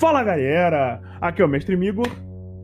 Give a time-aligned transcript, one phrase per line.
[0.00, 2.08] Fala galera, aqui é o Mestre Migor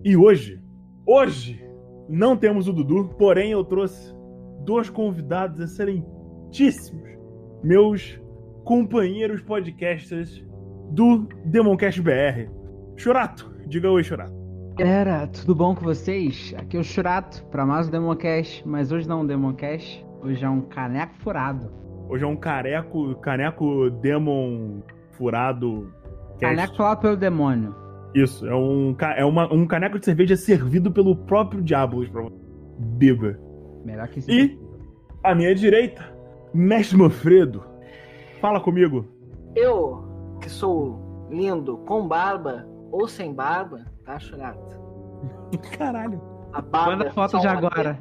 [0.02, 0.58] e hoje,
[1.06, 1.62] hoje,
[2.08, 4.10] não temos o Dudu, porém eu trouxe
[4.64, 7.10] dois convidados excelentíssimos,
[7.62, 8.18] meus
[8.64, 10.42] companheiros podcasters
[10.92, 12.48] do Demoncast BR.
[12.96, 14.32] Churato, diga oi, Churato.
[14.78, 16.54] Galera, tudo bom com vocês?
[16.56, 20.42] Aqui é o Churato para mais um Demoncast, mas hoje não é um Demoncast, hoje
[20.42, 21.70] é um caneco furado.
[22.08, 24.80] Hoje é um careco, caneco demon
[25.16, 25.92] furado.
[26.40, 27.74] Caneco furado pelo demônio.
[28.14, 32.34] Isso, é um, é uma- um caneco de cerveja servido pelo próprio diabo pra você.
[32.78, 33.38] Beba.
[33.84, 34.30] Melhor que esse.
[34.30, 34.58] E
[35.22, 36.04] à minha direita,
[36.54, 37.62] Mestre Manfredo.
[38.40, 39.04] Fala comigo.
[39.54, 40.04] Eu,
[40.40, 44.76] que sou lindo com barba ou sem barba, tá, Churato?
[45.78, 46.20] Caralho.
[46.52, 47.98] A barba Manda é foto de agora.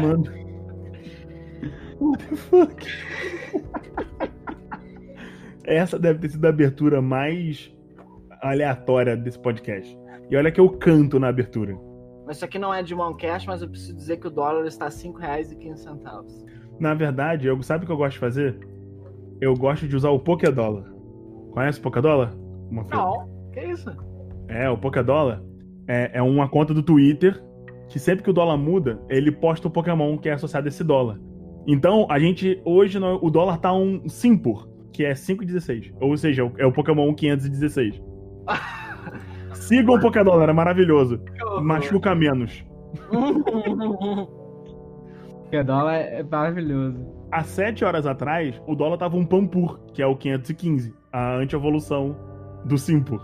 [0.00, 0.24] Mano.
[2.00, 2.86] What the fuck?
[5.68, 7.70] Essa deve ter sido a abertura mais
[8.42, 9.98] aleatória desse podcast.
[10.30, 11.78] E olha que eu canto na abertura.
[12.26, 14.86] Mas isso aqui não é de Moncast, mas eu preciso dizer que o dólar está
[14.86, 16.46] R$ 5,15.
[16.80, 18.58] Na verdade, eu, sabe o que eu gosto de fazer?
[19.40, 20.90] Eu gosto de usar o Pokédollar.
[21.52, 22.34] Conhece o Pokédollar?
[22.70, 23.90] Não, que isso?
[24.48, 25.42] É, o Pokédollar
[25.86, 27.42] é, é uma conta do Twitter
[27.88, 30.84] que sempre que o dólar muda, ele posta o Pokémon que é associado a esse
[30.84, 31.20] dólar.
[31.66, 35.94] Então, a gente, hoje, o dólar tá um Simpur, que é 5,16.
[36.00, 38.02] Ou seja, é o Pokémon 516.
[39.54, 41.20] Sigam o Pokédollar, é maravilhoso.
[41.62, 42.64] Machuca menos.
[45.42, 46.98] Porque dólar é maravilhoso.
[47.30, 52.16] Há 7 horas atrás, o dólar tava um Pampur, que é o 515, a anti-evolução
[52.64, 53.20] do Simpur.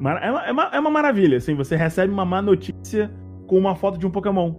[0.00, 3.08] uma, é uma- é uma maravilha, assim, você recebe uma má notícia
[3.46, 4.52] com uma foto de um Pokémon.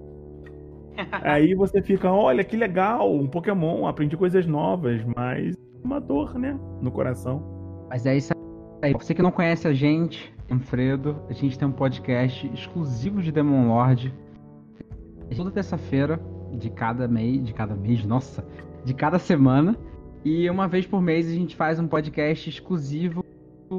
[1.22, 5.53] Aí você fica, olha que legal, um Pokémon, aprendi coisas novas, mas
[5.84, 7.44] uma dor, né, no coração.
[7.90, 8.34] Mas é isso
[8.82, 8.94] aí.
[8.94, 13.68] Você que não conhece a gente, Manfredo, a gente tem um podcast exclusivo de Demon
[13.68, 14.14] Lord.
[15.36, 16.20] Toda terça-feira
[16.54, 18.46] de cada mês, de cada mês, nossa,
[18.86, 19.78] de cada semana.
[20.24, 23.24] E uma vez por mês a gente faz um podcast exclusivo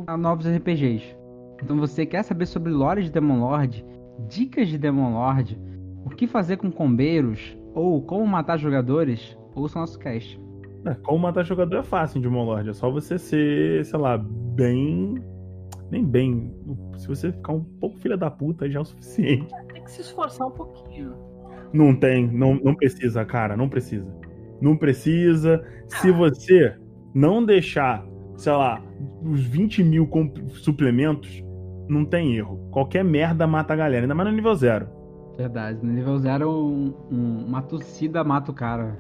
[0.07, 1.17] a novos RPGs.
[1.63, 3.85] Então você quer saber sobre lore de Demon Lord,
[4.29, 5.59] dicas de Demon Lord,
[6.05, 10.41] o que fazer com combeiros ou como matar jogadores, ouça nosso cast.
[10.85, 14.17] É, como matar jogador é fácil em Demon Lord, é só você ser, sei lá,
[14.19, 15.17] bem...
[15.91, 16.55] Nem bem,
[16.99, 19.49] se você ficar um pouco filha da puta já é o suficiente.
[19.73, 21.15] Tem que se esforçar um pouquinho.
[21.73, 24.07] Não tem, não, não precisa, cara, não precisa.
[24.61, 25.65] Não precisa.
[25.87, 26.77] Se você
[27.15, 28.05] não deixar,
[28.37, 28.83] sei lá,
[29.23, 30.07] os 20 mil
[30.57, 31.43] suplementos,
[31.89, 32.69] não tem erro.
[32.71, 34.89] Qualquer merda mata a galera, ainda mais no nível zero.
[35.39, 38.99] Verdade, no nível 0 um, um- uma tossida mata o cara.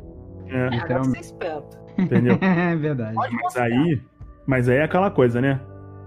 [0.48, 1.12] É, agora Literalmente.
[1.12, 1.78] ser esperto.
[1.98, 2.38] entendeu?
[2.42, 3.14] É verdade.
[3.14, 4.03] Mas aí,
[4.47, 5.60] mas aí é aquela coisa, né?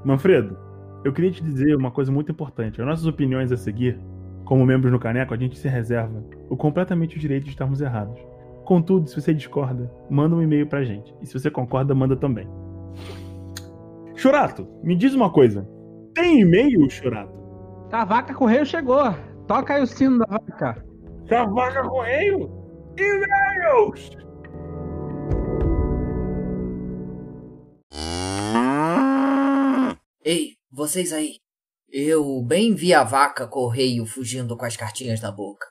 [0.04, 0.58] Manfredo,
[1.04, 2.82] eu queria te dizer uma coisa muito importante.
[2.82, 4.00] As nossas opiniões a seguir,
[4.46, 8.18] como membros no Caneco, a gente se reserva o completamente o direito de estarmos errados.
[8.66, 11.14] Contudo, se você discorda, manda um e-mail pra gente.
[11.22, 12.48] E se você concorda, manda também.
[14.16, 15.68] Churato, me diz uma coisa.
[16.14, 17.32] Tem e-mail, Churato?
[17.92, 19.14] A vaca correio chegou.
[19.48, 20.86] Toca aí o sino da vaca.
[21.28, 22.50] Da vaca correio?
[22.98, 24.12] E-mails!
[30.34, 31.40] Ei, vocês aí.
[31.90, 35.68] Eu bem vi a vaca correio fugindo com as cartinhas na boca.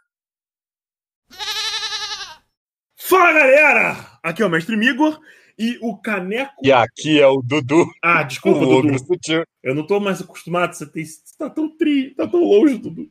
[2.95, 4.19] Fala galera!
[4.23, 5.19] Aqui é o Mestre Migor
[5.59, 6.53] e o Caneco.
[6.63, 8.89] E aqui é o Dudu, Ah, o desculpa, Dudu.
[8.89, 9.45] ogro sutil.
[9.63, 13.11] Eu não tô mais acostumado, você, tem, você tá tão tri, tá tão longe, Dudu.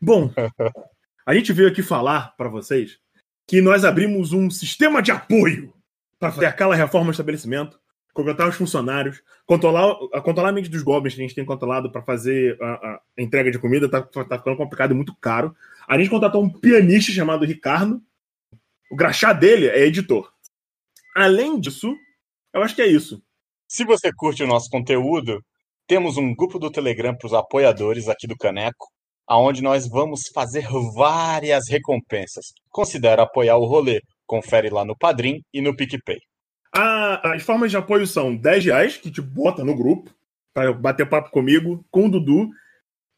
[0.00, 0.32] Bom,
[1.26, 3.00] a gente veio aqui falar pra vocês
[3.48, 5.74] que nós abrimos um sistema de apoio
[6.20, 7.80] para fazer aquela reforma do estabelecimento,
[8.12, 11.90] contratar os funcionários, controlar, a- controlar a mente dos goblins que a gente tem controlado
[11.90, 15.54] para fazer a, a entrega de comida, tá, tá ficando complicado e muito caro.
[15.88, 18.00] A gente contratou um pianista chamado Ricardo.
[18.90, 20.32] O graxá dele é editor.
[21.14, 21.96] Além disso,
[22.52, 23.22] eu acho que é isso.
[23.68, 25.44] Se você curte o nosso conteúdo,
[25.86, 28.86] temos um grupo do Telegram para os apoiadores aqui do Caneco.
[29.26, 32.46] aonde nós vamos fazer várias recompensas.
[32.68, 34.00] Considera apoiar o rolê.
[34.26, 36.18] Confere lá no Padrim e no PicPay.
[36.72, 40.10] A- as formas de apoio são 10 reais, que te bota no grupo,
[40.54, 42.50] pra bater papo comigo, com o Dudu,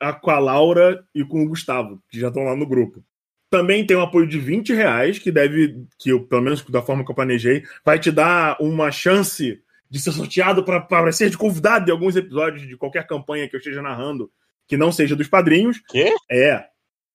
[0.01, 3.05] a- com a Laura e com o Gustavo, que já estão lá no grupo.
[3.51, 7.05] Também tem um apoio de 20 reais, que deve, que eu, pelo menos da forma
[7.05, 11.89] que eu planejei, vai te dar uma chance de ser sorteado para ser de convidado
[11.89, 14.31] em alguns episódios de qualquer campanha que eu esteja narrando,
[14.67, 15.83] que não seja dos padrinhos.
[15.87, 16.15] Quê?
[16.31, 16.65] É.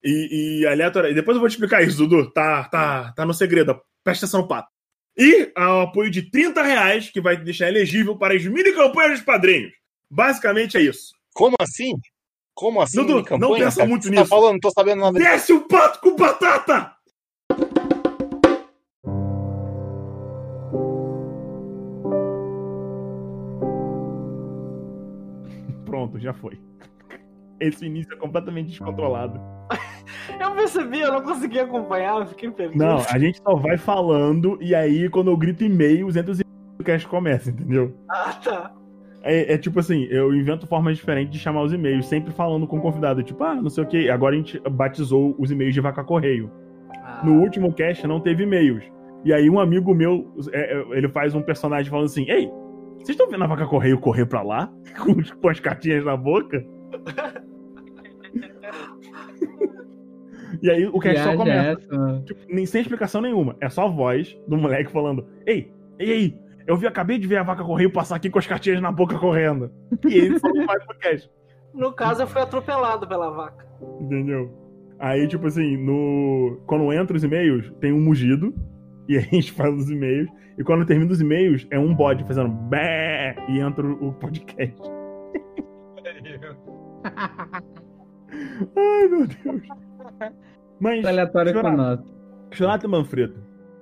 [0.04, 1.10] E, e aleatório.
[1.10, 2.30] E depois eu vou te explicar isso, Dudu.
[2.32, 3.82] Tá, tá, tá no segredo.
[4.04, 4.70] Presta atenção, pato.
[5.18, 9.14] E ao apoio de 30 reais, que vai te deixar elegível para as mini campanhas
[9.14, 9.74] dos padrinhos.
[10.12, 11.12] Basicamente é isso.
[11.34, 11.94] Como assim?
[12.54, 13.04] Como assim?
[13.04, 13.90] Dudu, não pensa cara?
[13.90, 14.24] muito Você nisso.
[14.24, 15.18] Tá falando, não tô sabendo nada.
[15.18, 16.96] Desce o pato com batata!
[25.86, 26.60] Pronto, já foi.
[27.60, 29.40] Esse início é completamente descontrolado.
[30.68, 32.78] Eu percebi, eu não consegui acompanhar, eu fiquei perdido.
[32.84, 36.78] Não, a gente só vai falando e aí quando eu grito e-mails, entra os e-mails
[36.78, 37.96] do cast começa, entendeu?
[38.10, 38.72] Ah, tá.
[39.24, 42.78] É, é tipo assim, eu invento formas diferentes de chamar os e-mails, sempre falando com
[42.78, 44.10] o convidado, tipo, ah, não sei o que.
[44.10, 46.52] Agora a gente batizou os e-mails de vaca correio.
[47.02, 48.84] Ah, No último cast não teve e-mails.
[49.24, 52.50] E aí um amigo meu, é, é, ele faz um personagem falando assim, ei,
[52.98, 54.70] vocês estão vendo a vaca correio correr pra lá?
[55.00, 56.64] Com, com as cartinhas na boca?
[60.62, 61.80] e aí o cast só começa.
[61.82, 62.24] essa?
[62.26, 63.56] Tipo, nem, sem explicação nenhuma.
[63.62, 67.38] É só a voz do moleque falando: Ei, ei, ei, eu vi, acabei de ver
[67.38, 69.72] a vaca correio passar aqui com as cartinhas na boca correndo.
[70.08, 71.30] E ele só vai pro cast,
[71.74, 73.66] No caso, eu fui atropelado pela vaca.
[74.02, 74.52] entendeu?
[75.00, 76.60] Aí, tipo assim, no.
[76.66, 78.54] Quando entra os e-mails, tem um mugido.
[79.08, 80.28] E aí a gente faz os e-mails.
[80.58, 84.76] E quando termina os e-mails, é um bode fazendo bé e entra o podcast.
[88.76, 89.62] Ai, meu Deus.
[90.80, 92.16] Mas, aleatório com Jonathan, nós.
[92.52, 93.36] Jonathan Manfredo,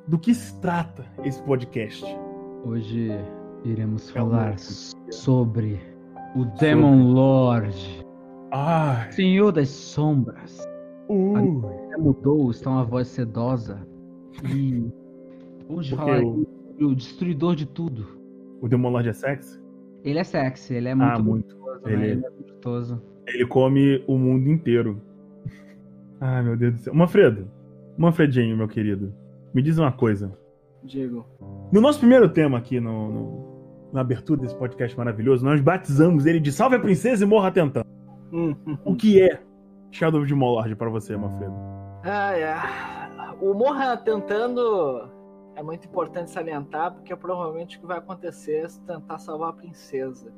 [0.07, 2.05] do que se trata esse podcast?
[2.63, 3.09] Hoje
[3.63, 5.13] iremos É falar louco.
[5.13, 5.79] sobre
[6.35, 8.05] o Demon Lord,
[8.51, 10.65] Ai, Senhor das Sombras.
[11.09, 13.85] uh, Você mudou, está uma voz sedosa.
[14.53, 14.85] E
[15.67, 18.05] Porque falar o- sobre o destruidor de tudo.
[18.61, 19.59] o Demon Lord é sexy?
[20.03, 21.55] Ele é sexy, ele é muito Ah, muito.
[21.57, 22.07] gostoso, Ele- né?
[22.11, 23.01] Ele é gostoso.
[23.27, 25.01] Ele come o mundo inteiro.
[26.27, 26.93] Ai, meu Deus do céu.
[26.93, 27.47] Manfredo,
[27.97, 29.13] Manfredinho, meu querido,
[29.53, 30.31] me diz uma coisa.
[30.83, 31.25] Digo.
[31.71, 33.55] No nosso primeiro tema aqui, no, no-
[33.93, 37.85] na abertura desse podcast maravilhoso, nós batizamos ele de Salve a Princesa e Morra Tentando.
[38.31, 38.77] Hum, hum.
[38.83, 39.39] O que é
[39.91, 41.53] Shadow of the Lord pra você, Manfredo?
[42.03, 42.55] Ah, é.
[43.39, 45.07] O Morra tentando
[45.55, 49.53] é muito importante salientar, porque provavelmente o que vai acontecer é se tentar salvar a
[49.53, 50.31] princesa.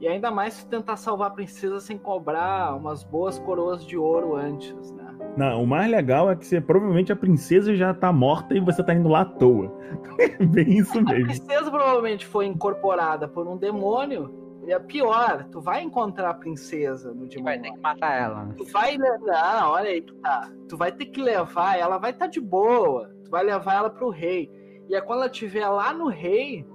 [0.00, 4.34] E ainda mais se tentar salvar a princesa sem cobrar umas boas coroas de ouro
[4.36, 4.97] antes, né?
[5.38, 8.82] Não, o mais legal é que você, provavelmente a princesa já tá morta e você
[8.82, 9.72] tá indo lá à toa.
[10.50, 11.26] Bem isso A mesmo.
[11.26, 14.34] princesa provavelmente foi incorporada por um demônio.
[14.66, 18.44] E é pior, tu vai encontrar a princesa no Demon Vai ter que matar ela.
[18.44, 18.54] né?
[18.58, 20.50] Tu vai levar, olha aí que tá.
[20.68, 23.08] Tu vai ter que levar, ela vai estar de boa.
[23.24, 24.50] Tu vai levar ela pro rei.
[24.88, 26.66] E aí quando ela estiver lá no rei,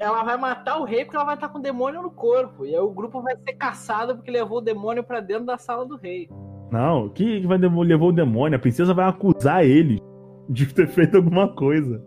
[0.00, 2.64] ela vai matar o rei porque ela vai estar com o demônio no corpo.
[2.66, 5.84] E aí o grupo vai ser caçado porque levou o demônio pra dentro da sala
[5.86, 6.28] do rei.
[6.70, 8.56] Não, que que vai levou o demônio?
[8.56, 10.00] A princesa vai acusar ele
[10.48, 12.02] de ter feito alguma coisa.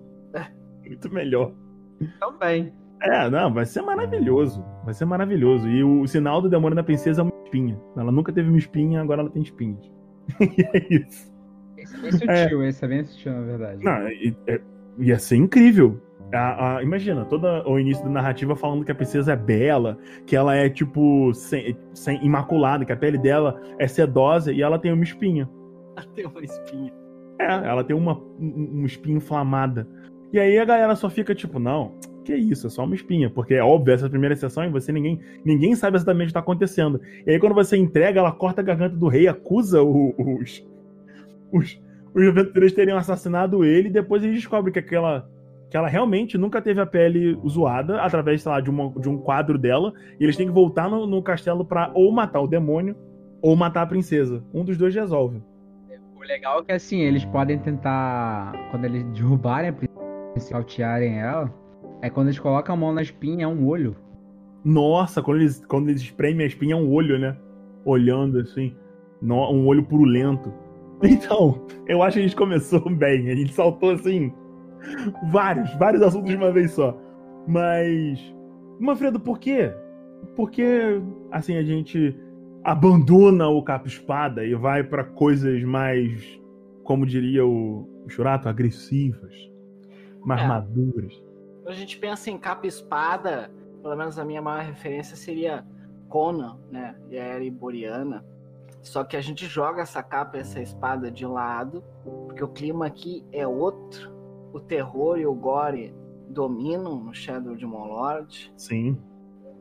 [0.90, 1.54] Muito melhor.
[2.20, 2.74] Também.
[3.02, 4.66] É, não, vai ser maravilhoso.
[4.84, 5.70] Vai ser maravilhoso.
[5.70, 7.80] E o, sinal do demônio da princesa é uma espinha.
[7.96, 9.80] Ela nunca teve uma espinha, agora ela tem espinhas.
[10.42, 11.32] e é isso.
[11.78, 13.84] Esse é bem sutil, esse é bem sutil, na verdade.
[13.84, 14.62] Não, e- é-
[14.98, 16.02] ia ser incrível.
[16.32, 20.36] A- a- imagina, todo o início da narrativa falando que a princesa é bela, que
[20.36, 24.94] ela é, tipo, sem, sem- imaculada, que a pele dela é sedosa e ela tem
[24.94, 25.50] uma espinha.
[25.98, 26.94] Ela tem uma espinha.
[27.40, 29.88] É, ela tem uma, um- inflamada.
[30.32, 31.94] E aí a galera só fica tipo, não,
[32.24, 33.30] que isso, é só uma espinha.
[33.30, 36.28] Porque é óbvio, essa é a primeira sessão e você ninguém, ninguém sabe exatamente o
[36.28, 37.02] que tá acontecendo.
[37.26, 40.64] E aí quando você entrega, ela corta a garganta do rei, acusa o- os,
[41.52, 41.82] os,
[42.14, 45.28] os aventureiros terem assassinado ele, e depois eles descobrem que aquela.
[45.70, 49.18] Que ela realmente nunca teve a pele zoada através, sei lá, de, uma, de um
[49.18, 49.94] quadro dela.
[50.20, 52.96] E eles têm que voltar no, no castelo pra ou matar o demônio
[53.42, 54.44] ou matar a princesa.
[54.54, 55.42] Um dos dois resolve.
[56.16, 58.52] O legal é que assim, eles podem tentar.
[58.72, 60.00] Quando eles derrubarem a princesa
[60.36, 61.54] e saltearem ela,
[62.02, 63.96] é quando eles colocam a mão na espinha, é um olho.
[64.64, 67.38] Nossa, quando eles, quando eles espremem a espinha, é um olho, né?
[67.86, 68.76] Olhando assim.
[69.22, 70.52] Um olho purulento.
[71.02, 73.32] Então, eu acho que a gente começou bem.
[73.32, 74.34] A gente saltou assim.
[75.32, 76.98] Vários, vários assuntos de uma vez só.
[77.48, 78.20] Mas.
[78.80, 79.74] Manfredo, por quê?
[80.36, 82.18] Porque, assim, a gente
[82.64, 86.40] abandona o capa-espada e vai pra coisas mais,
[86.84, 89.34] como diria o, o Churato, agressivas,
[90.22, 90.48] mais É.
[90.48, 91.14] maduras.
[91.64, 93.50] Quando a gente pensa em capa e espada,
[93.82, 95.66] pelo menos a minha maior referência seria
[96.08, 96.96] Conan, né?
[97.10, 98.26] E a era iboriana.
[98.82, 101.84] Só que a gente joga essa capa e essa espada de lado,
[102.28, 104.12] porque o clima aqui é outro.
[104.54, 105.94] O terror e o gore
[106.30, 108.54] dominam no Shadow de Lord.
[108.58, 108.98] Sim.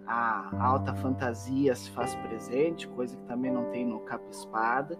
[0.07, 4.99] A alta fantasia se faz presente, coisa que também não tem no capa e espada.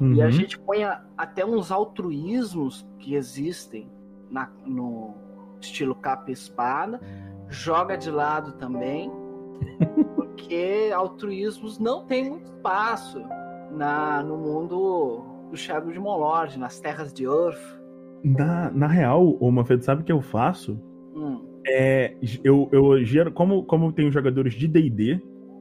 [0.00, 0.30] E a Uhum.
[0.32, 0.82] gente põe
[1.16, 3.88] até uns altruísmos que existem
[4.30, 5.14] na- no
[5.60, 7.00] estilo capa espada,
[7.48, 9.12] joga de lado também,
[10.16, 13.22] porque altruísmos não tem muito espaço
[13.70, 17.80] na, no mundo do Shadow de Molord, nas terras de Earth.
[18.24, 20.80] Na, na real, ô Manfredo, sabe o que eu faço?
[21.14, 25.20] Hum, É, eu, eu gero, como, como eu tenho jogadores de D&D,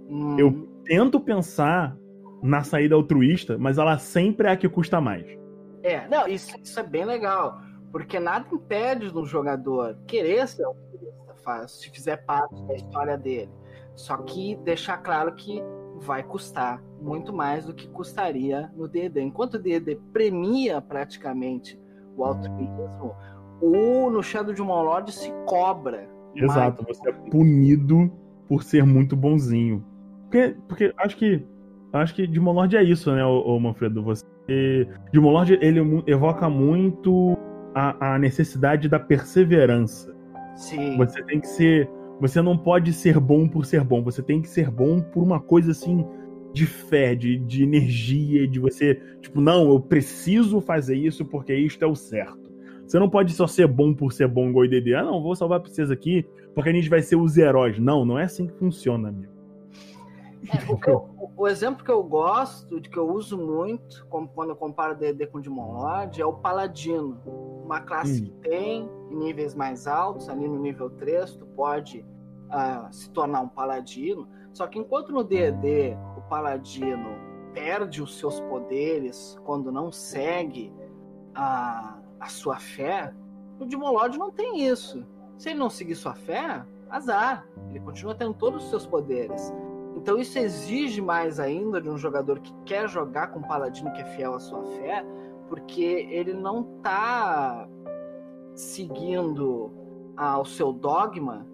[0.09, 1.95] hum, Eu- tento pensar
[2.41, 5.25] na saída altruísta, mas ela sempre é a que custa mais.
[5.81, 7.57] É, não, isso, isso é bem legal,
[7.91, 13.49] porque nada impede do jogador querer ser altruísta, faz, se fizer parte da história dele.
[13.95, 15.61] Só que deixar claro que
[15.99, 19.21] vai custar muito mais do que custaria no D&D.
[19.21, 21.79] Enquanto o D&D premia praticamente
[22.17, 23.15] o altruísmo,
[23.61, 26.07] o no Shadow de Lord se cobra.
[26.35, 26.97] Exato, mais.
[26.97, 28.11] você é punido
[28.47, 29.83] por ser muito bonzinho.
[30.23, 31.45] Porque, porque acho que
[31.93, 34.03] acho que Demon Lord é isso, né, ô Manfredo?
[34.03, 34.25] Você,
[35.11, 37.37] Demon Lord, ele evoca muito
[37.75, 40.13] a, a necessidade da perseverança.
[40.55, 40.97] Sim.
[40.97, 41.89] Você tem que ser.
[42.19, 44.03] Você não pode ser bom por ser bom.
[44.03, 46.05] Você tem que ser bom por uma coisa assim
[46.53, 48.95] de fé, de, de energia, de você.
[49.21, 52.51] Tipo, não, eu preciso fazer isso porque isto é o certo.
[52.85, 54.93] Você não pode só ser bom por ser bom igual o IDD.
[54.93, 57.79] Ah, não, vou salvar a princesa aqui porque a gente vai ser os heróis.
[57.79, 59.33] Não, não é assim que funciona, amigo.
[60.49, 64.05] É, o, eu- o- exemplo que eu gosto, de que eu uso muito,
[64.35, 67.17] quando eu comparo D&D com Demon Lord, é o Paladino.
[67.65, 68.25] Uma classe Hum.
[68.25, 72.05] que tem em níveis mais altos, ali no nível 3, tu pode
[72.49, 74.27] ah, se tornar um Paladino.
[74.51, 75.95] Só que enquanto no D&D
[76.33, 77.15] Paladino
[77.53, 80.73] perde os seus poderes quando não segue
[81.35, 83.13] a, a sua fé,
[83.59, 85.05] no Demon Lord não tem isso.
[85.37, 87.47] Se ele não seguir sua fé, azar.
[87.69, 89.53] Ele continua tendo todos os seus poderes.
[89.95, 94.01] Então isso exige mais ainda de um jogador que quer jogar com um paladino que
[94.01, 95.05] é fiel à sua fé,
[95.47, 97.69] porque ele não tá
[98.55, 99.71] seguindo
[100.17, 101.45] ao seu dogma,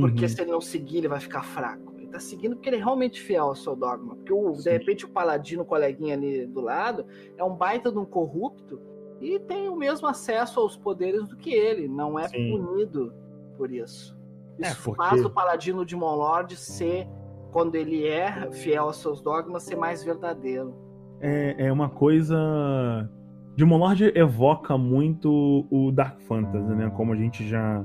[0.00, 0.28] porque Uhum.
[0.28, 1.93] se ele não seguir ele vai ficar fraco.
[2.14, 4.14] Tá seguindo porque ele é realmente fiel ao seu dogma.
[4.14, 7.04] Porque o, de repente o paladino, o coleguinha ali do lado,
[7.36, 8.80] é um baita de um corrupto
[9.20, 12.52] e tem o mesmo acesso aos poderes do que ele, não é Sim.
[12.52, 13.12] punido
[13.56, 14.16] por isso.
[14.60, 17.08] É, Isso porque- faz o paladino de Monlord ser,
[17.50, 20.72] quando ele é fiel aos seus dogmas, ser mais verdadeiro.
[21.20, 22.36] é, é uma coisa.
[23.56, 26.92] Demon Lord evoca muito o Dark Fantasy, né?
[26.96, 27.84] Como a gente já.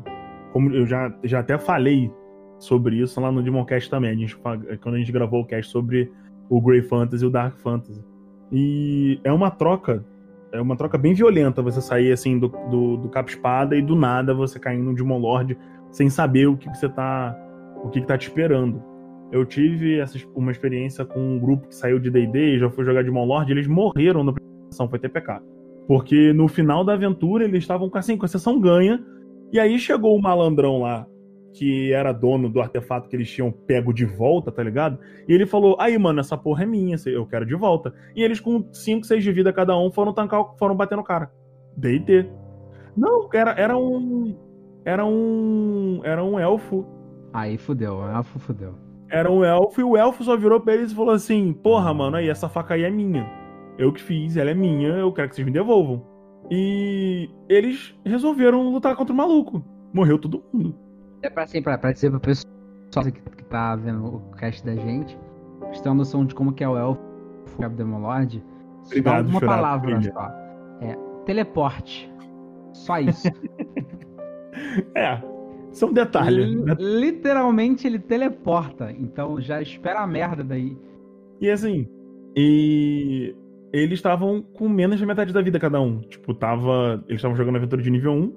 [0.53, 2.11] Como eu já, já até falei
[2.59, 4.11] sobre isso lá no Demoncast também.
[4.11, 6.11] A gente, fa- quando a gente gravou o cast sobre
[6.49, 8.03] o Grey Fantasy e o Dark Fantasy.
[8.51, 10.05] E é uma troca.
[10.51, 14.33] É uma troca bem violenta você sair assim do, do, do espada e do nada
[14.33, 15.57] você cair no Demon Lord
[15.91, 17.35] sem saber o que, que você tá.
[17.83, 18.81] o que, que tá te esperando.
[19.31, 22.83] Eu tive essa, uma experiência com um grupo que saiu de D&D e já foi
[22.83, 25.39] jogar Demon Lord, e eles morreram na primeira sessão, foi TPK.
[25.87, 29.03] Porque no final da aventura eles estavam assim, com a sessão ganha,
[29.51, 31.05] e aí chegou o malandrão lá,
[31.53, 34.99] que era dono do artefato que eles tinham pego de volta, tá ligado?
[35.27, 37.93] E ele falou: Aí, mano, essa porra é minha, eu quero de volta.
[38.15, 41.31] E eles, com 5, 6 de vida cada um, foram tancar, foram bater no cara.
[41.75, 42.29] DT.
[42.95, 44.35] Não, era, era um.
[44.85, 46.01] Era um.
[46.03, 46.85] Era um elfo.
[47.33, 48.75] Aí fudeu, o elfo fudeu.
[49.09, 52.17] Era um elfo e o elfo só virou pra eles e falou assim: Porra, mano,
[52.17, 53.27] aí essa faca aí é minha.
[53.77, 56.05] Eu que fiz, ela é minha, eu quero que vocês me devolvam.
[56.51, 59.63] E eles resolveram lutar contra o maluco.
[59.93, 60.88] Morreu todo mundo.
[61.21, 62.45] É pra, assim, pra, pra dizer pro pessoal
[63.05, 65.17] que, que tá vendo o cast da gente,
[65.59, 67.01] pra vocês terem uma noção de como que é o elfo
[67.55, 68.43] o Cabo Demon Lord.
[68.83, 70.29] só Obrigado, uma palavra só.
[70.81, 70.95] É
[71.25, 72.11] teleporte.
[72.73, 73.27] Só isso.
[74.93, 75.21] É,
[75.71, 76.45] são detalhes.
[76.49, 78.91] Li- Literalmente ele teleporta.
[78.91, 80.77] Então já espera a merda daí.
[81.39, 81.87] E assim,
[82.35, 83.33] e
[83.71, 85.99] eles estavam com menos da metade da vida cada um.
[86.01, 87.03] Tipo, tava.
[87.07, 88.33] Eles estavam jogando aventura de nível 1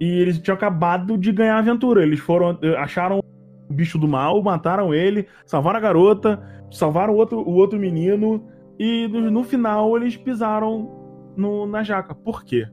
[0.00, 2.02] e eles tinham acabado de ganhar a aventura.
[2.02, 2.58] Eles foram.
[2.78, 3.20] acharam
[3.68, 8.46] o bicho do mal, mataram ele, salvaram a garota, salvaram o outro, o outro menino.
[8.78, 10.90] E no, no final eles pisaram
[11.36, 12.14] no- na jaca.
[12.14, 12.66] Por quê?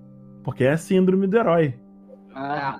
[0.43, 1.73] Porque é a síndrome do herói.
[2.35, 2.79] Ah,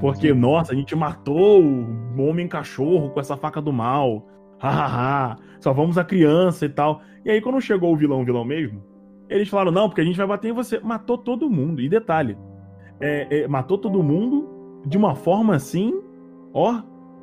[0.00, 4.26] Porque, nossa, a gente matou o homem cachorro com essa faca do mal.
[4.58, 7.02] hahaha, só vamos a criança e tal.
[7.24, 8.82] E aí, quando chegou o vilão, o vilão mesmo,
[9.28, 10.80] eles falaram, não, porque a gente vai bater em você.
[10.80, 11.80] Matou todo mundo.
[11.82, 12.36] E detalhe,
[13.00, 16.00] é, é, matou todo mundo de uma forma assim,
[16.52, 16.82] ó,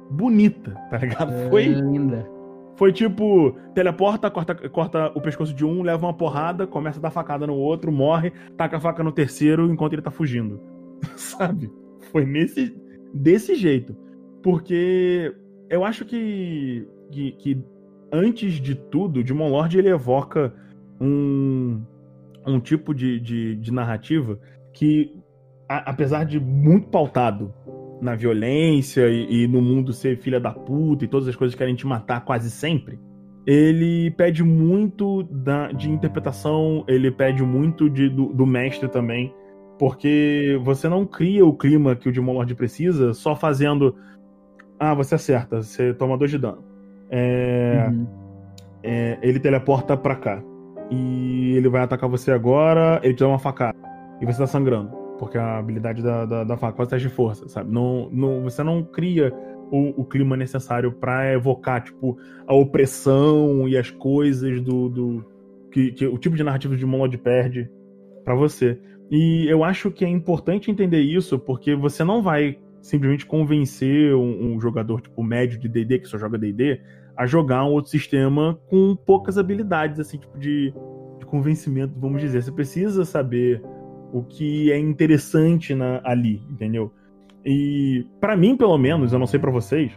[0.09, 1.49] bonita, tá ligado?
[1.49, 2.27] Foi linda.
[2.75, 7.11] Foi tipo, teleporta, corta, corta o pescoço de um, leva uma porrada, começa a dar
[7.11, 10.59] facada no outro, morre, taca a faca no terceiro enquanto ele tá fugindo.
[11.15, 11.71] Sabe?
[12.11, 12.75] Foi nesse
[13.13, 13.95] desse jeito.
[14.41, 15.33] Porque
[15.69, 17.63] eu acho que, que, que
[18.11, 20.53] antes de tudo, Demon Lord ele evoca
[20.99, 21.81] um,
[22.45, 24.39] um tipo de, de, de narrativa
[24.73, 25.15] que,
[25.71, 27.53] a, apesar de muito pautado
[28.01, 31.59] na violência e, e, no mundo ser filha da puta e todas as coisas que
[31.59, 32.99] querem te matar quase sempre,
[33.45, 39.33] ele pede muito da, de interpretação, ele pede muito de, do, do, mestre também,
[39.79, 43.95] porque você não cria o clima que o Demon Lord precisa só fazendo.
[44.79, 46.63] Ah, você acerta, você toma dois de dano.
[47.09, 48.07] É, uhum.
[48.83, 50.43] é, ele teleporta pra cá.
[50.89, 53.77] E ele vai atacar você agora, ele te dá uma facada.
[54.19, 57.47] E você tá sangrando porque a habilidade da, da, da faca é teste de força,
[57.47, 57.71] sabe?
[57.71, 59.31] Não, não, você não cria
[59.69, 64.89] o, o clima necessário para evocar, tipo, a opressão e as coisas do.
[64.89, 65.25] do
[65.71, 67.69] que, que o tipo de narrativa de Monlod perde
[68.25, 68.81] para você.
[69.11, 74.55] E eu acho que é importante entender isso, porque você não vai simplesmente convencer um,
[74.55, 76.81] um jogador, tipo, médio de DD, que só joga DD,
[77.15, 80.73] a jogar um outro sistema com poucas habilidades, assim, tipo, de,
[81.19, 82.41] de convencimento, vamos dizer.
[82.41, 83.61] Você precisa saber
[84.11, 86.91] o que é interessante na, ali, entendeu?
[87.45, 89.91] E para mim, pelo menos, eu não sei para vocês,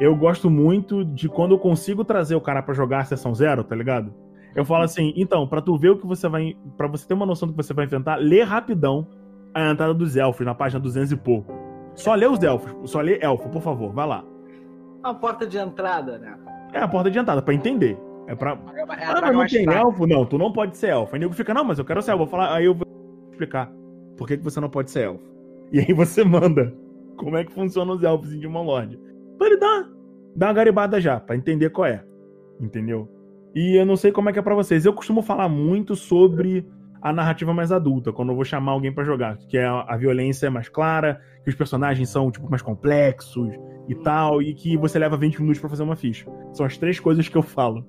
[0.00, 3.64] eu gosto muito de quando eu consigo trazer o cara para jogar a sessão zero,
[3.64, 4.12] tá ligado?
[4.54, 7.26] Eu falo assim, então, para tu ver o que você vai, para você ter uma
[7.26, 9.06] noção do que você vai enfrentar, lê rapidão
[9.54, 11.52] a entrada dos elfos na página 200 e pouco.
[11.94, 14.24] Só lê os elfos, só lê elfo, por favor, vai lá.
[15.02, 16.36] A porta de entrada, né?
[16.72, 17.98] É a porta de entrada para entender.
[18.26, 18.58] É pra.
[18.74, 20.06] É, ah, mas não tem elfo?
[20.06, 21.14] Não, tu não pode ser elfo.
[21.14, 22.24] Aí o nego fica, não, mas eu quero ser elfo.
[22.24, 22.86] Vou falar, aí eu vou
[23.36, 23.70] explicar
[24.16, 25.24] por que, você não pode ser elfo.
[25.70, 26.74] E aí você manda
[27.16, 28.98] como é que funciona os elfos em Demon Lord.
[29.38, 29.88] Pra ele dar,
[30.34, 32.04] dar uma garibada já, para entender qual é.
[32.60, 33.08] Entendeu?
[33.54, 34.84] E eu não sei como é que é pra vocês.
[34.84, 36.66] Eu costumo falar muito sobre
[37.00, 40.46] a narrativa mais adulta, quando eu vou chamar alguém para jogar, que é a, violência
[40.46, 43.48] é mais clara, que os personagens são tipo mais complexos
[43.88, 46.26] e tal, e que você leva 20 minutos para fazer uma ficha.
[46.52, 47.86] São as três coisas que eu falo.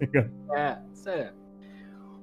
[0.56, 1.32] é, isso é.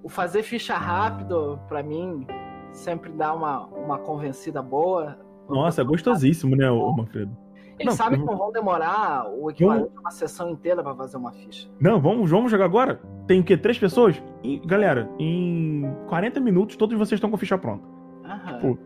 [0.02, 2.26] O fazer ficha rápido, para mim,
[2.74, 5.18] sempre dá uma, uma convencida boa.
[5.50, 7.36] Nossa, é gostosíssimo, né, o Manfredo?
[7.82, 9.98] Eles sabem que não vão demorar o equivalente vamos...
[9.98, 11.68] a uma sessão inteira para fazer uma ficha.
[11.80, 13.02] Não, vamos, vamos jogar agora?
[13.28, 13.58] Tem o quê?
[13.58, 14.22] Três pessoas?
[14.44, 17.84] E, galera, em 40 minutos todos vocês estão com a ficha pronta.
[18.24, 18.54] Aham.
[18.54, 18.80] Tipo,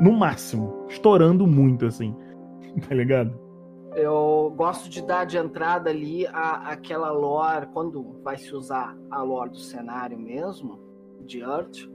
[0.00, 0.86] no máximo.
[0.88, 2.14] Estourando muito, assim.
[2.88, 3.36] Tá ligado?
[3.96, 9.20] Eu gosto de dar de entrada ali a, aquela lore, quando vai se usar a
[9.24, 10.78] lore do cenário mesmo,
[11.26, 11.88] de Earth,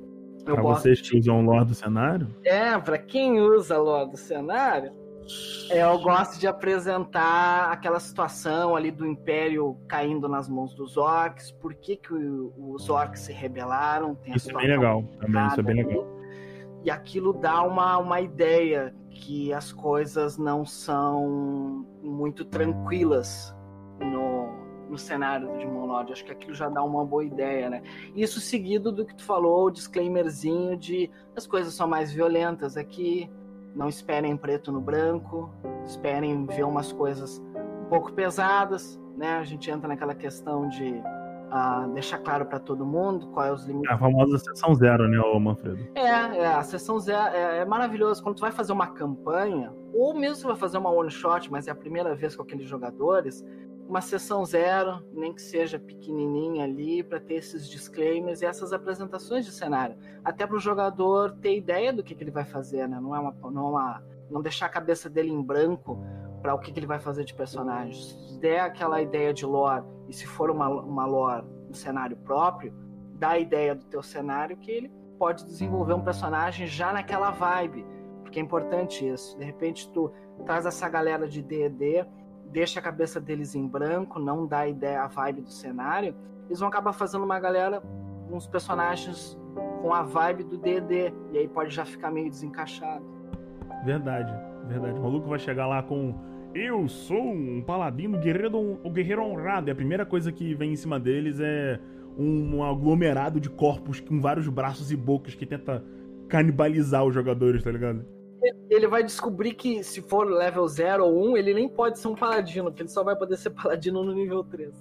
[0.46, 2.28] Pra vocês que usam lore do cenário?
[2.44, 4.92] É, pra quem usa lore do cenário,
[5.72, 11.74] eu gosto de apresentar aquela situação ali do Império caindo nas mãos dos orcs, por
[11.74, 14.18] que, que os orcs se rebelaram.
[14.28, 16.08] isso é bem legal, também, isso é bem legal.
[16.84, 23.56] E aquilo dá uma, uma ideia que as coisas não são muito tranquilas
[24.00, 26.12] no, no cenário do Demon Lord.
[26.12, 27.82] Acho que aquilo já dá uma boa ideia, né?
[28.16, 33.30] Isso seguido do que tu falou, o disclaimerzinho de as coisas são mais violentas aqui,
[33.76, 35.50] não esperem preto no branco,
[35.86, 37.42] esperem ver umas coisas
[37.82, 39.38] um pouco pesadas, né?
[39.38, 41.02] A gente entra naquela questão de
[41.52, 43.90] uh, deixar claro para todo mundo qual é os limites.
[43.90, 45.88] É a famosa sessão zero, né, Manfredo?
[45.96, 48.24] É, é a sessão zero é, é maravilhoso.
[48.24, 51.68] Quando tu vai fazer uma campanha, ou mesmo se vai fazer uma one shot, mas
[51.68, 53.44] é a primeira vez com aqueles jogadores,
[53.88, 59.46] uma sessão zero, nem que seja pequenininha ali, para ter esses disclaimers e essas apresentações
[59.46, 59.96] de cenário.
[60.24, 63.00] Até para o jogador ter ideia do que, que, ele vai fazer, né?
[63.00, 66.00] Não é uma, não, é uma, não deixar a cabeça dele em branco
[66.42, 67.94] para o que, que, ele vai fazer de personagem.
[67.94, 72.74] Se der aquela ideia de lore, e se for uma, uma lore um cenário próprio,
[73.14, 77.86] dá a ideia do teu cenário que ele pode desenvolver um personagem já naquela vibe.
[78.22, 79.38] Porque é importante isso.
[79.38, 80.12] De repente tu
[80.46, 82.06] traz essa galera de D&D
[82.56, 86.16] deixa a cabeça deles em branco, não dá ideia, a vibe do cenário,
[86.46, 87.84] eles vão acabar fazendo uma galera,
[88.32, 89.38] uns personagens
[89.82, 93.04] com a vibe do D&D, e aí pode já ficar meio desencaixado.
[93.84, 94.34] Verdade,
[94.70, 94.98] verdade.
[94.98, 96.16] O maluco vai chegar lá com
[96.54, 100.78] eu sou um paladino guerreiro, um guerreiro honrado, e a primeira coisa que vem em
[100.78, 101.78] cima deles é
[102.18, 105.84] um aglomerado de corpos com vários braços e bocas que tenta
[106.30, 108.06] canibalizar os jogadores, tá ligado?
[108.70, 112.16] Ele vai descobrir que se for level 0 ou 1, ele nem pode ser um
[112.16, 114.74] paladino, porque ele só vai poder ser paladino no nível 3.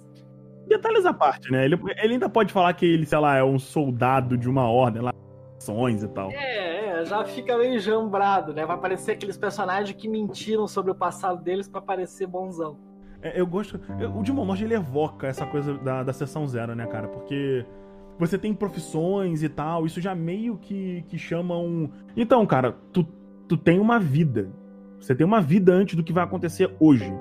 [0.67, 1.63] Detalhes à parte, né?
[1.65, 5.01] Ele, ele ainda pode falar que ele, sei lá, é um soldado de uma ordem
[5.01, 5.11] lá,
[5.57, 6.31] ações e tal.
[6.31, 8.65] É, é, já fica meio jambrado, né?
[8.65, 12.77] Vai aparecer aqueles personagens que mentiram sobre o passado deles pra parecer bonzão.
[13.21, 13.79] É, eu gosto.
[13.99, 17.07] eu- o Demon Lord ele evoca essa coisa da, da sessão zero, né, cara?
[17.07, 17.63] Porque
[18.17, 21.89] você tem profissões e tal, isso já meio que, que chama um.
[22.15, 23.05] Então, cara, tu,
[23.47, 24.49] tu tem uma vida.
[24.99, 27.13] Você tem uma vida antes do que vai acontecer hoje.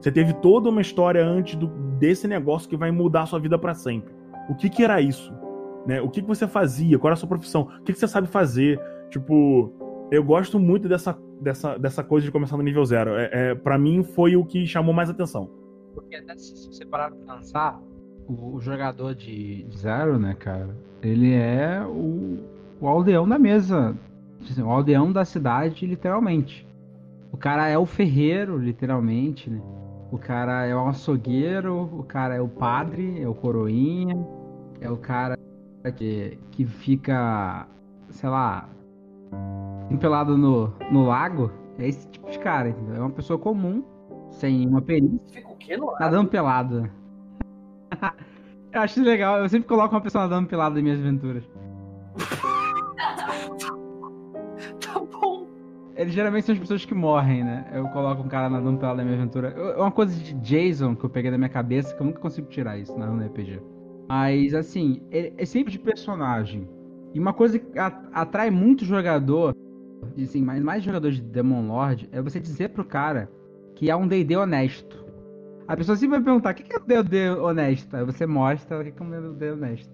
[0.00, 1.66] Você teve toda uma história antes do,
[1.98, 4.12] desse negócio que vai mudar a sua vida pra sempre.
[4.48, 5.32] O que que era isso?
[5.86, 6.00] Né?
[6.00, 6.98] O que que você fazia?
[6.98, 7.62] Qual era a sua profissão?
[7.62, 8.80] O que que você sabe fazer?
[9.10, 9.72] Tipo,
[10.10, 13.14] eu gosto muito dessa, dessa, dessa coisa de começar no nível zero.
[13.14, 15.50] É, é, para mim foi o que chamou mais atenção.
[15.94, 17.80] Porque até se você parar pra pensar,
[18.26, 22.38] o, o jogador de, de zero, né, cara, ele é o,
[22.80, 23.96] o aldeão da mesa.
[24.40, 26.66] Assim, O aldeão da cidade, literalmente.
[27.32, 29.60] O cara é o ferreiro, literalmente, né?
[30.10, 34.16] O cara é o açougueiro, o cara é o padre, é o coroinha,
[34.80, 35.38] é o cara
[35.96, 37.68] que, que fica,
[38.08, 38.68] sei lá,
[39.88, 41.52] empelado no, no lago.
[41.78, 42.96] É esse tipo de cara, entendeu?
[42.96, 43.84] É uma pessoa comum,
[44.30, 45.20] sem uma perícia.
[45.30, 46.00] Fica o quê no ar?
[46.00, 46.90] Nadando pelado.
[48.72, 51.44] eu acho legal, eu sempre coloco uma pessoa nadando pelado em minhas aventuras.
[56.00, 57.70] Eles geralmente são as pessoas que morrem, né?
[57.74, 59.50] Eu coloco um cara nadando pelado na minha aventura.
[59.56, 62.18] Eu- É uma coisa de Jason que eu peguei da minha cabeça que eu nunca
[62.20, 63.60] consigo tirar isso na RPG.
[64.08, 66.66] Mas, assim, é, é sempre de personagem.
[67.12, 67.66] E uma coisa que
[68.12, 69.54] atrai muito jogador,
[70.22, 73.30] assim, mais, mais jogador de Demon Lord, é você dizer pro cara
[73.74, 75.04] que é um D&D honesto.
[75.68, 77.96] A pessoa sempre vai perguntar, o que é um D&D honesto?
[77.96, 79.92] Aí você mostra o que é um D&D honesto.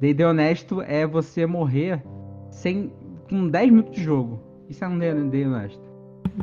[0.00, 2.02] D&D honesto é você morrer
[2.50, 2.92] sem,
[3.28, 4.40] com 10 minutos de jogo.
[4.68, 5.80] Isso é um D&D honesto.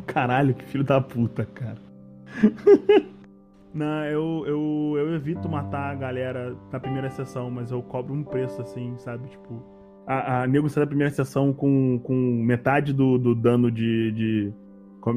[0.07, 1.77] Caralho, que filho da puta, cara.
[3.73, 8.23] Não, eu, eu, eu evito matar a galera na primeira sessão, mas eu cobro um
[8.23, 9.27] preço assim, sabe?
[9.27, 9.61] Tipo,
[10.07, 14.53] a, a nego sai da primeira sessão com, com metade do, do dano de, de,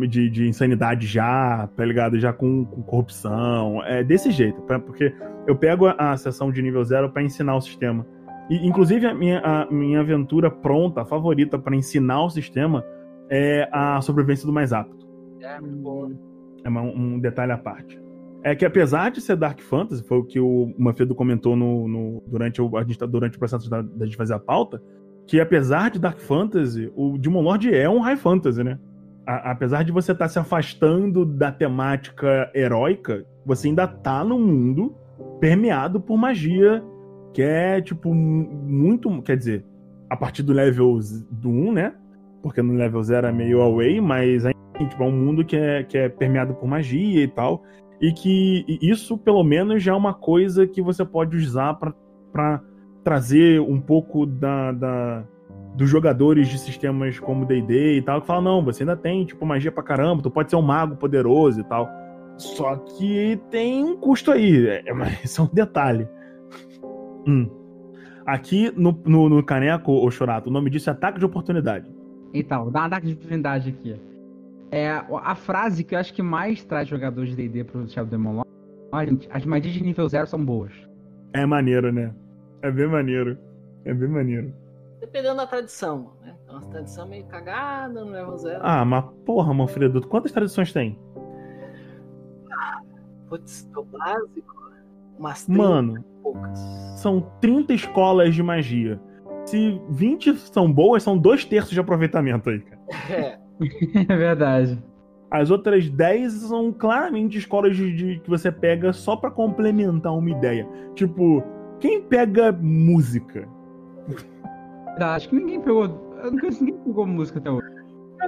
[0.08, 2.18] de, de insanidade já, tá ligado?
[2.18, 3.80] Já com, com corrupção.
[3.84, 5.14] É desse jeito, pra- porque
[5.46, 8.04] eu pego a, a sessão de nível zero pra ensinar o sistema.
[8.50, 12.84] E, inclusive, a minha, a minha aventura pronta, favorita pra ensinar o sistema,
[13.30, 15.06] é a sobrevivência do mais apto.
[15.40, 16.10] É, muito bom.
[16.64, 18.00] É um detalhe à parte.
[18.42, 22.22] É que apesar de ser Dark Fantasy, foi o que o Manfredo comentou no, no-
[22.26, 24.80] durante, o, a gente, tá- durante o processo da, da gente fazer a pauta,
[25.26, 28.78] que apesar de Dark Fantasy, o Demon Lord é um High Fantasy, né?
[29.26, 34.94] A- apesar de você estar se afastando da temática heróica, você ainda tá num mundo
[35.40, 36.82] permeado por magia,
[37.34, 39.22] que é, tipo, mu- muito.
[39.22, 39.64] Quer dizer,
[40.08, 40.98] a partir do level
[41.30, 41.94] do 1, né?
[42.42, 45.82] Porque no level 0 é meio away, mas assim, tipo, é um mundo que é,
[45.82, 47.62] que é permeado por magia e tal.
[48.00, 52.62] E que isso, pelo menos, já é uma coisa que você pode usar pra
[53.02, 55.24] trazer um pouco da, da-
[55.74, 59.44] dos jogadores de sistemas como D&D e tal, que falam, não, você ainda tem, tipo,
[59.46, 61.88] magia pra caramba, tu pode ser um mago poderoso e tal.
[62.36, 66.08] Só que tem um custo aí, é, mas isso é um detalhe.
[67.26, 67.50] Hum.
[68.26, 71.90] Aqui no, no, no Caneco, ô Chorato, o nome disso é ataque de oportunidade.
[72.32, 74.00] Então, dar uma ataque de oportunidade aqui.
[74.70, 78.42] É a frase que eu acho que mais traz jogadores de D&D pro Shadow Demon
[78.92, 80.72] Lord, as magias de nível 0 são boas.
[81.32, 82.14] É maneiro, né?
[82.62, 83.38] É bem maneiro.
[83.84, 84.52] É bem maneiro.
[85.00, 86.34] Dependendo da tradição, né?
[86.50, 88.60] Uma tradição meio cagada no level 0.
[88.62, 90.98] Ah, mas porra, Manfredo, quantas tradições tem?
[93.28, 94.54] Putz, do básico,
[95.18, 96.58] umas 30 Mano, poucas.
[96.96, 99.00] são 30 escolas de magia.
[99.50, 102.80] Se 20 são boas, são dois terços de aproveitamento aí, cara.
[103.10, 103.38] É,
[104.12, 104.82] é verdade.
[105.30, 110.30] As outras 10 são claramente escolas de, de- que você pega só pra complementar uma
[110.30, 110.66] ideia.
[110.94, 111.42] Tipo,
[111.80, 113.46] quem pega música?
[114.98, 115.84] Acho que ninguém pegou.
[116.22, 117.66] Eu não conheço ninguém pegou música até hoje.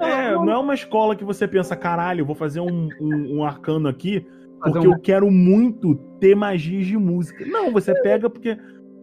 [0.03, 3.89] É, não é uma escola que você pensa, caralho, vou fazer um, um, um arcano
[3.89, 4.25] aqui
[4.63, 7.45] porque um- eu quero muito ter magias de música.
[7.47, 8.57] Não, você pega porque.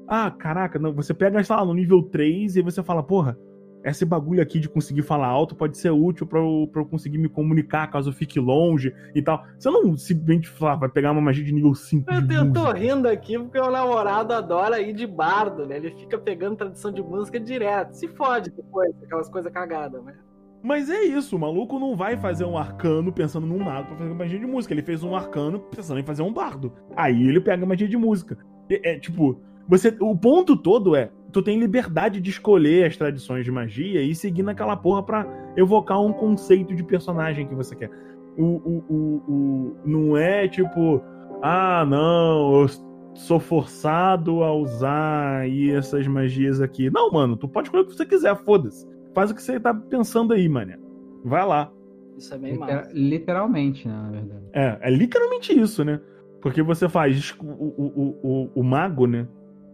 [0.08, 3.38] Ah, caraca, não, você pega, sei lá, no nível 3 e você fala, porra,
[3.84, 7.18] esse bagulho aqui de conseguir falar alto pode ser útil pra eu, pra eu conseguir
[7.18, 9.46] me comunicar caso eu fique longe e tal.
[9.58, 13.08] Você não simplesmente fala, vai pegar uma magia de nível 5 eu, eu tô rindo
[13.08, 15.78] aqui porque o namorado adora ir de bardo, né?
[15.78, 17.94] Ele fica pegando tradição de música direto.
[17.94, 20.14] Se fode depois, aquelas coisas cagadas, né?
[20.62, 24.14] Mas é isso, o maluco não vai fazer um arcano pensando num mago pra fazer
[24.14, 24.74] magia de música.
[24.74, 26.74] Ele fez um arcano pensando em fazer um bardo.
[26.96, 28.38] Aí ele pega magia de música.
[28.70, 29.96] É, é, tipo, você.
[30.00, 31.12] O ponto todo é.
[31.32, 36.02] tu tem liberdade de escolher as tradições de magia e seguir naquela porra pra evocar
[36.02, 37.90] um conceito de personagem que você quer.
[38.38, 41.02] O, o, o, o não é tipo,
[41.42, 42.68] ah, não, eu
[43.16, 46.90] sou forçado a usar aí essas magias aqui.
[46.90, 48.88] Não, mano, tu pode escolher o que você quiser, foda-se.
[49.14, 50.78] Faz o que você tá pensando aí, mané.
[51.26, 51.72] Vai lá.
[52.16, 52.92] Isso é bem Liter- massa.
[52.94, 54.46] literalmente, né, na verdade.
[54.54, 56.00] É, é literalmente isso, né?
[56.42, 57.36] Porque você faz.
[57.40, 59.28] O, o, o, o mago, né?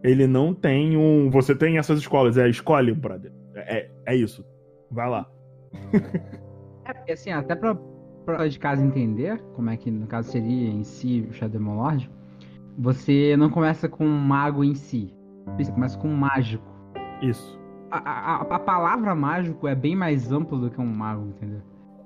[0.04, 1.30] Ele não tem um.
[1.30, 3.32] Você tem essas escolas, é escolhe, brother.
[3.56, 4.44] É, é isso.
[4.90, 5.28] Vai lá.
[6.84, 7.74] É, porque assim, até pra,
[8.24, 12.10] pra de casa entender como é que no caso seria em si o Shadow Lord,
[12.76, 15.14] você não começa com um mago em si.
[15.56, 16.64] Você começa com um mágico.
[17.22, 17.58] Isso.
[17.90, 21.60] A, a, a- a palavra mágico é bem mais ampla do que um mago, entendeu?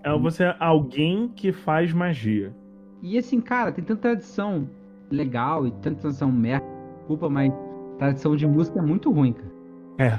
[0.05, 2.55] É você é alguém que faz magia.
[3.03, 4.69] E assim, cara, tem tanta tradição
[5.11, 7.53] legal e tanta tradição merda, desculpa, mas
[7.99, 9.53] tradição de música é muito ruim, cara.
[9.99, 10.19] É.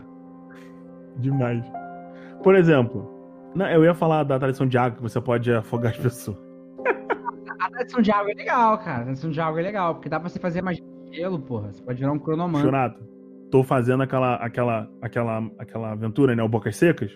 [1.18, 1.66] Demais.
[2.44, 3.10] Por exemplo,
[3.56, 6.38] não, eu ia falar da tradição de água que você pode afogar as pessoas.
[7.60, 9.00] A tradição de água é legal, cara.
[9.00, 11.74] A tradição de água é legal, porque dá pra você fazer magia de gelo, porra.
[11.74, 12.64] Você pode virar um cronomante.
[12.64, 13.04] Chonato,
[13.52, 16.44] tô fazendo aquela, aquela, aquela, aquela aventura, né?
[16.44, 17.12] O Bocas Secas.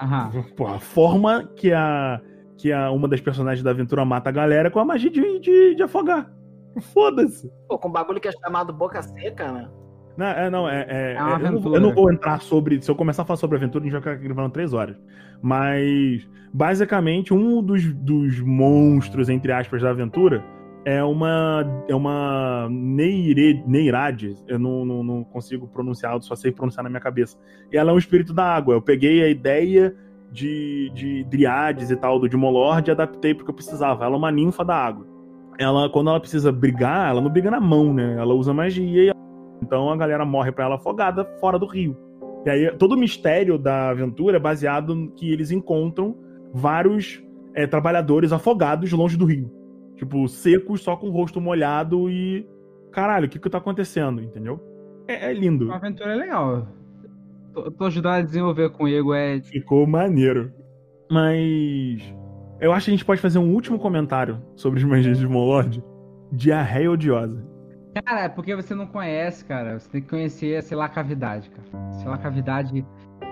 [0.00, 0.30] Aham.
[0.56, 2.20] Pô, a forma que a
[2.56, 5.40] que a, uma das personagens da aventura mata a galera é com a magia de,
[5.40, 6.32] de, de afogar.
[6.92, 7.50] Foda-se.
[7.68, 9.68] Pô, com um bagulho que é chamado boca seca, né?
[10.16, 12.80] Não, é, não, é, é- É é- eu, não, eu não vou entrar sobre.
[12.80, 14.96] Se eu começar a falar sobre aventura, a gente vai ficar gravando três horas.
[15.42, 20.44] Mas, basicamente, um dos, dos monstros, entre aspas, da aventura
[20.84, 21.64] é uma.
[21.88, 24.34] É uma Neire, Neirade.
[24.46, 27.36] Eu não, não, não consigo pronunciar, só sei pronunciar na minha cabeça.
[27.72, 28.74] E ela é um espírito da água.
[28.74, 29.94] Eu peguei a ideia
[30.30, 34.04] de, de Driades e tal do Dimolord e adaptei porque eu precisava.
[34.04, 35.06] Ela é uma ninfa da água.
[35.58, 38.16] Ela, quando ela precisa brigar, ela não briga na mão, né?
[38.18, 39.13] Ela usa magia e
[39.64, 41.96] então a galera morre pra ela afogada fora do rio.
[42.46, 46.16] E aí todo o mistério da aventura é baseado no que eles encontram
[46.52, 47.22] vários
[47.54, 49.50] é, trabalhadores afogados longe do rio.
[49.96, 52.46] Tipo, secos, só com o rosto molhado e.
[52.92, 54.60] Caralho, o que que tá acontecendo, entendeu?
[55.08, 55.66] É, é lindo.
[55.66, 56.68] Uma aventura é legal.
[57.52, 59.40] Tô, tô ajudando a desenvolver com o Ego, é.
[59.40, 60.52] Ficou maneiro.
[61.10, 62.02] Mas.
[62.60, 65.82] Eu acho que a gente pode fazer um último comentário sobre os magias de Molord.
[66.32, 67.53] Diarreia odiosa.
[68.04, 69.78] Cara, é porque você não conhece, cara.
[69.78, 71.92] Você tem que conhecer a Cavidade, cara.
[71.92, 72.84] Selar Cavidade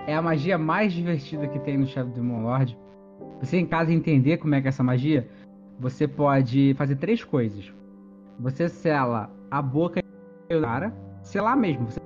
[0.07, 2.77] é a magia mais divertida que tem no Shadow Demon Lord.
[3.41, 5.27] Você em casa entender como é que é essa magia,
[5.79, 7.73] você pode fazer três coisas.
[8.39, 10.01] Você sela a boca
[10.49, 11.85] do cara, selar mesmo.
[11.87, 11.99] Você,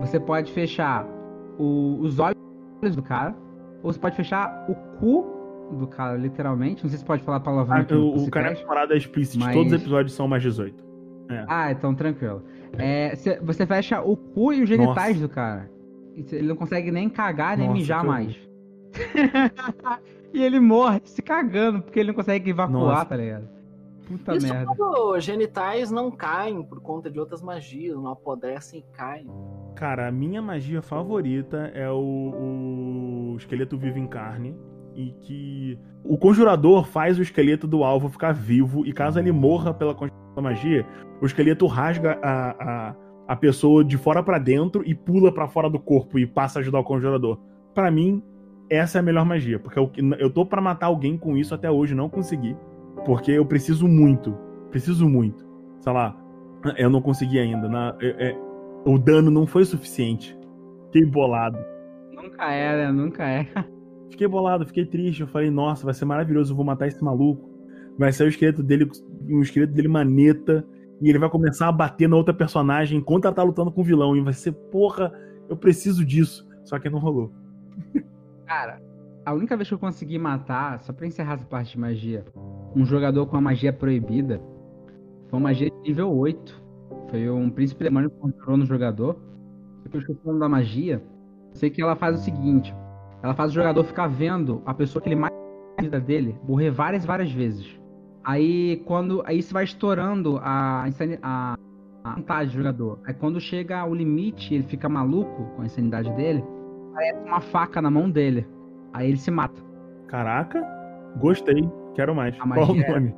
[0.00, 1.04] você pode fechar
[1.58, 2.36] o- os olhos
[2.94, 3.34] do cara,
[3.82, 5.26] ou você pode fechar o cu
[5.78, 6.82] do cara, literalmente.
[6.84, 9.44] Não sei se pode falar palavrão Ah, o, o cara é parada explícita.
[9.44, 10.93] Mas- Todos os episódios são mais 18.
[11.48, 12.42] Ah, então tranquilo.
[12.78, 15.70] É, cê- você fecha o cu e os genitais do cara.
[16.16, 18.36] Ele não consegue nem cagar, nem Nossa, mijar mais.
[20.32, 23.04] e ele morre se cagando, porque ele não consegue evacuar, Nossa.
[23.06, 23.48] tá ligado?
[24.06, 24.66] Puta Isso merda.
[24.66, 29.26] quando genitais não caem por conta de outras magias, não apodrecem e caem.
[29.74, 34.54] Cara, a minha magia favorita é o, o esqueleto vivo em carne.
[34.94, 38.86] E que o conjurador faz o esqueleto do alvo ficar vivo.
[38.86, 40.86] E caso ele morra pela conjuração da magia,
[41.20, 42.50] o esqueleto rasga a,
[42.90, 42.94] a,
[43.28, 46.60] a pessoa de fora pra dentro e pula pra fora do corpo e passa a
[46.60, 47.38] ajudar o conjurador.
[47.74, 48.22] Pra mim,
[48.70, 49.58] essa é a melhor magia.
[49.58, 52.56] Porque eu, eu tô pra matar alguém com isso até hoje, não consegui.
[53.04, 54.36] Porque eu preciso muito.
[54.70, 55.46] Preciso muito.
[55.80, 56.16] Sei lá,
[56.76, 57.68] eu não consegui ainda.
[57.68, 58.38] Na, é- é-
[58.86, 60.36] o dano não foi suficiente.
[60.86, 61.58] Fiquei bolado.
[62.12, 62.92] Nunca é, né?
[62.92, 63.46] Nunca é.
[64.10, 65.22] Fiquei bolado, fiquei triste.
[65.22, 67.50] Eu falei, nossa, vai ser maravilhoso, eu vou matar esse maluco.
[67.98, 68.90] Vai ser o esqueleto dele,
[69.28, 70.64] um esqueleto dele maneta.
[71.00, 73.84] E ele vai começar a bater na outra personagem enquanto ela tá lutando com o
[73.84, 74.16] vilão.
[74.16, 75.12] E vai ser, porra,
[75.48, 76.48] eu preciso disso.
[76.64, 77.32] Só que não rolou.
[78.46, 78.80] Cara,
[79.24, 82.24] a única vez que eu consegui matar, só pra encerrar essa parte de magia,
[82.74, 84.40] um jogador com a magia proibida
[85.28, 86.62] foi uma magia de nível 8.
[87.10, 89.16] Foi um príncipe demônio que controlou no jogador.
[89.92, 91.02] Eu esqueci o nome da magia.
[91.52, 92.74] Sei que ela faz o seguinte:
[93.22, 95.32] ela faz o jogador ficar vendo a pessoa que ele mais
[95.76, 97.80] na vida dele morrer várias várias vezes.
[98.24, 99.22] Aí quando.
[99.26, 100.86] Aí isso vai estourando a,
[101.22, 101.56] a,
[102.04, 102.98] a vontade do jogador.
[103.04, 106.42] Aí quando chega ao limite, ele fica maluco com a insanidade dele
[106.94, 108.46] aparece uma faca na mão dele.
[108.92, 109.60] Aí ele se mata.
[110.06, 110.64] Caraca,
[111.16, 111.68] gostei.
[111.94, 112.34] Quero mais.
[112.40, 113.14] A Qual o é- nome?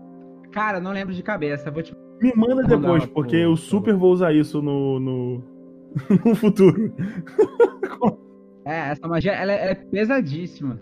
[0.50, 1.70] Cara, não lembro de cabeça.
[1.70, 1.94] Vou te...
[2.20, 5.44] Me manda depois, porque eu super vou usar isso no, no,
[6.24, 6.92] no futuro.
[8.68, 10.80] É, essa magia ela é, ela é pesadíssima.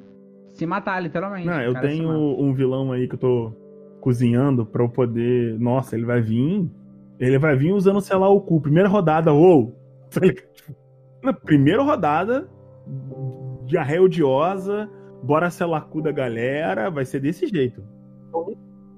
[0.55, 1.47] Se matar, literalmente.
[1.47, 3.53] Não, o eu tenho um vilão aí que eu tô
[4.05, 5.59] cozinhando pra eu poder.
[5.59, 6.71] Nossa, ele vai vir.
[7.19, 8.61] Ele vai vir usando, sei lá, o cu.
[8.61, 9.81] Primeira rodada, uou!
[10.15, 10.21] Tá?
[10.21, 10.77] Tipo,
[11.25, 12.49] Na primeira rodada,
[13.67, 14.89] diarreia odiosa,
[15.23, 17.83] bora selacu da galera, vai ser desse jeito.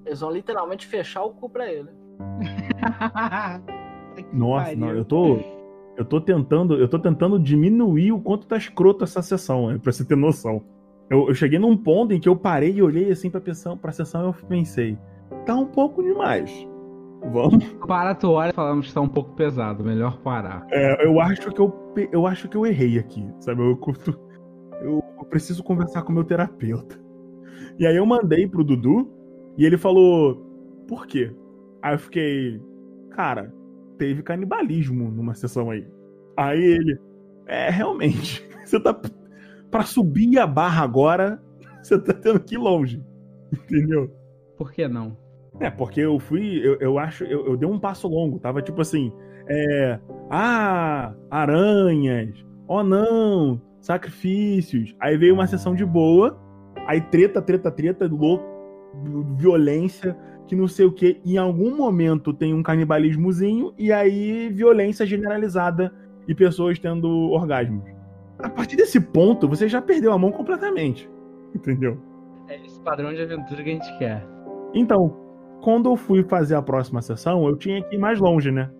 [0.05, 1.89] Eles vão literalmente fechar o cu pra ele.
[4.33, 5.39] Nossa, não, eu tô.
[5.97, 6.75] Eu tô tentando.
[6.75, 10.63] Eu tô tentando diminuir o quanto tá escroto essa sessão, né, pra você ter noção.
[11.09, 13.93] Eu, eu cheguei num ponto em que eu parei e olhei assim pra, sessão, pra
[13.93, 14.99] sessão e eu pensei,
[15.45, 16.67] tá um pouco demais.
[17.33, 17.65] Vamos.
[17.87, 20.67] Para tu olha e falamos que tá um pouco pesado, melhor parar.
[20.71, 21.73] É, eu acho que eu,
[22.13, 23.63] eu acho que eu errei aqui, sabe?
[23.63, 24.19] Eu, curto,
[24.81, 26.99] eu, eu preciso conversar com o meu terapeuta.
[27.79, 29.11] E aí eu mandei pro Dudu
[29.57, 30.37] e ele falou,
[30.87, 31.35] por quê?
[31.83, 32.61] Aí eu fiquei,
[33.11, 33.53] cara,
[33.99, 35.87] teve canibalismo numa sessão aí.
[36.37, 36.99] Aí ele,
[37.47, 38.99] é, realmente, você tá.
[39.71, 41.43] Pra subir a barra agora,
[41.83, 43.03] você tá tendo que ir longe.
[43.53, 44.11] Entendeu?
[44.57, 45.17] Por que não?
[45.61, 48.81] É, porque eu fui, eu, eu acho, eu, eu dei um passo longo, tava tipo
[48.83, 49.11] assim,
[49.49, 49.99] é,
[50.31, 54.95] ah, aranhas, oh não, sacrifícios.
[55.01, 56.39] Aí veio uma sessão de boa,
[56.87, 58.45] aí treta, treta, treta, louco,
[59.39, 61.21] violência, que não sei o que.
[61.25, 65.93] Em algum momento tem um canibalismozinho e aí violência generalizada
[66.29, 67.96] e pessoas tendo orgasmos.
[68.39, 71.09] A partir desse ponto, você já perdeu a mão completamente.
[71.55, 71.99] Entendeu?
[72.49, 74.27] É esse padrão de aventura que a gente quer.
[74.75, 75.17] Então,
[75.63, 78.71] quando eu fui fazer a próxima sessão, eu tinha que ir mais longe, né?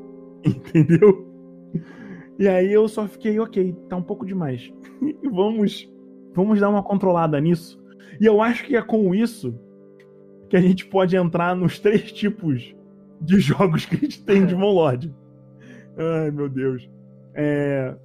[0.44, 1.26] Entendeu?
[2.38, 4.72] E aí eu só fiquei, ok, tá um pouco demais.
[5.32, 5.90] vamos,
[6.34, 7.82] vamos dar uma controlada nisso.
[8.20, 9.58] E eu acho que é com isso
[10.48, 12.74] que a gente pode entrar nos três tipos
[13.20, 15.14] de jogos que a gente tem de Monlord.
[15.96, 16.88] Ai, meu Deus.
[17.34, 17.96] É...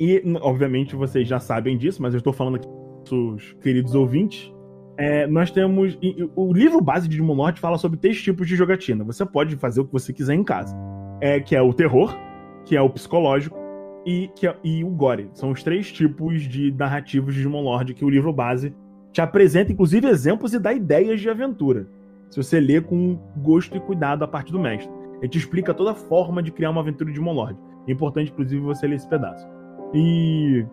[0.00, 2.66] E, obviamente, vocês já sabem disso, mas eu estou falando aqui
[3.04, 4.50] para os queridos ouvintes.
[4.96, 5.98] É, nós temos.
[6.34, 9.04] O livro base de Digimon Lord fala sobre três tipos de jogatina.
[9.04, 10.74] Você pode fazer o que você quiser em casa.
[11.20, 12.16] É, que é o terror,
[12.64, 13.58] que é o psicológico
[14.06, 15.28] e, que é, e o gore.
[15.34, 18.74] São os três tipos de narrativos de Digimon Lord que o livro base
[19.12, 21.86] te apresenta, inclusive, exemplos e dá ideias de aventura.
[22.30, 24.90] Se você lê com gosto e cuidado a parte do mestre.
[25.18, 27.58] Ele te explica toda a forma de criar uma aventura de Digimon Lord.
[27.86, 29.46] É importante, inclusive, você ler esse pedaço.
[29.94, 30.64] E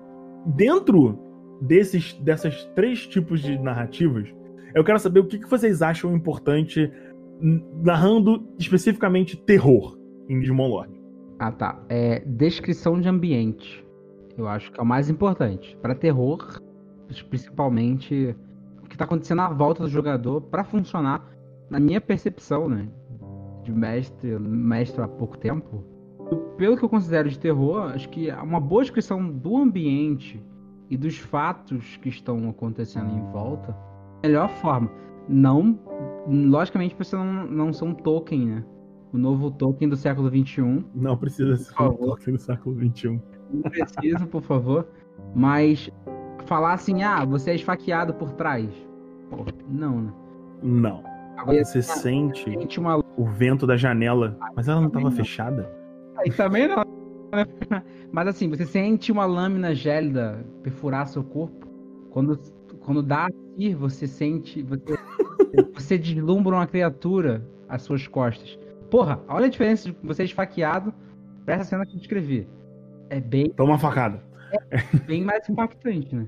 [0.46, 1.18] dentro
[1.62, 4.34] desses dessas três tipos de narrativas,
[4.74, 6.92] eu quero saber o que, vocês acham importante
[7.84, 9.98] narrando especificamente terror
[10.30, 10.94] em Digimon Lord.
[11.40, 11.80] Ah, tá.
[11.90, 13.86] É, descrição de ambiente.
[14.38, 15.76] Eu acho que é o mais importante.
[15.82, 16.62] Para terror,
[17.30, 18.36] principalmente
[18.84, 21.28] o que está acontecendo à volta do jogador para funcionar,
[21.70, 22.88] na minha percepção, né,
[23.64, 25.84] de mestre, mestre há pouco tempo,
[26.58, 30.44] pelo que eu considero de terror, acho que uma boa descrição do ambiente
[30.90, 33.76] e dos fatos que estão acontecendo em volta,
[34.24, 34.90] melhor forma.
[35.28, 35.78] Não,
[36.28, 38.66] logicamente, você não, não um Tolkien, né?
[39.14, 40.86] O novo Tolkien do século XXI.
[40.96, 43.22] Não precisa ser um Tolkien do século XXI.
[43.52, 44.88] Não precisa, por favor.
[45.36, 45.90] Mas
[46.46, 48.70] falar assim, ah, você é esfaqueado por trás.
[49.30, 50.14] Pô, não, né?
[50.64, 51.04] Não.
[51.38, 53.04] Agora você sente, sente uma...
[53.16, 55.77] o vento da janela, mas ela não estava fechada?
[56.18, 56.84] Aí também não.
[58.12, 61.68] Mas assim, você sente uma lâmina gélida perfurar seu corpo.
[62.10, 62.40] Quando,
[62.80, 64.62] quando dá assim, você sente.
[64.64, 64.84] Você,
[65.74, 68.58] você deslumbra uma criatura às suas costas.
[68.90, 70.94] Porra, olha a diferença de você esfaqueado
[71.46, 72.48] pra essa cena que eu descrevi.
[73.10, 73.50] É bem.
[73.50, 74.24] Toma facada.
[74.72, 76.26] É bem mais impactante, né?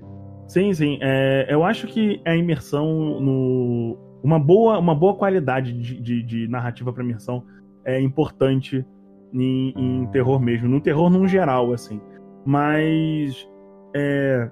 [0.48, 1.00] Sim, sim.
[1.02, 3.98] É, eu acho que a imersão no.
[4.22, 7.46] Uma boa, uma boa qualidade de, de, de narrativa para imersão
[7.86, 8.86] é importante
[9.34, 10.68] em, em, terror mesmo.
[10.68, 12.02] No terror num geral, assim.
[12.46, 13.48] Mas.
[13.96, 14.50] É,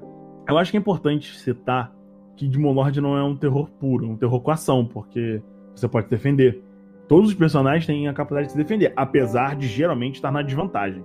[0.48, 1.94] eu acho que é importante citar
[2.36, 5.42] que Demon Lord não é um terror puro, é um terror com ação, porque
[5.76, 6.63] você pode defender.
[7.08, 11.04] Todos os personagens têm a capacidade de se defender, apesar de geralmente estar na desvantagem.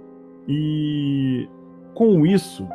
[0.49, 1.49] E
[1.95, 2.67] com isso,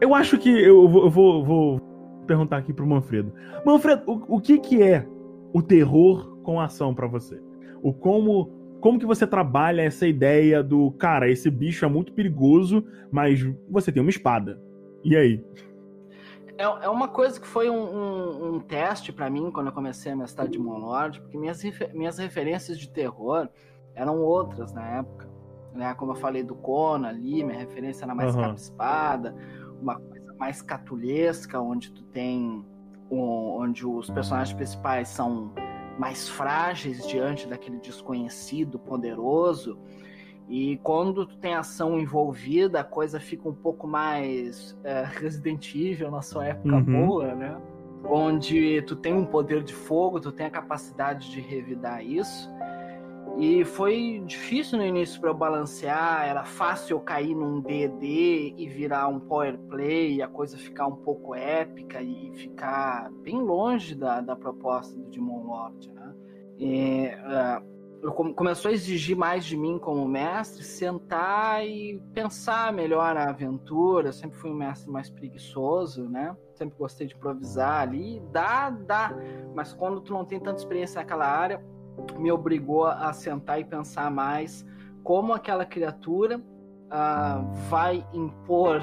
[0.00, 1.80] eu acho que eu vou, eu vou,
[2.26, 3.32] perguntar aqui pro Manfredo.
[3.64, 5.06] Manfredo, o, o que que é
[5.52, 7.40] o terror com ação para você?
[7.82, 8.50] O como
[8.84, 13.90] como que você trabalha essa ideia do cara, esse bicho é muito perigoso, mas você
[13.90, 14.60] tem uma espada.
[15.02, 15.42] E aí?
[16.58, 20.12] É, é uma coisa que foi um, um, um teste para mim quando eu comecei
[20.12, 21.62] a mestrar de Monlord, porque minhas,
[21.94, 23.48] minhas referências de terror
[23.94, 25.30] eram outras na época.
[25.72, 25.94] Né?
[25.94, 28.42] Como eu falei do Conan ali, minha referência era mais uhum.
[28.42, 29.34] capa-espada,
[29.80, 32.62] uma coisa mais catulesca, onde tu tem.
[33.10, 35.54] Onde os personagens principais são
[35.98, 39.78] mais frágeis diante daquele desconhecido poderoso.
[40.48, 46.10] E quando tu tem ação envolvida, a coisa fica um pouco mais é, Resident Evil
[46.10, 47.06] na sua época uhum.
[47.06, 47.56] boa, né?
[48.06, 52.50] Onde tu tem um poder de fogo, tu tem a capacidade de revidar isso.
[53.36, 58.68] E foi difícil no início para eu balancear, era fácil eu cair num DD e
[58.68, 63.94] virar um power play, e a coisa ficar um pouco épica e ficar bem longe
[63.94, 66.14] da, da proposta do Demon Lord, né?
[66.58, 67.74] E, uh,
[68.34, 74.08] começou a exigir mais de mim como mestre, sentar e pensar melhor a aventura.
[74.08, 76.36] Eu sempre fui um mestre mais preguiçoso, né?
[76.54, 79.12] Sempre gostei de improvisar ali, dá, dá.
[79.54, 81.64] Mas quando tu não tem tanta experiência naquela área,
[82.18, 84.66] me obrigou a sentar e pensar mais
[85.02, 88.80] como aquela criatura uh, vai impor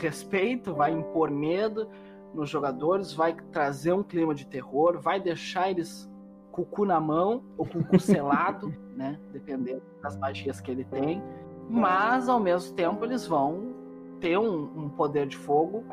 [0.00, 1.88] respeito, vai impor medo
[2.34, 6.10] nos jogadores, vai trazer um clima de terror, vai deixar eles
[6.50, 9.18] com o cu na mão ou com o cu selado, né?
[9.32, 11.22] Dependendo das magias que ele tem.
[11.68, 13.74] Mas ao mesmo tempo eles vão
[14.20, 15.84] ter um, um poder de fogo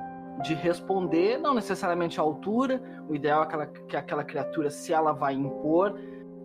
[0.41, 2.81] de responder, não necessariamente à altura.
[3.09, 5.97] O ideal é aquela, que aquela criatura, se ela vai impor,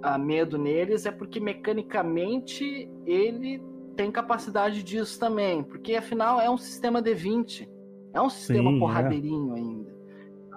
[0.03, 3.63] a medo neles é porque mecanicamente ele
[3.97, 7.69] tem capacidade disso também, porque afinal é um sistema D20,
[8.15, 8.79] é um sistema Sim, é.
[8.79, 9.59] porradeirinho é.
[9.59, 9.97] ainda.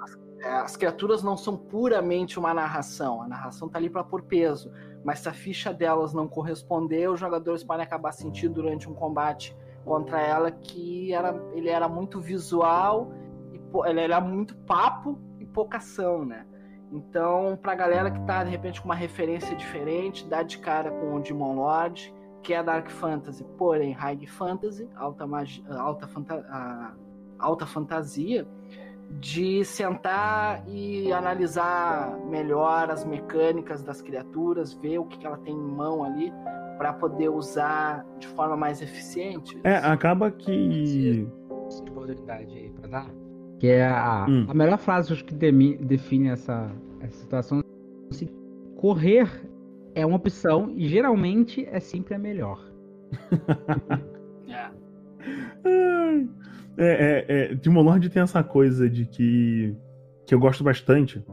[0.01, 4.23] As, é, as, criaturas não são puramente uma narração, a narração tá ali para pôr
[4.23, 4.71] peso,
[5.03, 9.55] mas se a ficha delas não corresponder, os jogadores podem acabar sentindo durante um combate
[9.83, 13.11] contra ela que era, ele era muito visual,
[13.51, 16.45] e, ele era muito papo e pouca ação, né?
[16.93, 21.15] Então, pra galera que tá de repente com uma referência diferente, dá de cara com
[21.15, 22.13] o Demon Lord,
[22.43, 26.95] que é Dark Fantasy, porém High Fantasy, alta, magia, alta, fanta
[27.39, 28.47] alta fantasia,
[29.19, 35.53] de sentar e analisar melhor as mecânicas das criaturas, ver o que, que ela tem
[35.53, 36.31] em mão ali,
[36.77, 39.59] para poder usar de forma mais eficiente.
[39.63, 41.27] É, acaba que.
[41.89, 43.23] Oportunidade aí pra dar
[43.63, 44.45] que é a, hum.
[44.49, 46.69] a melhor frase acho que define essa,
[47.03, 47.61] essa situação.
[48.77, 49.29] Correr
[49.95, 52.59] é uma opção e geralmente é sempre a melhor.
[54.47, 54.71] é.
[56.75, 59.75] É, é, é, Demon Lord tem essa coisa de que
[60.25, 61.23] que eu gosto bastante,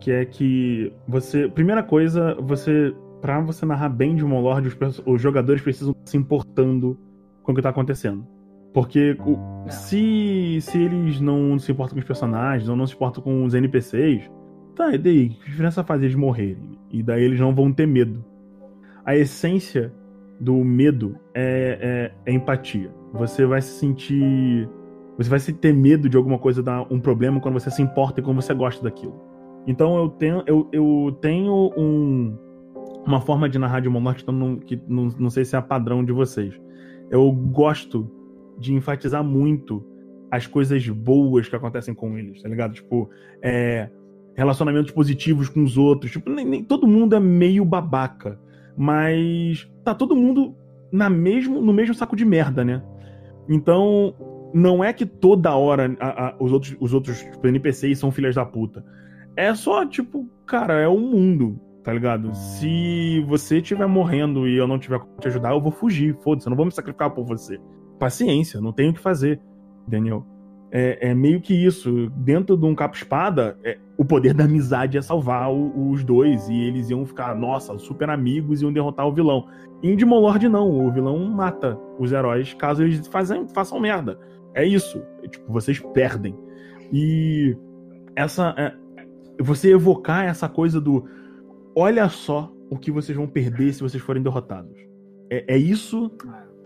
[0.00, 5.20] que é que você, primeira coisa, você para você narrar bem Demon Lord, os, os
[5.20, 6.98] jogadores precisam se importando
[7.42, 8.26] com o que tá acontecendo.
[8.72, 13.22] Porque o, se, se eles não se importam com os personagens, ou não se importam
[13.22, 14.30] com os NPCs,
[14.80, 15.28] tá, e daí?
[15.28, 16.78] Que diferença faz eles morrerem?
[16.90, 18.24] E daí eles não vão ter medo.
[19.04, 19.92] A essência
[20.40, 22.90] do medo é, é, é empatia.
[23.12, 24.68] Você vai se sentir.
[25.18, 28.20] Você vai se ter medo de alguma coisa dar um problema quando você se importa
[28.20, 29.20] e quando você gosta daquilo.
[29.66, 32.38] Então eu tenho, eu, eu tenho um,
[33.06, 35.60] uma forma de narrar de uma morte que, não, que não, não sei se é
[35.60, 36.58] padrão de vocês.
[37.10, 38.10] Eu gosto
[38.58, 39.84] de enfatizar muito
[40.30, 42.72] as coisas boas que acontecem com eles, tá ligado?
[42.72, 43.10] Tipo,
[43.42, 43.90] é,
[44.40, 46.10] relacionamentos positivos com os outros.
[46.10, 48.38] Tipo, nem, nem, todo mundo é meio babaca,
[48.76, 50.54] mas tá todo mundo
[50.90, 52.82] na mesmo, no mesmo saco de merda, né?
[53.48, 54.14] Então,
[54.54, 58.34] não é que toda hora a, a, os outros, os outros tipo, NPCs são filhas
[58.34, 58.84] da puta.
[59.36, 62.34] É só, tipo, cara, é um mundo, tá ligado?
[62.34, 66.46] Se você estiver morrendo e eu não tiver como te ajudar, eu vou fugir, foda-se,
[66.46, 67.60] eu não vou me sacrificar por você
[67.98, 69.38] paciência, não tem o que fazer,
[69.86, 70.24] Daniel.
[70.72, 72.10] É, é, meio que isso.
[72.16, 76.48] Dentro de um capa-espada, é, o poder da amizade é salvar o, os dois.
[76.48, 79.46] E eles iam ficar, nossa, super amigos e iam derrotar o vilão.
[79.82, 80.70] Em Demon Lord, não.
[80.70, 84.18] O vilão mata os heróis caso eles fazem, façam merda.
[84.54, 85.02] É isso.
[85.22, 86.36] É, tipo, vocês perdem.
[86.92, 87.56] E
[88.14, 88.54] essa.
[88.56, 88.74] É,
[89.42, 91.04] você evocar essa coisa do.
[91.74, 94.76] Olha só o que vocês vão perder se vocês forem derrotados.
[95.30, 96.10] É, é isso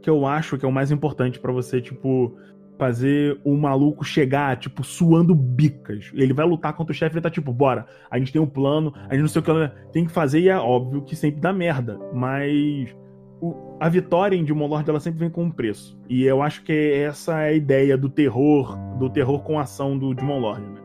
[0.02, 2.36] que eu acho que é o mais importante para você, tipo,
[2.78, 6.10] fazer o maluco chegar, tipo, suando bicas.
[6.14, 8.92] Ele vai lutar contra o chefe, ele tá tipo, bora, a gente tem um plano,
[9.08, 11.52] a gente não sei o que tem que fazer, e é óbvio que sempre dá
[11.52, 11.98] merda.
[12.12, 12.94] Mas
[13.40, 15.98] o, a vitória em Demon Lord, ela sempre vem com um preço.
[16.08, 20.14] E eu acho que essa é a ideia do terror, do terror com ação do
[20.14, 20.80] Demon Lord, né?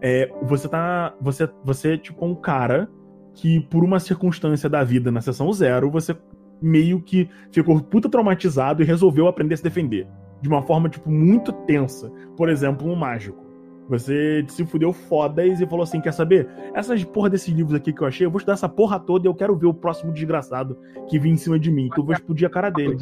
[0.00, 1.14] É, você tá.
[1.20, 2.88] Você, você é tipo um cara
[3.34, 6.16] que, por uma circunstância da vida na sessão zero, você
[6.60, 10.06] meio que ficou puta traumatizado e resolveu aprender a se defender.
[10.44, 12.12] De uma forma, tipo, muito tensa.
[12.36, 13.42] Por exemplo, um mágico.
[13.88, 16.46] Você se fudeu fodas e falou assim: quer saber?
[16.74, 19.28] Essas porra desses livros aqui que eu achei, eu vou estudar essa porra toda e
[19.28, 20.76] eu quero ver o próximo desgraçado
[21.08, 21.88] que vir em cima de mim.
[21.94, 22.98] Tu vai explodir a cara dele.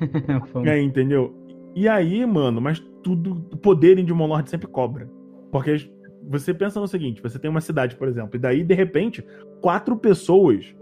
[0.64, 1.34] é, entendeu?
[1.74, 3.44] E aí, mano, mas tudo.
[3.52, 5.06] O poder em Demon Lord sempre cobra.
[5.52, 5.90] Porque
[6.26, 9.22] você pensa no seguinte: você tem uma cidade, por exemplo, e daí, de repente,
[9.60, 10.74] quatro pessoas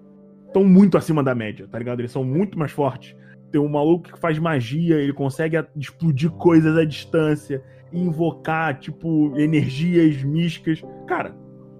[0.46, 2.00] estão muito acima da média, tá ligado?
[2.00, 3.16] Eles são muito mais fortes.
[3.50, 10.22] Tem um maluco que faz magia, ele consegue explodir coisas à distância, invocar, tipo, energias
[10.22, 10.82] místicas.
[11.06, 11.34] Cara,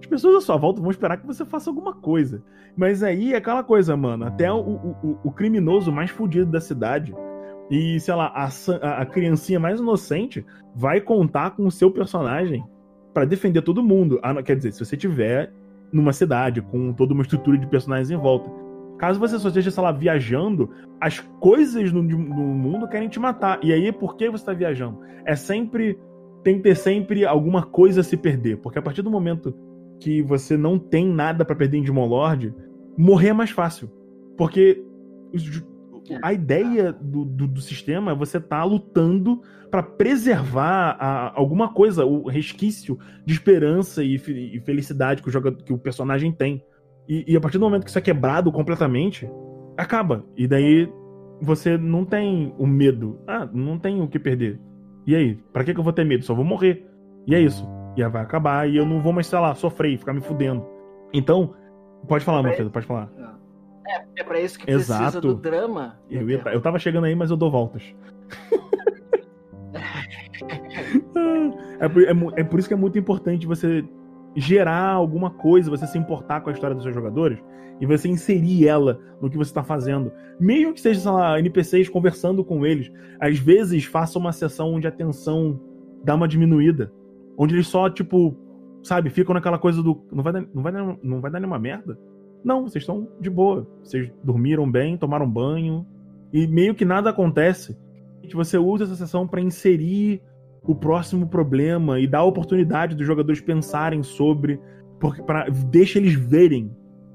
[0.08, 2.42] pessoas à sua volta vão esperar que você faça alguma coisa.
[2.76, 4.24] Mas aí é aquela coisa, mano.
[4.24, 7.14] Até o, o, o criminoso mais fudido da cidade
[7.70, 10.44] e, sei lá, a, a criancinha mais inocente
[10.74, 12.64] vai contar com o seu personagem
[13.12, 14.18] para defender todo mundo.
[14.22, 15.52] Ah, quer dizer, se você tiver
[15.92, 18.50] numa cidade com toda uma estrutura de personagens em volta.
[18.99, 20.70] Caso você só esteja, sei lá, viajando,
[21.01, 23.61] as coisas no, no mundo querem te matar.
[23.62, 25.01] E aí, por que você está viajando?
[25.24, 25.99] É sempre.
[26.42, 28.59] Tem que ter sempre alguma coisa a se perder.
[28.59, 29.55] Porque a partir do momento
[30.01, 32.55] que você não tem nada para perder em Demon Lord,
[32.96, 33.90] morrer é mais fácil.
[34.36, 34.84] Porque
[36.22, 41.72] a ideia do, do, do sistema é você estar tá lutando para preservar a, alguma
[41.72, 46.62] coisa, o resquício de esperança e, e felicidade que o, jogador, que o personagem tem.
[47.09, 49.28] E, e, a partir do momento que isso é quebrado completamente,
[49.76, 50.24] acaba.
[50.36, 50.92] E daí
[51.40, 53.18] você não tem o medo.
[53.26, 54.61] Ah, não tem o que perder.
[55.06, 55.36] E aí?
[55.52, 56.24] Pra que, que eu vou ter medo?
[56.24, 56.86] Só vou morrer.
[57.26, 57.66] E é isso.
[57.96, 60.20] E aí vai acabar e eu não vou mais, sei lá, sofrer e ficar me
[60.20, 60.66] fudendo.
[61.12, 61.54] Então,
[62.06, 63.11] pode falar, Manfredo, pode falar.
[63.86, 65.20] É, é pra isso que precisa Exato.
[65.20, 65.98] do drama.
[66.11, 67.82] Eu, ia, eu tava chegando aí, mas eu dou voltas.
[71.80, 73.84] é, por, é, é por isso que é muito importante você
[74.39, 77.39] gerar alguma coisa, você se importar com a história dos seus jogadores
[77.80, 80.12] e você inserir ela no que você está fazendo.
[80.39, 82.91] Mesmo que seja, sei lá, NPCs conversando com eles.
[83.20, 85.61] Às vezes faça uma sessão onde a tensão
[86.05, 86.93] dá uma diminuída.
[87.36, 88.36] Onde eles só, tipo,
[88.82, 90.03] sabe, ficam naquela coisa do.
[90.11, 91.99] Não vai dar, não vai dar, não vai dar nenhuma merda?
[92.45, 93.66] Não, vocês estão de boa.
[93.82, 95.86] Vocês dormiram bem, tomaram banho.
[96.32, 97.76] E meio que nada acontece.
[98.34, 100.20] Você usa essa sessão para inserir
[100.68, 104.60] o próximo problema e dar a oportunidade dos jogadores pensarem sobre.
[105.00, 106.70] Porque para deixa eles verem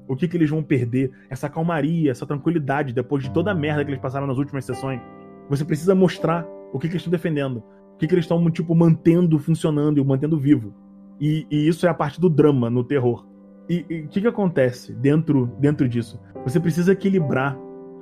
[0.08, 3.84] o que, que eles vão perder, essa calmaria, essa tranquilidade depois de toda a merda
[3.84, 5.00] que eles passaram nas últimas sessões.
[5.48, 7.62] Você precisa mostrar o que, que eles estão defendendo,
[7.94, 10.74] o que, que eles estão tipo mantendo funcionando e mantendo vivo.
[11.20, 13.24] E, e, isso é a parte do drama no terror.
[13.70, 16.20] E o que, que acontece dentro, dentro disso?
[16.44, 17.56] Você precisa equilibrar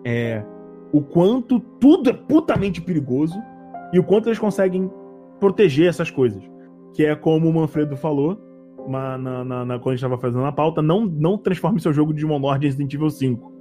[0.05, 0.43] é,
[0.93, 3.39] o quanto tudo é putamente perigoso
[3.93, 4.91] e o quanto eles conseguem
[5.43, 6.41] proteger essas coisas.
[6.95, 8.39] Que é como o Manfredo falou
[8.89, 12.15] na, na, na quando a gente estava fazendo a pauta: não, não transforme seu jogo
[12.15, 13.53] de Demon Lord em Resident Evil 5.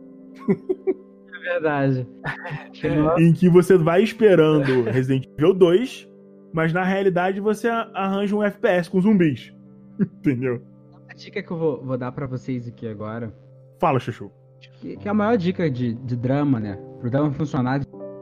[1.33, 2.07] É verdade.
[3.17, 6.07] em que você vai esperando Resident Evil 2,
[6.53, 9.51] mas na realidade você arranja um FPS com zumbis.
[9.99, 10.61] Entendeu?
[11.09, 13.33] A dica que eu vou, vou dar para vocês aqui agora.
[13.79, 14.31] Fala, Chuchu.
[14.59, 16.79] Que, que, é a maior dica de, de drama, né?
[16.99, 17.79] Pro drama funcionar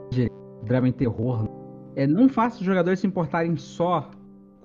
[0.10, 0.32] de
[0.64, 1.59] drama em terror.
[2.00, 4.10] É não faça os jogadores se importarem só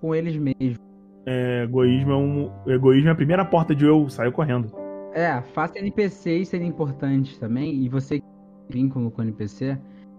[0.01, 0.79] com eles mesmos.
[1.27, 2.53] É, egoísmo é um.
[2.65, 4.71] Egoísmo é a primeira porta de eu saio correndo.
[5.13, 7.75] É, faça NPCs serem importantes também.
[7.83, 8.23] E você
[8.71, 9.77] vínculo com o NPC.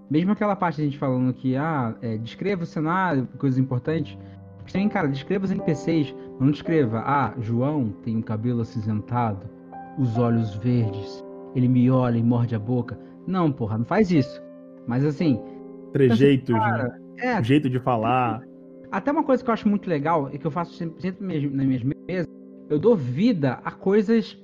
[0.09, 4.18] Mesmo aquela parte a gente falando que, ah, é, descreva o cenário, coisas importantes.
[4.68, 6.13] Sim, cara, descreva os NPCs.
[6.38, 9.47] Não descreva, ah, João tem o cabelo acinzentado,
[9.97, 11.24] os olhos verdes,
[11.55, 12.99] ele me olha e morde a boca.
[13.26, 14.43] Não, porra, não faz isso.
[14.86, 15.41] Mas assim.
[15.93, 17.05] Trejeitos, cara, né?
[17.18, 18.41] É, jeito de falar.
[18.91, 21.66] Até uma coisa que eu acho muito legal é que eu faço sempre, sempre nas
[21.66, 22.28] minhas mesas,
[22.70, 24.38] eu dou vida a coisas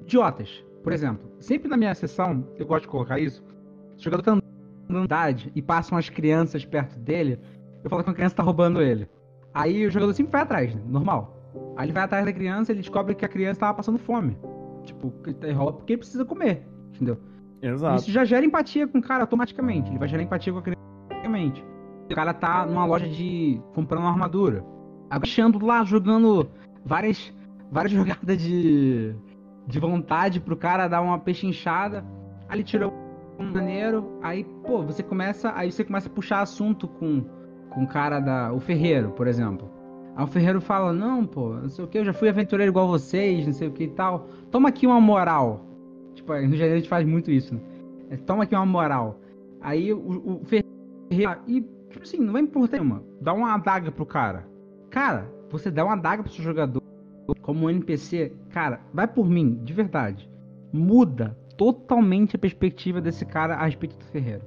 [0.00, 0.64] idiotas.
[0.82, 3.42] Por exemplo, sempre na minha sessão, eu gosto de colocar isso.
[3.96, 4.38] Se o jogador tá
[4.88, 7.38] andando e passam as crianças perto dele,
[7.82, 9.08] eu falo que a criança tá roubando ele.
[9.52, 10.82] Aí o jogador sempre vai atrás, né?
[10.86, 11.36] normal.
[11.76, 14.36] Aí ele vai atrás da criança e ele descobre que a criança tava passando fome.
[14.84, 17.18] Tipo, ele rola porque ele precisa comer, entendeu?
[17.62, 18.02] Exato.
[18.02, 19.90] Isso já gera empatia com o cara automaticamente.
[19.90, 21.64] Ele vai gerar empatia com a criança automaticamente.
[22.10, 23.60] O cara tá numa loja de.
[23.74, 24.64] comprando uma armadura.
[25.10, 26.48] Agachando lá, jogando
[26.84, 27.32] várias,
[27.70, 29.14] várias jogadas de.
[29.66, 32.04] de vontade pro cara dar uma pechinchada.
[32.48, 32.92] Aí ele tirou
[33.38, 34.18] um maneiro.
[34.22, 35.52] Aí, pô, você começa.
[35.54, 37.24] Aí você começa a puxar assunto com
[37.76, 38.52] com o cara da.
[38.52, 39.70] O Ferreiro, por exemplo.
[40.16, 42.88] Aí o Ferreiro fala, não, pô, não sei o que, eu já fui aventureiro igual
[42.88, 44.26] vocês, não sei o que e tal.
[44.50, 45.66] Toma aqui uma moral.
[46.14, 47.60] Tipo, no geral a gente faz muito isso, né?
[48.08, 49.20] É, toma aqui uma moral.
[49.60, 50.66] Aí o, o Ferreiro.
[51.46, 51.62] E,
[51.96, 53.02] tipo assim, não vai importar nenhuma.
[53.20, 54.46] Dá uma adaga pro cara.
[54.90, 56.82] Cara, você dá uma adaga pro seu jogador
[57.42, 60.30] como um NPC, cara, vai por mim, de verdade.
[60.72, 64.42] Muda totalmente a perspectiva desse cara a respeito do Ferreiro.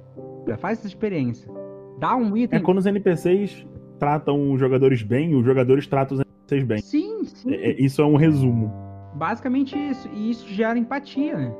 [0.58, 1.50] Faz essa experiência.
[1.98, 2.58] Dá um item.
[2.58, 3.66] É quando os NPCs
[3.98, 6.78] tratam os jogadores bem, os jogadores tratam os NPCs bem.
[6.80, 7.52] Sim, sim.
[7.52, 8.72] É, é, isso é um resumo.
[9.14, 10.08] Basicamente isso.
[10.12, 11.54] E isso gera empatia, né?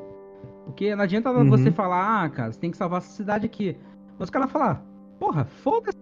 [0.64, 1.51] Porque não adianta uhum.
[1.51, 3.76] você falar, ah, cara, você tem que salvar essa cidade aqui.
[4.18, 4.84] Mas o cara falar,
[5.20, 5.98] porra, foda-se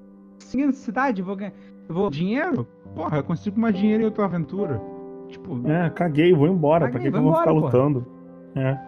[0.63, 1.53] essa cidade, vou ganhar.
[1.89, 2.67] Vou dinheiro?
[2.95, 4.81] Porra, eu consigo mais dinheiro em outra aventura.
[5.29, 5.61] Tipo.
[5.69, 6.87] É, caguei, vou embora.
[6.87, 7.67] Caguei, pra que, que eu vou embora, ficar porra.
[7.67, 8.07] lutando?
[8.55, 8.79] É.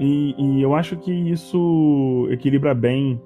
[0.00, 3.20] E, e eu acho que isso equilibra bem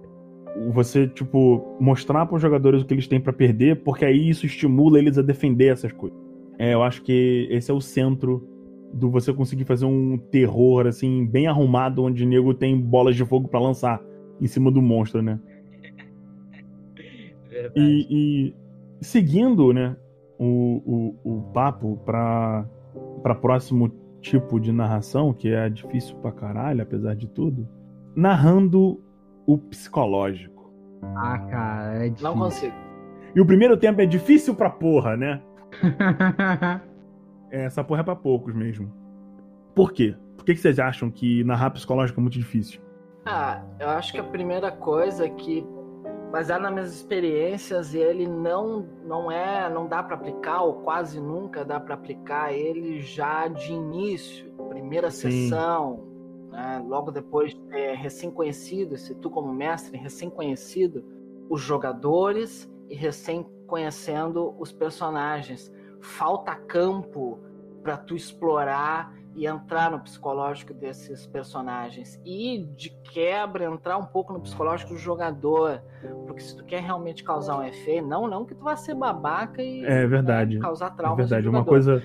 [0.72, 4.46] você, tipo, mostrar para os jogadores o que eles têm para perder, porque aí isso
[4.46, 6.18] estimula eles a defender essas coisas.
[6.58, 8.46] É, eu acho que esse é o centro
[8.92, 13.24] do você conseguir fazer um terror, assim, bem arrumado, onde o nego tem bolas de
[13.24, 14.00] fogo para lançar
[14.40, 15.38] em cima do monstro, né?
[17.76, 18.54] E, e,
[19.04, 19.96] seguindo, né,
[20.38, 22.64] o, o, o papo para
[23.40, 23.88] próximo
[24.20, 27.68] tipo de narração, que é difícil pra caralho, apesar de tudo,
[28.14, 29.00] narrando
[29.46, 30.72] o psicológico.
[31.16, 32.28] Ah, cara, é difícil.
[32.28, 32.74] Não consigo.
[33.34, 35.42] E o primeiro tempo é difícil pra porra, né?
[37.52, 38.92] É, essa porra é pra poucos mesmo.
[39.74, 40.14] Por quê?
[40.36, 42.80] Por que, que vocês acham que narrar psicológico é muito difícil?
[43.26, 45.66] Ah, eu acho que a primeira coisa é que
[46.30, 51.64] baseado nas minhas experiências, ele não não é, não dá para aplicar ou quase nunca
[51.64, 55.30] dá para aplicar ele já de início, primeira Sim.
[55.30, 56.04] sessão,
[56.50, 56.82] né?
[56.86, 61.04] logo depois de ter recém conhecido, se tu como mestre recém conhecido
[61.48, 67.38] os jogadores e recém conhecendo os personagens, falta campo
[67.82, 74.32] para tu explorar e entrar no psicológico desses personagens e de quebra entrar um pouco
[74.32, 75.82] no psicológico do jogador,
[76.26, 79.62] porque se tu quer realmente causar um efeito, não, não que tu vai ser babaca
[79.62, 80.56] e É verdade.
[80.56, 81.48] né, causar É trauma verdade.
[81.48, 82.02] Uma coisa.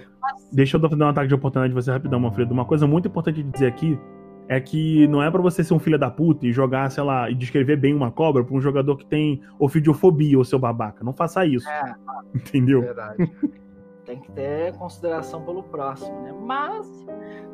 [0.51, 2.53] Deixa eu dar um ataque de oportunidade de você rapidão, Manfredo.
[2.53, 3.99] Uma coisa muito importante de dizer aqui
[4.47, 7.29] é que não é pra você ser um filho da puta e jogar, sei lá,
[7.29, 11.03] e descrever bem uma cobra pra um jogador que tem ofidiofobia, ou seu babaca.
[11.03, 11.67] Não faça isso.
[11.67, 11.95] É.
[12.33, 12.81] Entendeu?
[12.81, 13.31] Verdade.
[14.05, 16.31] Tem que ter consideração pelo próximo, né?
[16.31, 16.87] Mas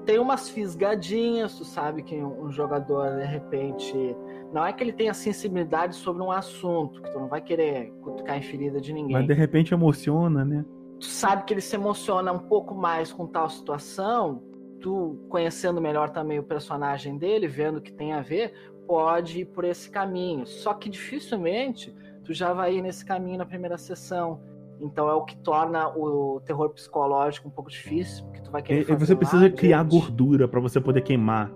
[0.05, 4.15] tem umas fisgadinhas, tu sabe que um jogador, de repente,
[4.51, 8.37] não é que ele tenha sensibilidade sobre um assunto, que tu não vai querer cutucar
[8.37, 9.13] em ferida de ninguém.
[9.13, 10.65] Mas de repente emociona, né?
[10.99, 14.43] Tu sabe que ele se emociona um pouco mais com tal situação,
[14.81, 18.53] tu conhecendo melhor também o personagem dele, vendo que tem a ver,
[18.85, 20.45] pode ir por esse caminho.
[20.45, 24.41] Só que dificilmente tu já vai ir nesse caminho na primeira sessão.
[24.81, 28.81] Então é o que torna o terror psicológico um pouco difícil, porque tu vai querer
[28.81, 30.01] E- fazer você precisa criar adiante.
[30.07, 31.51] gordura pra você poder queimar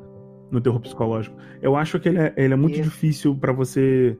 [0.51, 1.35] no terror psicológico.
[1.61, 2.83] Eu acho que ele é, ele é muito Isso.
[2.83, 4.17] difícil pra você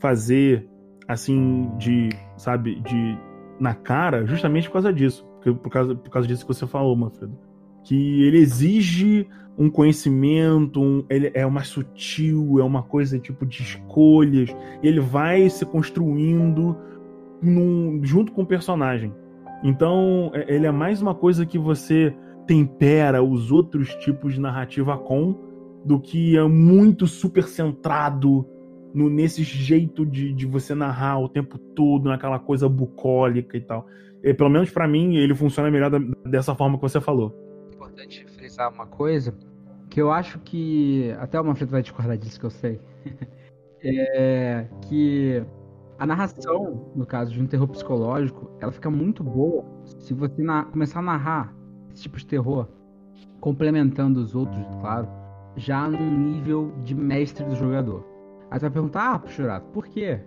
[0.00, 0.68] fazer
[1.06, 3.18] assim de, sabe, de
[3.58, 6.94] na cara, justamente por causa disso, Porque- por causa por causa disso que você falou,
[6.96, 7.36] Manfredo,
[7.84, 13.62] que ele exige um conhecimento, um- ele é mais sutil, é uma coisa tipo de
[13.62, 14.50] escolhas,
[14.82, 16.76] e ele vai se construindo
[17.42, 19.12] num- junto com o personagem.
[19.62, 22.14] Então, é- ele é mais uma coisa que você
[22.46, 25.36] tempera os outros tipos de narrativa com
[25.84, 28.46] do que é muito super centrado
[28.94, 33.86] no, nesse jeito de, de você narrar o tempo todo, naquela coisa bucólica e tal.
[34.22, 37.34] E, pelo menos pra mim, ele funciona melhor da- dessa forma que você falou.
[37.70, 39.34] É importante frisar uma coisa
[39.90, 42.80] que eu acho que até o Manfredo vai discordar disso que eu sei.
[43.82, 45.42] é que
[45.98, 50.64] a narração, no caso de um terror psicológico, ela fica muito boa se você na-
[50.64, 51.54] começar a narrar
[51.92, 52.68] esse tipo de terror,
[53.40, 55.08] complementando os outros, claro,
[55.56, 58.04] já num nível de mestre do jogador.
[58.50, 60.20] Aí você vai perguntar, ah, Churato, por quê?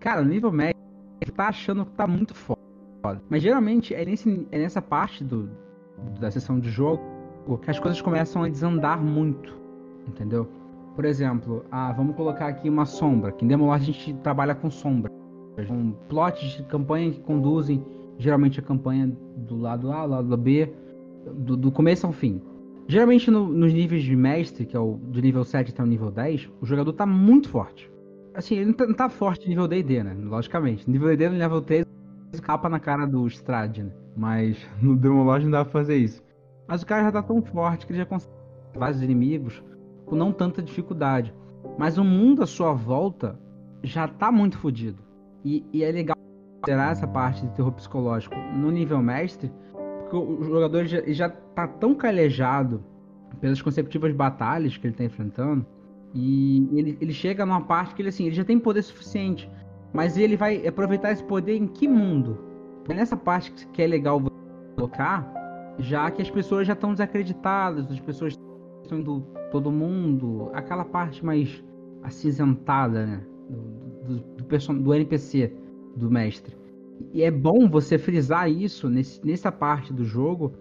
[0.00, 0.82] Cara, no nível mestre,
[1.20, 2.58] ele tá achando que tá muito foda.
[3.28, 5.50] Mas geralmente é, nesse, é nessa parte do,
[6.18, 7.02] da sessão de jogo
[7.62, 9.54] que as coisas começam a desandar muito,
[10.06, 10.46] entendeu?
[10.98, 14.68] Por exemplo, ah, vamos colocar aqui uma sombra, que em Demolord a gente trabalha com
[14.68, 15.08] sombra.
[15.68, 17.84] Com plots de campanha que conduzem
[18.18, 20.74] geralmente a campanha do lado A, lado B,
[21.36, 22.42] do, do começo ao fim.
[22.88, 26.10] Geralmente no- nos níveis de mestre, que é o do nível 7 até o nível
[26.10, 27.88] 10, o jogador tá muito forte.
[28.34, 30.16] Assim, ele não tá, não tá forte no nível D&D, né?
[30.20, 30.90] Logicamente.
[30.90, 31.86] Nível D, no nível 3,
[32.42, 33.92] capa na cara do Strad, né?
[34.16, 36.20] Mas no Demolord não dá pra fazer isso.
[36.66, 38.34] Mas o cara já tá tão forte que ele já consegue
[38.74, 39.62] vários inimigos
[40.08, 41.34] com não tanta dificuldade.
[41.76, 43.38] Mas o mundo à sua volta
[43.82, 45.02] já tá muito fodido.
[45.44, 46.16] E, e é legal
[46.60, 49.52] considerar essa parte de terror psicológico no nível mestre,
[50.00, 52.82] porque o jogador já, já tá tão calejado
[53.40, 55.64] pelas consecutivas batalhas que ele tá enfrentando,
[56.14, 59.48] e ele, ele chega numa parte que ele assim, ele já tem poder suficiente,
[59.92, 62.38] mas ele vai aproveitar esse poder em que mundo?
[62.88, 64.34] É nessa parte que- que é legal você
[64.74, 65.30] colocar,
[65.78, 68.34] já que as pessoas já estão desacreditadas, as pessoas
[68.94, 69.20] indo
[69.50, 71.62] todo mundo, aquela parte mais
[72.02, 73.20] acinzentada, né?
[73.48, 75.52] Do, do, do, do NPC,
[75.96, 76.56] do mestre.
[77.12, 80.52] E é bom você frisar isso nesse, nessa parte do jogo,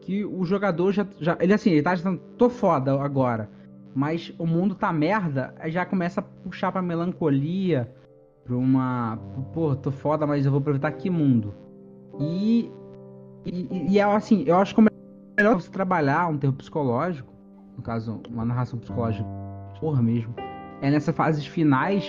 [0.00, 1.36] que o jogador já, já.
[1.40, 3.50] Ele assim, ele tá dizendo, tô foda agora.
[3.94, 7.90] Mas o mundo tá merda, já começa a puxar pra melancolia,
[8.44, 9.18] pra uma.
[9.52, 11.54] Pô, tô foda, mas eu vou aproveitar que mundo.
[12.20, 12.70] E.
[13.44, 14.84] E, e é assim, eu acho que é
[15.36, 17.32] melhor você trabalhar um terror psicológico,
[17.76, 19.28] no caso, uma narração psicológica,
[19.80, 20.34] porra mesmo,
[20.80, 22.04] é nessas fases finais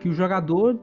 [0.00, 0.78] que o jogador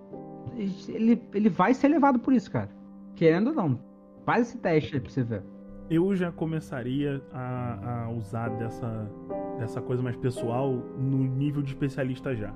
[0.88, 2.70] ele, ele vai ser levado por isso, cara.
[3.16, 3.80] Querendo ou não.
[4.26, 5.44] Faz esse teste aí pra você ver.
[5.90, 9.10] Eu já começaria a, a usar dessa,
[9.58, 12.54] dessa coisa mais pessoal no nível de especialista já.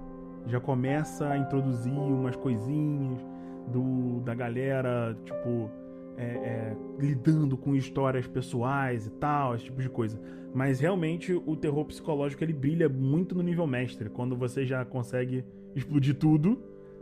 [0.47, 3.19] Já começa a introduzir umas coisinhas
[3.67, 5.69] do da galera, tipo,
[6.17, 10.19] é, é, lidando com histórias pessoais e tal, esse tipo de coisa.
[10.53, 15.43] Mas realmente o terror psicológico ele brilha muito no nível mestre, quando você já consegue
[15.75, 16.57] explodir tudo,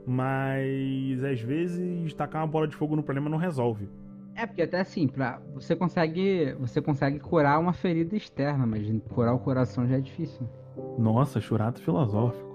[0.06, 3.88] mas às vezes tacar uma bola de fogo no problema não resolve.
[4.36, 6.56] É, porque até assim, pra, você consegue.
[6.60, 10.50] Você consegue curar uma ferida externa, mas curar o coração já é difícil.
[10.98, 12.52] Nossa, churato filosófico.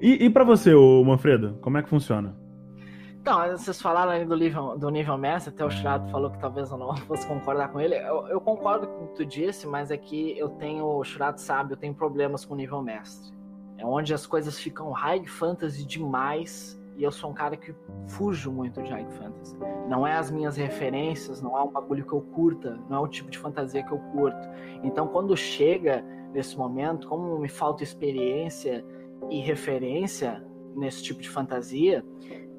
[0.00, 2.34] E, e para você, ô Manfredo, como é que funciona?
[3.24, 6.70] Então, vocês falaram aí do nível, do nível mestre, até o Chirato falou que talvez
[6.70, 7.94] eu não fosse concordar com ele.
[7.94, 11.40] Eu, eu, concordo com o que tu disse, mas é que eu tenho, o Chirato
[11.40, 13.34] sabe, eu tenho problemas com o nível mestre.
[13.78, 17.74] É onde as coisas ficam high fantasy demais e eu sou um cara que
[18.08, 19.56] fujo muito de high fantasy.
[19.88, 23.08] Não é as minhas referências, não é um bagulho que eu curta, não é o
[23.08, 24.46] tipo de fantasia que eu curto.
[24.82, 28.84] Então, quando chega nesse momento, como me falta experiência
[29.30, 30.44] e referência
[30.76, 32.04] nesse tipo de fantasia,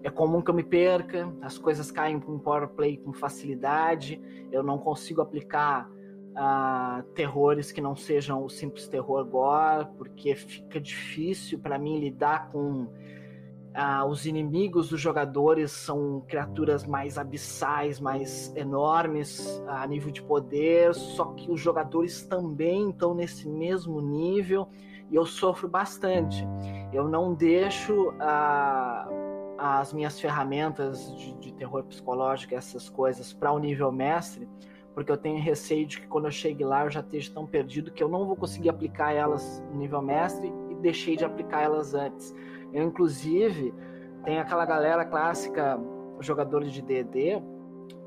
[0.06, 4.22] é comum que eu me perca, as coisas caem para um power play com facilidade,
[4.52, 10.80] eu não consigo aplicar uh, terrores que não sejam o simples terror gore, porque fica
[10.80, 15.72] difícil para mim lidar com uh, os inimigos dos jogadores.
[15.72, 22.92] São criaturas mais abissais, mais enormes a nível de poder, só que os jogadores também
[22.92, 24.70] estão nesse mesmo nível
[25.10, 26.48] e eu sofro bastante.
[26.94, 29.25] Eu não deixo a uh,
[29.58, 34.48] as minhas ferramentas de, de terror psicológico, essas coisas, para o nível mestre,
[34.94, 37.92] porque eu tenho receio de que quando eu chegue lá eu já esteja tão perdido
[37.92, 41.94] que eu não vou conseguir aplicar elas no nível mestre e deixei de aplicar elas
[41.94, 42.34] antes.
[42.74, 43.74] Eu, inclusive,
[44.24, 45.80] tem aquela galera clássica,
[46.20, 47.42] jogadores de DD,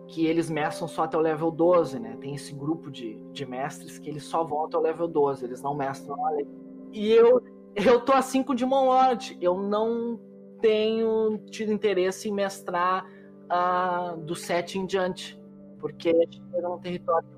[0.07, 2.16] que eles mestram só até o level 12, né?
[2.18, 5.62] Tem esse grupo de, de mestres que eles só vão até o level 12, eles
[5.62, 6.49] não mestram além.
[6.92, 7.42] E eu,
[7.76, 10.18] eu tô assim com o Demon Lord, eu não
[10.61, 13.05] tenho tido interesse em mestrar
[13.51, 15.41] uh, do 7 em diante,
[15.79, 17.29] porque chega num território.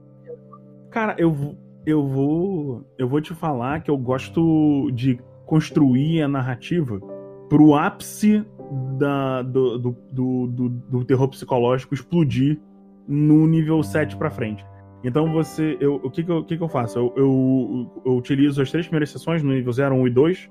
[0.90, 1.56] Cara, eu,
[1.86, 7.00] eu vou eu vou te falar que eu gosto de construir a narrativa
[7.48, 8.44] pro ápice
[8.96, 12.60] da, do, do, do, do, do terror psicológico explodir
[13.06, 14.64] no nível 7 para frente.
[15.02, 15.76] Então você.
[15.80, 16.98] Eu, o que, que, eu, que, que eu faço?
[16.98, 20.50] Eu, eu, eu, utilizo as três primeiras sessões no nível 0, 1 e 2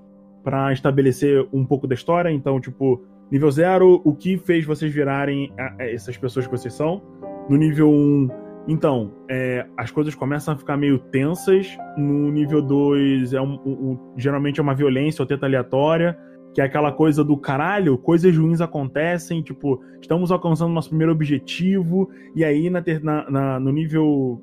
[0.49, 2.31] para estabelecer um pouco da história.
[2.31, 2.99] Então, tipo,
[3.31, 7.03] nível 0, o que fez vocês virarem essas pessoas que vocês são.
[7.47, 8.27] No nível 1, um,
[8.67, 11.67] então, é, as coisas começam a ficar meio tensas.
[11.95, 16.17] No nível 2, é um, um, geralmente é uma violência ou teta aleatória,
[16.55, 22.09] que é aquela coisa do caralho, coisas ruins acontecem, tipo, estamos alcançando nosso primeiro objetivo,
[22.35, 24.41] e aí na, na, na, no nível.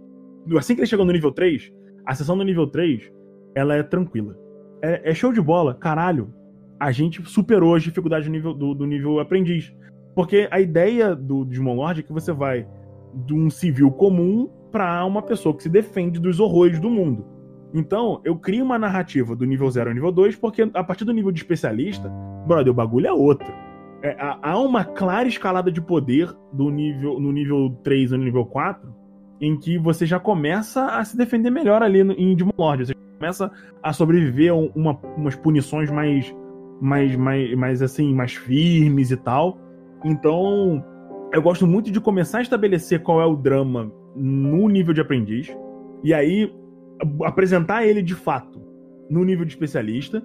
[0.57, 1.73] Assim que ele chegou no nível 3,
[2.07, 3.11] a sessão do nível 3
[3.57, 4.46] ela é tranquila
[4.83, 6.33] é, é, show de bola, caralho.
[6.79, 9.75] A gente superou as dificuldades do nível, do, do nível aprendiz.
[10.15, 12.67] Porque a ideia do Digimon Lord é que você vai
[13.15, 17.25] de um civil comum para uma pessoa que se defende dos horrores do mundo.
[17.73, 21.13] Então, eu crio uma narrativa do nível 0 ao nível 2, porque a partir do
[21.13, 22.09] nível de especialista,
[22.47, 23.47] brother, o bagulho é outro.
[24.03, 28.47] É, há uma clara escalada de poder do nível, no nível 3 e no nível
[28.47, 28.95] 4,
[29.41, 32.87] em que você já começa a se defender melhor ali no, em Demon Lord.
[32.87, 33.51] Você começa
[33.83, 36.35] a sobreviver a uma, umas punições mais,
[36.81, 39.59] mais, mais, mais assim, mais firmes e tal.
[40.05, 40.85] Então,
[41.33, 45.55] eu gosto muito de começar a estabelecer qual é o drama no nível de aprendiz
[46.03, 46.55] e aí
[47.25, 48.61] apresentar ele de fato
[49.11, 50.23] no nível de especialista.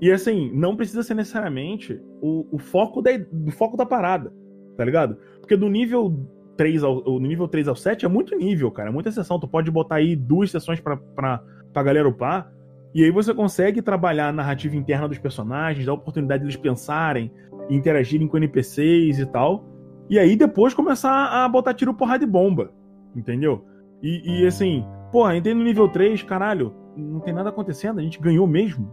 [0.00, 4.32] E assim, não precisa ser necessariamente o, o foco da, do foco da parada,
[4.76, 5.16] tá ligado?
[5.40, 8.92] Porque do nível 3 ao, do nível 3 ao 7 é muito nível, cara, é
[8.92, 9.38] muita sessão.
[9.38, 11.42] Tu pode botar aí duas sessões para
[11.74, 12.50] pra galera upar.
[12.94, 17.30] E aí você consegue trabalhar a narrativa interna dos personagens, dar a oportunidade deles pensarem,
[17.68, 19.66] interagirem com NPCs e tal.
[20.08, 22.72] E aí depois começar a botar tiro, porrada e bomba.
[23.14, 23.66] Entendeu?
[24.00, 28.20] E, e assim, porra, entrei no nível 3, caralho, não tem nada acontecendo, a gente
[28.20, 28.90] ganhou mesmo.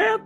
[0.00, 0.18] É,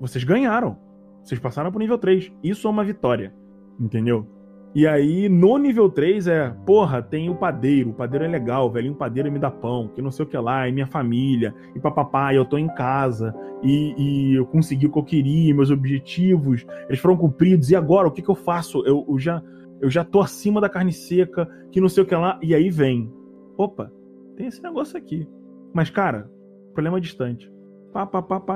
[0.00, 0.76] vocês ganharam.
[1.22, 2.32] Vocês passaram pro nível 3.
[2.42, 3.32] Isso é uma vitória.
[3.78, 4.26] Entendeu?
[4.74, 8.70] E aí, no nível 3 é, porra, tem o padeiro, o padeiro é legal, o
[8.70, 11.78] velhinho padeiro me dá pão, que não sei o que lá, e minha família, e
[11.78, 16.64] papapá, eu tô em casa, e, e, eu consegui o que eu queria, meus objetivos,
[16.88, 18.82] eles foram cumpridos, e agora, o que que eu faço?
[18.86, 19.42] Eu, eu já,
[19.78, 22.70] eu já tô acima da carne seca, que não sei o que lá, e aí
[22.70, 23.12] vem,
[23.58, 23.92] opa,
[24.36, 25.28] tem esse negócio aqui.
[25.74, 26.30] Mas, cara,
[26.72, 27.52] problema distante.
[27.92, 28.08] Pá,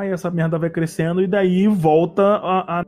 [0.06, 2.84] e essa merda vai crescendo, e daí volta a, a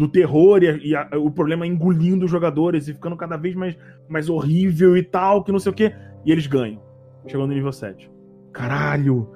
[0.00, 3.76] do terror e, e a, o problema engolindo os jogadores e ficando cada vez mais,
[4.08, 5.94] mais horrível e tal, que não sei o quê.
[6.24, 6.80] E eles ganham.
[7.26, 8.10] Chegando no nível 7.
[8.50, 9.30] Caralho!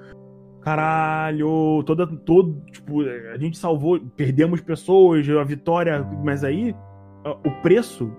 [0.63, 1.83] Caralho!
[1.85, 2.07] Toda.
[2.07, 6.75] Todo, tipo, a gente salvou, perdemos pessoas, a vitória, mas aí
[7.45, 8.11] o preço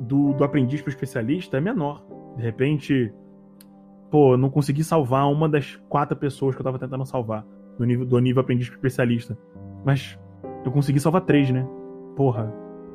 [0.00, 2.02] do, do aprendiz pro especialista é menor.
[2.34, 3.12] De repente,
[4.10, 7.44] pô, não consegui salvar uma das quatro pessoas que eu tava tentando salvar
[7.76, 9.36] do nível, do nível aprendiz pro especialista.
[9.84, 10.18] Mas
[10.64, 11.68] eu consegui salvar três, né?
[12.20, 12.52] Porra.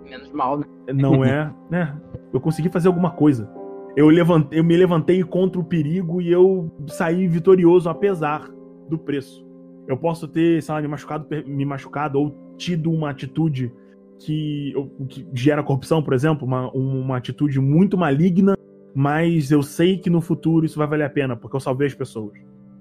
[0.07, 0.65] Menos mal, né?
[0.93, 1.99] Não é, né?
[2.31, 3.51] Eu consegui fazer alguma coisa.
[3.95, 8.47] Eu, levantei, eu me levantei contra o perigo e eu saí vitorioso apesar
[8.87, 9.43] do preço.
[9.87, 13.73] Eu posso ter, sei lá, me machucado, me machucado ou tido uma atitude
[14.19, 14.75] que,
[15.09, 18.55] que gera corrupção, por exemplo, uma, uma atitude muito maligna,
[18.93, 21.95] mas eu sei que no futuro isso vai valer a pena, porque eu salvei as
[21.95, 22.37] pessoas.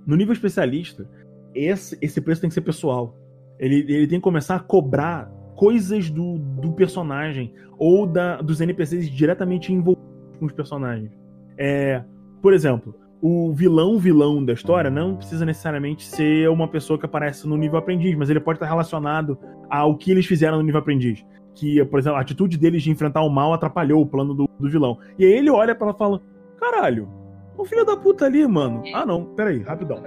[0.07, 1.09] No nível especialista,
[1.55, 3.17] esse, esse preço tem que ser pessoal.
[3.59, 9.11] Ele, ele tem que começar a cobrar coisas do, do personagem ou da, dos NPCs
[9.11, 11.11] diretamente envolvidos com os personagens.
[11.57, 12.03] É,
[12.43, 17.49] por exemplo, o vilão vilão da história não precisa necessariamente ser uma pessoa que aparece
[17.49, 19.39] no nível aprendiz, mas ele pode estar relacionado
[19.71, 21.25] ao que eles fizeram no nível aprendiz.
[21.55, 24.69] Que, por exemplo, a atitude deles de enfrentar o mal atrapalhou o plano do, do
[24.69, 24.99] vilão.
[25.19, 26.23] E aí ele olha para ela e fala:
[26.59, 27.09] Caralho,
[27.57, 28.83] o filho da puta ali, mano.
[28.93, 30.03] Ah, não, peraí, rapidão.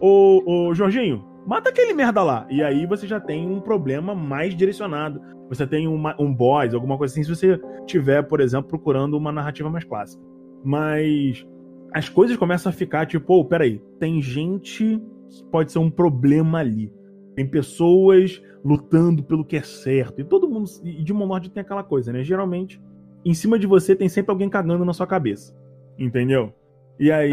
[0.00, 2.46] Ô, ô, Jorginho, mata aquele merda lá.
[2.50, 5.20] E aí você já tem um problema mais direcionado.
[5.48, 9.30] Você tem uma, um boss, alguma coisa assim, se você tiver, por exemplo, procurando uma
[9.30, 10.22] narrativa mais clássica.
[10.64, 11.46] Mas
[11.92, 16.58] as coisas começam a ficar tipo, oh, peraí, tem gente que pode ser um problema
[16.58, 16.92] ali.
[17.36, 20.20] Tem pessoas lutando pelo que é certo.
[20.20, 20.68] E todo mundo.
[20.82, 22.24] E de Monord tem aquela coisa, né?
[22.24, 22.80] Geralmente,
[23.24, 25.54] em cima de você tem sempre alguém cagando na sua cabeça.
[25.98, 26.52] Entendeu?
[26.98, 27.32] E aí,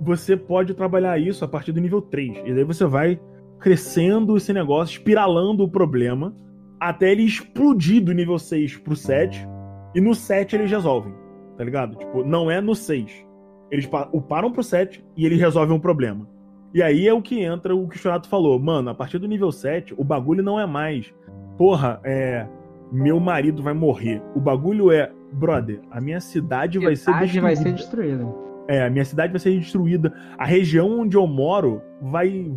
[0.00, 2.38] você pode trabalhar isso a partir do nível 3.
[2.44, 3.20] E daí você vai
[3.58, 6.34] crescendo esse negócio, espiralando o problema,
[6.78, 9.46] até ele explodir do nível 6 pro 7.
[9.94, 11.14] E no 7 eles resolvem.
[11.56, 11.96] Tá ligado?
[11.96, 13.26] Tipo, não é no 6
[13.70, 16.28] eles uparam pro 7 e eles resolvem um problema.
[16.72, 18.58] E aí é o que entra o que o Chorato falou.
[18.58, 21.12] Mano, a partir do nível 7, o bagulho não é mais.
[21.56, 22.46] Porra, é.
[22.92, 24.22] Meu marido vai morrer.
[24.34, 25.10] O bagulho é.
[25.32, 27.40] Brother, a minha cidade vai ser destruída.
[27.40, 28.45] vai ser destruída.
[28.68, 30.12] É, a minha cidade vai ser destruída.
[30.36, 32.50] A região onde eu moro vai,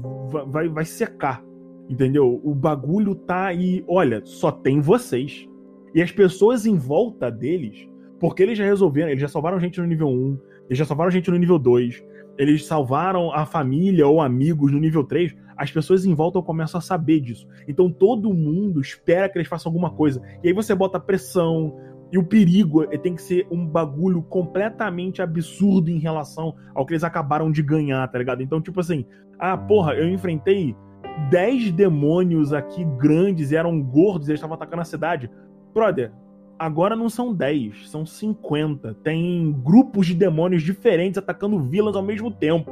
[0.48, 1.44] vai, vai secar.
[1.90, 2.40] Entendeu?
[2.44, 3.84] O bagulho tá aí.
[3.88, 5.48] Olha, só tem vocês.
[5.94, 7.88] E as pessoas em volta deles,
[8.20, 10.38] porque eles já resolveram, eles já salvaram gente no nível 1,
[10.68, 12.04] eles já salvaram gente no nível 2.
[12.38, 15.36] Eles salvaram a família ou amigos no nível 3.
[15.58, 17.46] As pessoas em volta começam a saber disso.
[17.68, 20.22] Então todo mundo espera que eles façam alguma coisa.
[20.42, 21.76] E aí você bota pressão.
[22.12, 27.04] E o perigo tem que ser um bagulho completamente absurdo em relação ao que eles
[27.04, 28.42] acabaram de ganhar, tá ligado?
[28.42, 29.06] Então, tipo assim,
[29.38, 30.76] ah, porra, eu enfrentei
[31.30, 35.30] 10 demônios aqui grandes eram gordos e eles estavam atacando a cidade.
[35.74, 36.12] Brother,
[36.58, 38.96] agora não são 10, são 50.
[39.04, 42.72] Tem grupos de demônios diferentes atacando vilas ao mesmo tempo.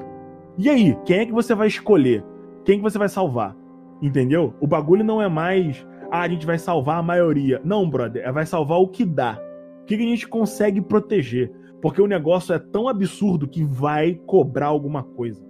[0.57, 2.23] E aí, quem é que você vai escolher?
[2.65, 3.55] Quem que você vai salvar?
[4.01, 4.53] Entendeu?
[4.59, 7.61] O bagulho não é mais, ah, a gente vai salvar a maioria.
[7.63, 9.39] Não, brother, é vai salvar o que dá.
[9.81, 11.51] O que a gente consegue proteger?
[11.81, 15.45] Porque o negócio é tão absurdo que vai cobrar alguma coisa.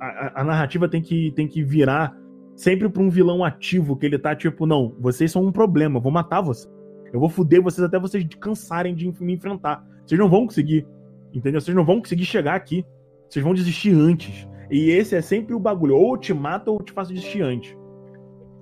[0.00, 2.16] A, a, a narrativa tem que, tem que virar
[2.54, 6.10] sempre pra um vilão ativo, que ele tá tipo, não, vocês são um problema, vou
[6.10, 6.68] matar vocês.
[7.12, 9.84] Eu vou fuder vocês até vocês cansarem de me enfrentar.
[10.04, 10.86] Vocês não vão conseguir.
[11.32, 11.60] Entendeu?
[11.60, 12.84] Vocês não vão conseguir chegar aqui.
[13.28, 14.46] Vocês vão desistir antes.
[14.70, 15.96] E esse é sempre o bagulho.
[15.96, 17.76] Ou te mato ou te faço desistir antes.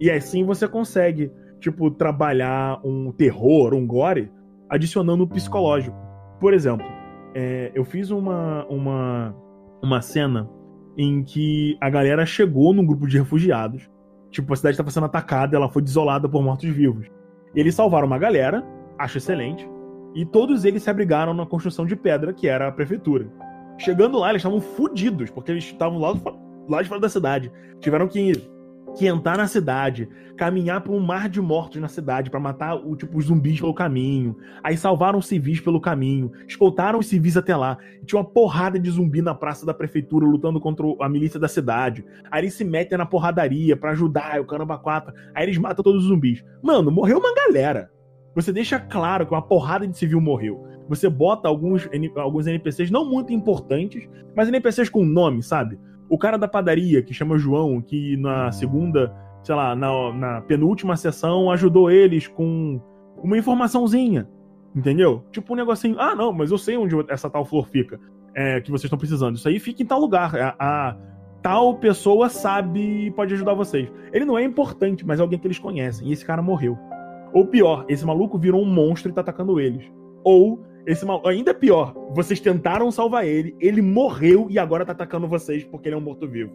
[0.00, 1.30] E assim você consegue,
[1.60, 4.30] tipo, trabalhar um terror, um gore,
[4.68, 5.96] adicionando o psicológico.
[6.40, 6.86] Por exemplo,
[7.34, 9.34] é, eu fiz uma, uma,
[9.82, 10.48] uma cena
[10.96, 13.90] em que a galera chegou num grupo de refugiados.
[14.30, 17.08] Tipo, a cidade estava sendo atacada, ela foi desolada por mortos-vivos.
[17.54, 18.64] Eles salvaram uma galera,
[18.98, 19.68] acho excelente,
[20.14, 23.30] e todos eles se abrigaram na construção de pedra, que era a prefeitura.
[23.78, 26.14] Chegando lá, eles estavam fodidos, porque eles estavam lá,
[26.68, 27.52] lá de fora da cidade.
[27.80, 28.32] Tiveram que
[28.96, 32.96] que entrar na cidade, caminhar por um mar de mortos na cidade para matar o
[32.96, 37.54] tipo os zumbis pelo caminho, aí salvaram os civis pelo caminho, escoltaram os civis até
[37.54, 41.48] lá, tinha uma porrada de zumbi na praça da prefeitura lutando contra a milícia da
[41.48, 42.04] cidade.
[42.30, 46.02] Aí eles se metem na porradaria para ajudar, o caramba quatro, aí eles matam todos
[46.02, 46.44] os zumbis.
[46.62, 47.90] Mano, morreu uma galera.
[48.34, 50.66] Você deixa claro que uma porrada de civil morreu.
[50.88, 55.78] Você bota alguns, alguns NPCs não muito importantes, mas NPCs com nome, sabe?
[56.08, 60.96] O cara da padaria, que chama João, que na segunda, sei lá, na, na penúltima
[60.96, 62.80] sessão ajudou eles com
[63.22, 64.28] uma informaçãozinha.
[64.74, 65.24] Entendeu?
[65.32, 65.98] Tipo um negocinho.
[65.98, 67.98] Ah, não, mas eu sei onde essa tal flor fica.
[68.34, 69.36] É, que vocês estão precisando.
[69.36, 70.36] Isso aí fica em tal lugar.
[70.36, 70.96] A, a
[71.42, 73.90] tal pessoa sabe e pode ajudar vocês.
[74.12, 76.08] Ele não é importante, mas é alguém que eles conhecem.
[76.08, 76.78] E esse cara morreu.
[77.32, 79.90] Ou pior, esse maluco virou um monstro e tá atacando eles.
[80.22, 85.26] Ou esse maluco, ainda pior, vocês tentaram salvar ele, ele morreu e agora tá atacando
[85.26, 86.52] vocês porque ele é um morto-vivo.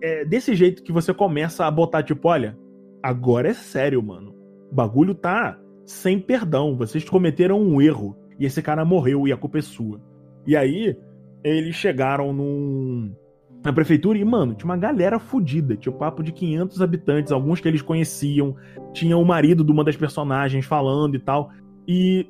[0.00, 2.56] É desse jeito que você começa a botar, tipo, olha,
[3.02, 4.34] agora é sério, mano.
[4.70, 6.76] O bagulho tá sem perdão.
[6.76, 8.16] Vocês cometeram um erro.
[8.38, 10.00] E esse cara morreu e a culpa é sua.
[10.46, 10.96] E aí,
[11.42, 13.14] eles chegaram num,
[13.62, 15.76] na prefeitura e, mano, tinha uma galera fodida.
[15.76, 18.56] Tinha o um papo de 500 habitantes, alguns que eles conheciam.
[18.92, 21.50] Tinha o marido de uma das personagens falando e tal.
[21.86, 22.26] E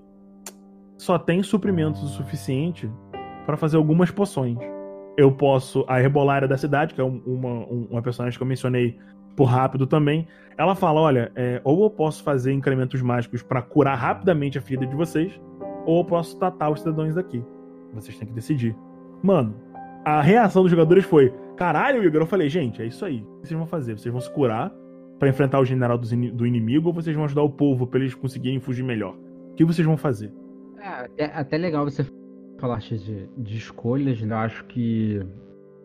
[0.97, 2.90] só tem suprimentos o suficiente
[3.47, 4.59] para fazer algumas poções.
[5.16, 5.84] Eu posso.
[5.88, 8.99] A Herbolária da cidade, que é uma, uma personagem que eu mencionei
[9.36, 10.26] por rápido também.
[10.57, 14.86] Ela fala: olha, é, ou eu posso fazer incrementos mágicos para curar rapidamente a ferida
[14.86, 15.40] de vocês,
[15.86, 17.45] ou eu posso tratar os cidadãos daqui.
[17.92, 18.76] Vocês têm que decidir.
[19.22, 19.55] Mano,
[20.05, 22.22] a reação dos jogadores foi: caralho, Igor.
[22.22, 23.20] Eu falei: gente, é isso aí.
[23.20, 23.99] O que vocês vão fazer?
[23.99, 24.72] Vocês vão se curar
[25.18, 28.59] para enfrentar o general do inimigo, ou vocês vão ajudar o povo para eles conseguirem
[28.59, 29.14] fugir melhor?
[29.53, 30.32] O que vocês vão fazer?
[30.85, 32.05] É, é até legal você
[32.59, 34.35] falar de, de escolhas, né?
[34.35, 35.24] Eu acho que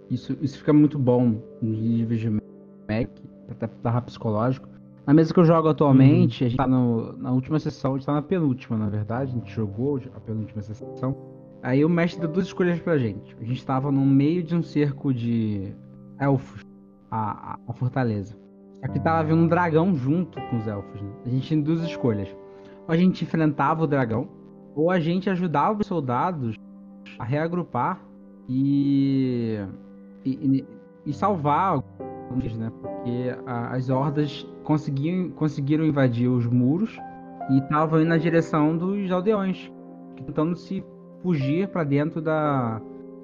[0.10, 3.10] isso, isso fica muito bom nos níveis de Mac,
[3.50, 4.68] até barra psicológico.
[5.08, 6.48] Na mesa que eu jogo atualmente, uhum.
[6.48, 9.34] a gente tá no, na última sessão, a gente tá na penúltima, na verdade, a
[9.34, 11.16] gente jogou a penúltima sessão.
[11.64, 13.36] Aí o mestre deu duas escolhas pra gente.
[13.40, 15.74] A gente tava no meio de um cerco de
[16.20, 16.62] elfos,
[17.10, 18.36] a, a, a fortaleza.
[18.82, 21.02] Aqui tava vindo um dragão junto com os elfos.
[21.02, 21.10] Né?
[21.26, 22.30] A gente tinha duas escolhas.
[22.88, 24.30] Ou a gente enfrentava o dragão,
[24.80, 26.56] ou a gente ajudava os soldados
[27.18, 28.00] a reagrupar
[28.48, 29.60] e,
[30.26, 30.66] e,
[31.06, 31.84] e salvar
[32.58, 32.72] né?
[32.82, 36.98] Porque a, as hordas conseguiam, conseguiram invadir os muros
[37.50, 39.72] e estavam indo na direção dos aldeões,
[40.16, 40.84] tentando se
[41.24, 42.80] fugir para dentro da,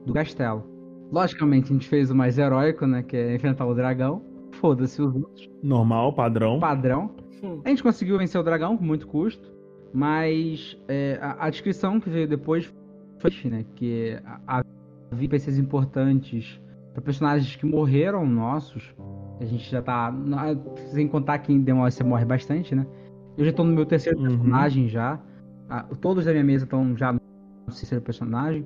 [0.05, 0.63] do castelo.
[1.11, 3.03] Logicamente, a gente fez o mais heróico, né?
[3.03, 4.23] Que é enfrentar o dragão.
[4.53, 5.49] Foda-se os outros.
[5.61, 6.59] Normal, padrão.
[6.59, 7.11] Padrão.
[7.63, 9.54] A gente conseguiu vencer o dragão com muito custo.
[9.95, 12.69] Mas é, a, a, descrição que veio depois
[13.19, 13.65] foi, né?
[13.75, 14.19] Que
[15.09, 16.61] havia peças importantes
[16.93, 18.93] para personagens que morreram nossos.
[19.39, 20.13] A gente já tá.
[20.91, 22.85] Sem contar que em Demon você morre bastante, né?
[23.37, 24.27] Eu já tô no meu terceiro uhum.
[24.27, 25.17] personagem já.
[26.01, 27.21] Todos da minha mesa estão já no
[27.67, 28.65] terceiro personagem.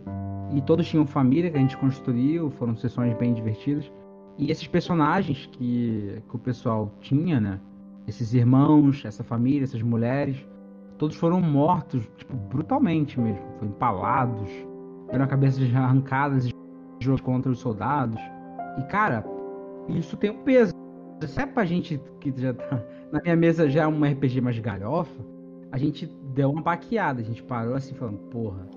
[0.55, 2.49] E todos tinham família que a gente construiu.
[2.49, 3.91] Foram sessões bem divertidas.
[4.35, 7.59] E esses personagens que, que o pessoal tinha, né?
[8.07, 10.43] Esses irmãos, essa família, essas mulheres.
[10.99, 13.41] Todos foram mortos, tipo, brutalmente mesmo.
[13.57, 14.49] Foram empalados.
[15.05, 16.53] Tiveram cabeças arrancadas e
[16.99, 18.21] jogo contra os soldados.
[18.77, 19.25] E, cara,
[19.87, 20.73] isso tem um peso.
[21.25, 22.83] Se é pra gente que já tá.
[23.11, 25.19] Na minha mesa já é um RPG mais galhofa,
[25.71, 27.21] a gente deu uma baqueada.
[27.21, 28.67] A gente parou assim falando, porra,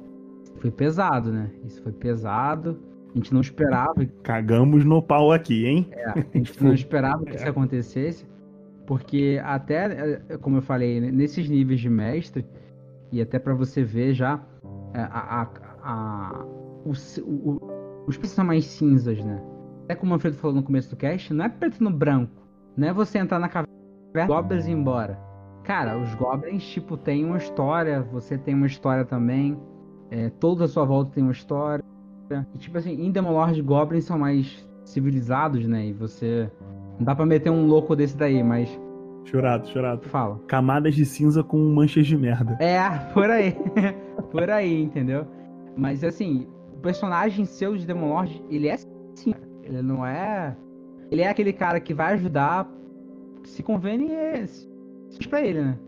[0.58, 1.50] foi pesado, né?
[1.64, 2.80] Isso foi pesado.
[3.10, 4.06] A gente não esperava.
[4.22, 5.88] Cagamos no pau aqui, hein?
[5.90, 8.24] É, a gente não esperava que isso acontecesse.
[8.93, 12.45] Porque até, é, como eu falei, nesses níveis de mestre,
[13.11, 14.38] e até para você ver já
[14.93, 15.49] é, a, a,
[15.82, 16.45] a
[16.84, 19.43] o, o, os são mais cinzas, né?
[19.88, 22.34] É como o Alfredo falou no começo do cast, não é preto no branco.
[22.76, 25.18] Não é você entrar na caverna, goblins e ir embora.
[25.64, 29.59] Cara, os goblins, tipo, tem uma história, você tem uma história também.
[30.11, 31.82] É, toda a sua volta tem uma história.
[32.55, 35.86] E, tipo assim, em Demolord, goblins são mais civilizados, né?
[35.86, 36.51] E você.
[36.99, 38.82] Não dá pra meter um louco desse daí, mas.
[39.24, 40.02] Chorado, chorado.
[40.08, 40.38] Fala.
[40.46, 42.56] Camadas de cinza com manchas de merda.
[42.60, 42.80] É,
[43.12, 43.56] por aí.
[44.30, 45.26] por aí, entendeu?
[45.76, 46.46] Mas assim,
[46.82, 49.32] personagem seu de Demon Lord, ele é assim.
[49.62, 50.56] Ele não é.
[51.10, 52.68] Ele é aquele cara que vai ajudar.
[53.44, 54.44] Se convém, é.
[55.28, 55.78] pra ele, né?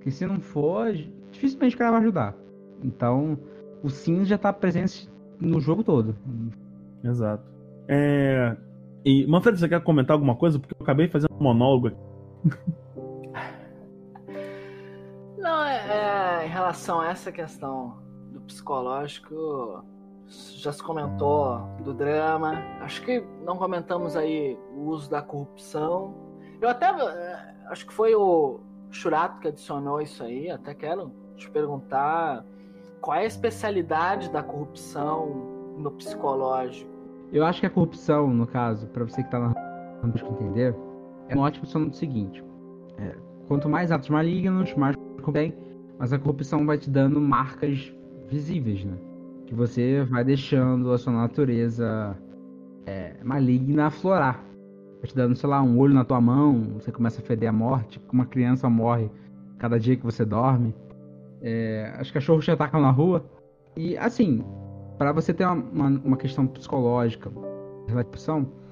[0.00, 0.92] Que se não for,
[1.30, 2.34] dificilmente o cara vai ajudar.
[2.82, 3.38] Então,
[3.82, 5.08] o Sim já tá presente
[5.40, 6.16] no jogo todo.
[7.04, 7.44] Exato.
[7.88, 8.56] É.
[9.04, 10.58] E, Manfred, você quer comentar alguma coisa?
[10.58, 12.09] Porque eu acabei fazendo um monólogo aqui.
[15.38, 17.98] Não, é, é, em relação a essa questão
[18.30, 19.82] do psicológico,
[20.30, 22.62] já se comentou do drama.
[22.80, 26.14] Acho que não comentamos aí o uso da corrupção.
[26.60, 28.60] Eu até eh, acho que foi o
[28.90, 30.50] Churato que adicionou isso aí.
[30.50, 32.44] Até quero te perguntar
[33.00, 36.90] qual é a especialidade da corrupção no psicológico.
[37.32, 39.54] Eu acho que a corrupção, no caso, para você que tá na
[40.04, 40.74] entender,
[41.30, 42.44] é um ótimo som do seguinte:
[42.98, 43.14] é,
[43.46, 44.96] quanto mais atos malignos, mais
[45.32, 45.54] tem,
[45.98, 47.94] mas a corrupção vai te dando marcas
[48.28, 48.96] visíveis, né?
[49.50, 52.16] que você vai deixando a sua natureza
[52.86, 54.44] é, maligna aflorar.
[55.00, 57.52] Vai te dando, sei lá, um olho na tua mão, você começa a feder a
[57.52, 59.10] morte, uma criança morre
[59.58, 60.72] cada dia que você dorme.
[61.42, 63.24] É, os cachorros te atacam na rua.
[63.76, 64.44] E assim,
[64.96, 67.28] para você ter uma, uma, questão psicológica,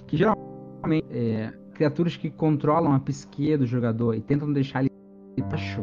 [0.06, 4.90] que geralmente é, criaturas que controlam a psique do jogador e tentam deixar ele
[5.52, 5.80] acho,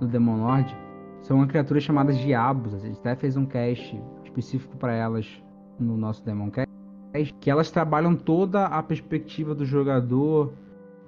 [0.00, 0.76] no Demon Lord,
[1.22, 2.74] são criaturas chamadas diabos.
[2.74, 5.26] A gente até fez um cast específico para elas
[5.78, 6.68] no nosso Demon Cast,
[7.40, 10.52] que elas trabalham toda a perspectiva do jogador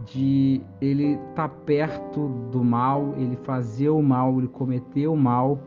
[0.07, 5.61] de ele estar tá perto do mal, ele fazer o mal, ele cometer o mal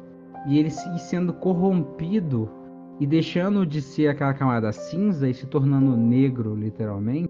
[0.48, 2.50] e ele ir sendo corrompido
[2.98, 7.30] e deixando de ser aquela camada cinza e se tornando negro, literalmente.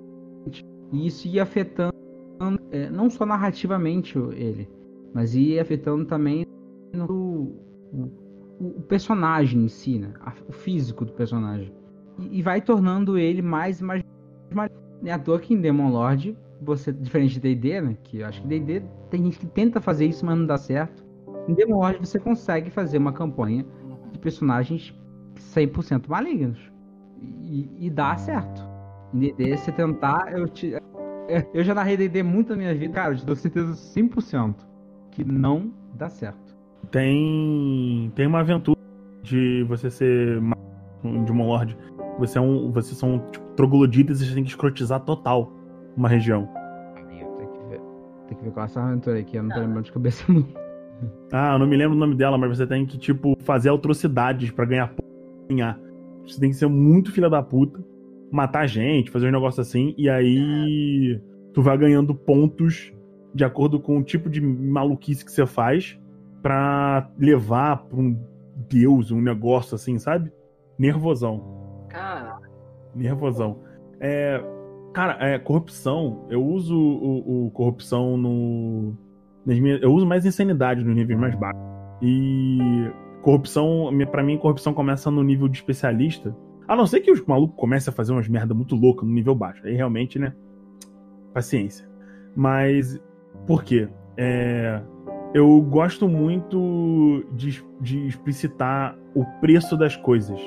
[0.93, 1.91] E isso ia afetando
[2.71, 4.69] é, não só narrativamente ele,
[5.13, 6.45] mas ia afetando também
[6.93, 7.51] no,
[7.91, 8.11] o,
[8.59, 10.13] o, personagem em si, né?
[10.47, 11.73] o físico do personagem.
[12.19, 14.03] E, e vai tornando ele mais mais
[15.03, 17.97] é à toa que em Demon Lord, você, diferente de DD, né?
[18.03, 21.03] Que eu acho que DD tem gente que tenta fazer isso, mas não dá certo.
[21.47, 23.65] Em Demon Lord você consegue fazer uma campanha
[24.11, 24.95] de personagens
[25.35, 26.71] 100% malignos.
[27.19, 28.72] E, e dá certo.
[29.13, 30.73] DD, você tentar, eu te,
[31.53, 34.55] eu já narrei D&D muito na minha vida, cara, eu te dou certeza 100%
[35.11, 36.55] que não dá certo.
[36.91, 38.79] Tem tem uma aventura
[39.21, 41.77] de você ser de um lord.
[42.19, 45.51] Você é um, vocês são tipo, trogloditas e você tem que escrotizar total
[45.95, 46.47] uma região.
[46.95, 47.81] Tem que ver,
[48.27, 50.45] tem que ver qual é essa aventura aqui, eu não tô lembrando de cabeça não.
[51.33, 54.51] Ah, eu não me lembro o nome dela, mas você tem que tipo fazer atrocidades
[54.51, 54.93] para ganhar
[55.49, 55.77] ganhar.
[56.25, 57.83] Você tem que ser muito filha da puta
[58.33, 61.21] matar gente, fazer um negócio assim, e aí
[61.53, 62.91] tu vai ganhando pontos
[63.31, 65.99] de acordo com o tipo de maluquice que você faz
[66.41, 68.19] para levar pra um
[68.67, 70.31] deus, um negócio assim, sabe?
[70.79, 71.85] Nervosão.
[71.89, 72.39] Cara.
[72.95, 73.59] Nervosão.
[73.99, 74.43] É,
[74.93, 78.97] cara, é, corrupção, eu uso o, o corrupção no.
[79.45, 81.59] Minhas, eu uso mais insanidade no nível mais baixo.
[82.01, 82.57] E
[83.21, 86.35] corrupção, para mim, corrupção começa no nível de especialista
[86.67, 89.35] a não ser que os malucos comecem a fazer umas merda muito louca no nível
[89.35, 89.65] baixo.
[89.65, 90.33] Aí realmente, né?
[91.33, 91.87] Paciência.
[92.35, 92.99] Mas,
[93.45, 93.87] por quê?
[94.17, 94.81] É,
[95.33, 100.39] eu gosto muito de, de explicitar o preço das coisas.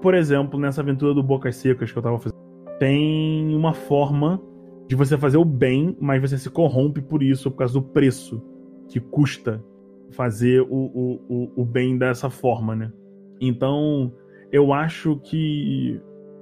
[0.00, 2.36] Por exemplo, nessa aventura do Bocas Secas que eu tava fazendo,
[2.78, 4.40] tem uma forma
[4.86, 8.42] de você fazer o bem, mas você se corrompe por isso, por causa do preço
[8.88, 9.62] que custa
[10.10, 12.92] fazer o, o, o, o bem dessa forma, né?
[13.40, 14.12] Então,
[14.52, 16.00] eu acho que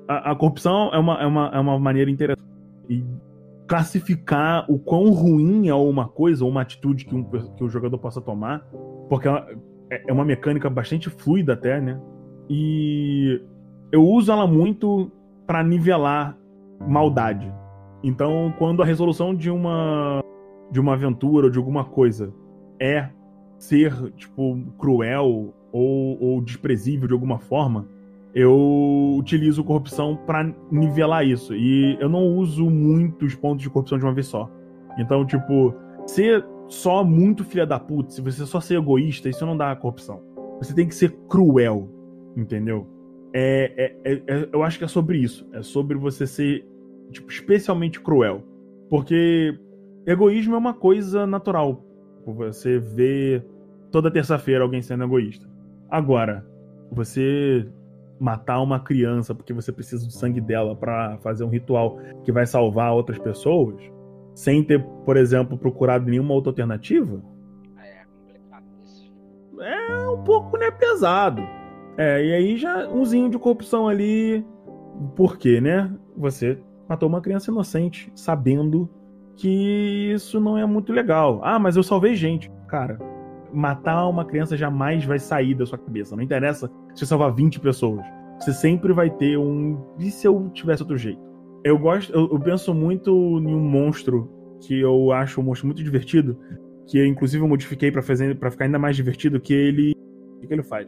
[0.08, 2.48] a, a corrupção é uma, é, uma, é uma maneira interessante.
[2.88, 3.04] E
[3.66, 7.98] classificar o quão ruim é uma coisa ou uma atitude que, um, que o jogador
[7.98, 8.60] possa tomar,
[9.08, 9.46] porque ela
[9.90, 12.00] é, é uma mecânica bastante fluida até, né?
[12.48, 13.40] E
[13.90, 15.10] eu uso ela muito
[15.46, 16.36] para nivelar
[16.86, 17.52] maldade.
[18.02, 20.20] Então, quando a resolução de uma
[20.70, 22.34] de uma aventura ou de alguma coisa
[22.80, 23.08] é
[23.58, 27.86] ser tipo cruel ou, ou desprezível de alguma forma,
[28.34, 31.54] eu utilizo corrupção para nivelar isso.
[31.54, 34.50] E eu não uso muitos pontos de corrupção de uma vez só.
[34.98, 35.74] Então, tipo,
[36.06, 40.20] ser só muito filha da puta, se você só ser egoísta, isso não dá corrupção.
[40.58, 41.88] Você tem que ser cruel,
[42.36, 42.86] entendeu?
[43.32, 45.46] É, é, é, é, eu acho que é sobre isso.
[45.52, 46.66] É sobre você ser,
[47.10, 48.42] tipo, especialmente cruel.
[48.88, 49.56] Porque
[50.06, 51.84] egoísmo é uma coisa natural.
[52.26, 53.44] Você vê
[53.90, 55.46] toda terça-feira alguém sendo egoísta.
[55.90, 56.46] Agora,
[56.90, 57.66] você
[58.24, 62.46] matar uma criança porque você precisa do sangue dela para fazer um ritual que vai
[62.46, 63.76] salvar outras pessoas,
[64.34, 67.22] sem ter, por exemplo, procurado nenhuma outra alternativa,
[67.78, 69.12] é complicado isso.
[69.60, 71.42] É um pouco, né, pesado.
[71.98, 74.42] É, e aí já umzinho de corrupção ali.
[75.14, 75.92] Por quê, né?
[76.16, 76.58] Você
[76.88, 78.88] matou uma criança inocente, sabendo
[79.36, 81.40] que isso não é muito legal.
[81.44, 82.50] Ah, mas eu salvei gente.
[82.68, 82.98] Cara,
[83.54, 86.16] matar uma criança jamais vai sair da sua cabeça.
[86.16, 88.04] Não interessa se salvar 20 pessoas.
[88.38, 89.80] Você sempre vai ter um.
[89.98, 91.20] E se eu tivesse outro jeito?
[91.64, 92.12] Eu gosto.
[92.12, 96.38] Eu, eu penso muito em um monstro que eu acho um monstro muito divertido.
[96.86, 99.40] Que eu, inclusive, eu modifiquei para fazer para ficar ainda mais divertido.
[99.40, 99.94] Que ele.
[100.42, 100.86] O que ele faz?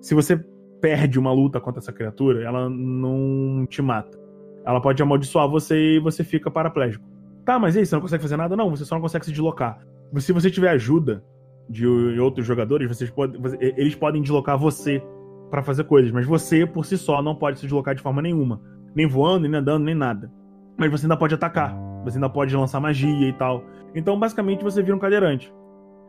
[0.00, 0.36] Se você
[0.80, 4.18] perde uma luta contra essa criatura, ela não te mata.
[4.64, 7.04] Ela pode amaldiçoar você e você fica paraplégico.
[7.44, 8.56] Tá, mas e aí, você não consegue fazer nada?
[8.56, 9.84] Não, você só não consegue se deslocar.
[10.18, 11.24] Se você tiver ajuda,
[11.68, 11.86] de
[12.20, 15.02] outros jogadores, vocês podem, eles podem deslocar você
[15.50, 18.60] para fazer coisas, mas você por si só não pode se deslocar de forma nenhuma,
[18.94, 20.30] nem voando, nem andando, nem nada.
[20.78, 23.64] Mas você ainda pode atacar, você ainda pode lançar magia e tal.
[23.94, 25.52] Então, basicamente, você vira um cadeirante.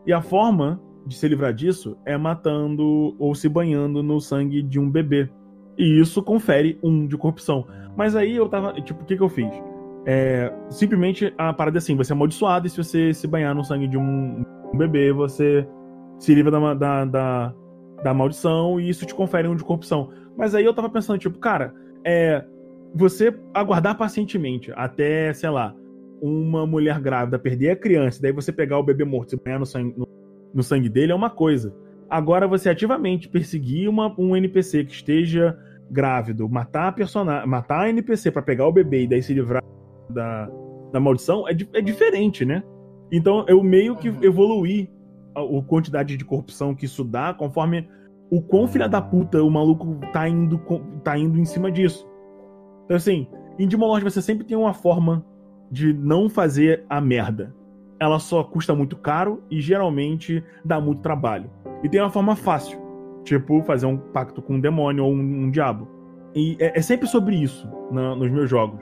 [0.05, 4.79] E a forma de se livrar disso é matando ou se banhando no sangue de
[4.79, 5.29] um bebê.
[5.77, 7.65] E isso confere um de corrupção.
[7.95, 8.73] Mas aí eu tava.
[8.81, 9.51] Tipo, o que, que eu fiz?
[10.05, 13.63] É, simplesmente a parada é assim: você é amaldiçoado e se você se banhar no
[13.63, 15.67] sangue de um um bebê, você
[16.19, 17.53] se livra da, da, da,
[18.03, 20.09] da, maldição e isso te confere um de corrupção.
[20.37, 21.73] Mas aí eu tava pensando, tipo, cara,
[22.03, 22.43] é.
[22.95, 25.75] Você aguardar pacientemente até, sei lá,
[26.21, 29.65] uma mulher grávida perder a criança, daí você pegar o bebê morto e banhar no
[29.65, 30.07] sangue, no
[30.53, 31.75] no sangue dele é uma coisa.
[32.09, 35.57] Agora você ativamente perseguir uma, um NPC que esteja
[35.89, 39.63] grávido, matar a personagem, matar a NPC para pegar o bebê e daí se livrar
[40.09, 40.49] da,
[40.91, 42.63] da maldição é, é diferente, né?
[43.15, 44.89] Então eu meio que evoluí
[45.35, 47.87] a, a quantidade de corrupção que isso dá conforme
[48.31, 50.59] o quão filha da puta o maluco tá indo,
[51.03, 52.07] tá indo em cima disso.
[52.85, 53.27] Então assim,
[53.59, 55.23] em Demon Lord você sempre tem uma forma
[55.71, 57.55] de não fazer a merda.
[57.99, 61.49] Ela só custa muito caro e geralmente dá muito trabalho.
[61.83, 62.79] E tem uma forma fácil,
[63.23, 65.87] tipo fazer um pacto com um demônio ou um, um diabo.
[66.35, 68.81] E é, é sempre sobre isso na- nos meus jogos.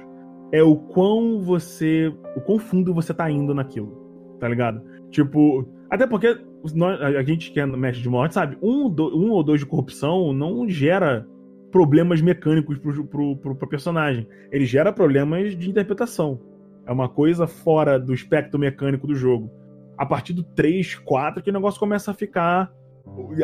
[0.53, 2.13] É o quão você.
[2.35, 4.00] o quão fundo você tá indo naquilo.
[4.41, 4.81] Tá ligado?
[5.09, 5.65] Tipo.
[5.89, 6.37] Até porque
[6.75, 9.65] nós- a gente que é mestre de morte sabe, um, do- um ou dois de
[9.65, 11.25] corrupção não gera
[11.71, 14.27] problemas mecânicos pro, pro, pro, pro personagem.
[14.51, 16.39] Ele gera problemas de interpretação.
[16.87, 19.49] É uma coisa fora do espectro mecânico do jogo.
[19.97, 22.71] A partir do 3, 4, que o negócio começa a ficar.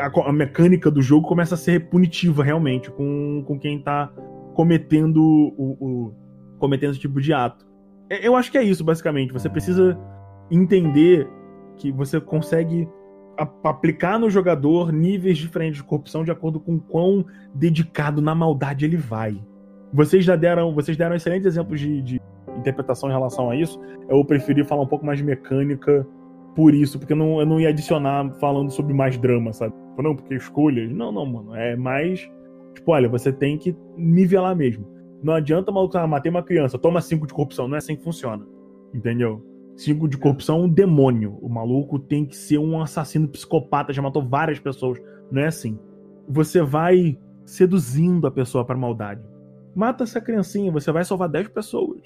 [0.02, 4.12] A, a mecânica do jogo começa a ser punitiva realmente com, com quem tá
[4.56, 5.22] cometendo
[5.58, 6.14] o, o-
[6.58, 7.66] cometendo esse tipo de ato.
[8.10, 9.32] É, Eu acho que é isso, basicamente.
[9.34, 9.98] Você precisa
[10.50, 11.28] entender
[11.76, 12.88] que você consegue
[13.64, 18.98] aplicar no jogador níveis diferentes de corrupção de acordo com quão dedicado na maldade ele
[18.98, 19.40] vai.
[19.94, 22.22] Vocês já deram, vocês deram excelentes exemplos de, de
[22.58, 23.80] interpretação em relação a isso.
[24.10, 26.06] Eu preferi falar um pouco mais de mecânica
[26.56, 29.74] por isso, porque eu não, eu não ia adicionar falando sobre mais drama, sabe?
[30.00, 30.92] Não, porque escolhas.
[30.92, 31.56] Não, não, mano.
[31.56, 32.20] É mais.
[32.74, 34.86] Tipo, olha, você tem que nivelar mesmo.
[35.22, 37.68] Não adianta, maluco, ah, matei uma criança, toma cinco de corrupção.
[37.68, 38.46] Não é assim que funciona.
[38.94, 39.44] Entendeu?
[39.78, 41.38] Cinco de corrupção é um demônio.
[41.40, 45.00] O maluco tem que ser um assassino psicopata, já matou várias pessoas.
[45.32, 45.78] Não é assim.
[46.28, 49.22] Você vai seduzindo a pessoa pra maldade.
[49.76, 52.02] Mata essa criancinha, você vai salvar 10 pessoas.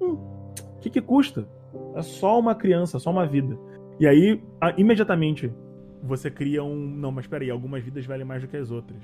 [0.00, 1.46] Hum, o que, que custa?
[1.94, 3.56] É só uma criança, só uma vida.
[4.00, 4.42] E aí,
[4.76, 5.54] imediatamente,
[6.02, 6.74] você cria um.
[6.74, 9.00] Não, mas peraí, algumas vidas valem mais do que as outras.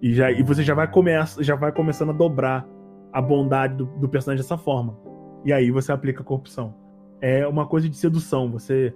[0.00, 2.66] E, já, e você já vai, começa, já vai começando a dobrar
[3.12, 4.96] a bondade do, do personagem dessa forma.
[5.44, 6.79] E aí você aplica a corrupção.
[7.20, 8.50] É uma coisa de sedução.
[8.52, 8.94] Você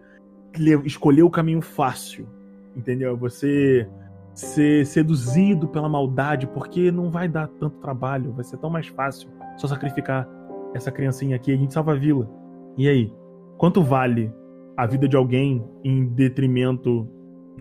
[0.84, 2.26] escolher o caminho fácil.
[2.76, 3.16] Entendeu?
[3.16, 3.88] Você
[4.34, 8.32] ser seduzido pela maldade, porque não vai dar tanto trabalho.
[8.32, 10.28] Vai ser tão mais fácil só sacrificar
[10.74, 11.52] essa criancinha aqui.
[11.52, 12.28] A gente salva a vila.
[12.76, 13.12] E aí?
[13.56, 14.32] Quanto vale
[14.76, 17.08] a vida de alguém em detrimento.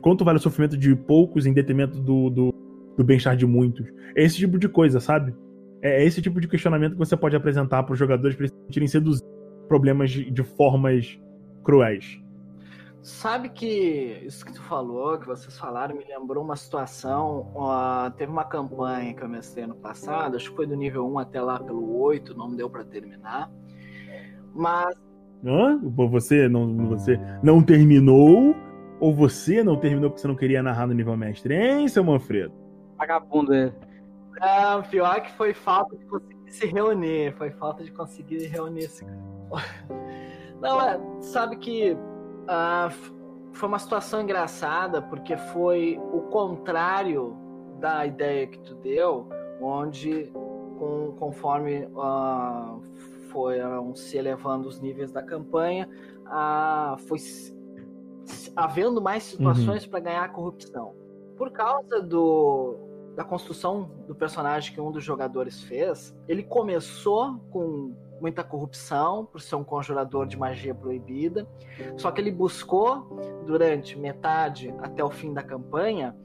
[0.01, 2.53] Quanto vale o sofrimento de poucos em detrimento do, do,
[2.97, 3.87] do bem-estar de muitos?
[4.15, 5.33] É esse tipo de coisa, sabe?
[5.81, 8.65] É esse tipo de questionamento que você pode apresentar para os jogadores para eles se
[8.65, 9.32] sentirem seduzidos
[9.73, 11.19] problemas de, de formas
[11.63, 12.21] cruéis.
[13.01, 17.51] Sabe que isso que tu falou, que vocês falaram, me lembrou uma situação.
[17.55, 21.17] ó, teve uma campanha que eu mestrei ano passado, acho que foi do nível 1
[21.17, 23.51] até lá pelo 8, não deu pra terminar.
[24.53, 24.95] Mas
[25.43, 25.81] Hã?
[26.11, 28.55] Você não, você não terminou?
[28.99, 32.53] Ou você não terminou porque você não queria narrar no nível mestre, hein, seu Manfredo?
[32.97, 33.73] Vagabundo é.
[34.39, 37.33] ah, pior que foi falta de conseguir se reunir.
[37.33, 39.03] Foi falta de conseguir reunir esse.
[40.61, 41.97] Não, é, sabe que
[42.47, 42.89] ah,
[43.51, 47.35] foi uma situação engraçada, porque foi o contrário
[47.79, 49.27] da ideia que tu deu,
[49.61, 50.31] onde
[50.77, 52.77] com- conforme ah,
[53.29, 55.89] foram se elevando os níveis da campanha,
[56.25, 57.19] ah, foi
[58.55, 60.93] havendo mais situações para ganhar corrupção.
[61.35, 62.77] Por causa do,
[63.15, 67.93] da construção do personagem que um dos jogadores fez, ele começou com
[68.23, 71.45] muita corrupção por ser um conjurador de magia proibida,
[71.97, 76.15] só que ele buscou durante metade até o fim da campanha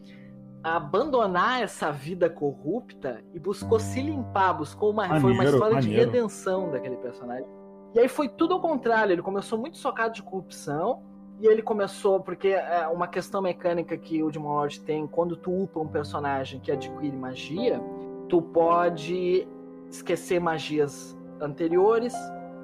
[0.62, 5.88] abandonar essa vida corrupta e buscou se limpar, buscou uma foi uma Maneiro, história de
[5.88, 6.10] maneiro.
[6.12, 7.46] redenção daquele personagem.
[7.94, 11.02] E aí foi tudo ao contrário, ele começou muito socado de corrupção
[11.40, 15.50] e ele começou porque é uma questão mecânica que o Demon Lord tem, quando tu
[15.64, 17.80] upa um personagem que adquire magia,
[18.28, 19.48] tu pode
[19.90, 22.15] esquecer magias anteriores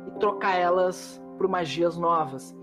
[0.06, 2.56] e trocar elas por magias novas.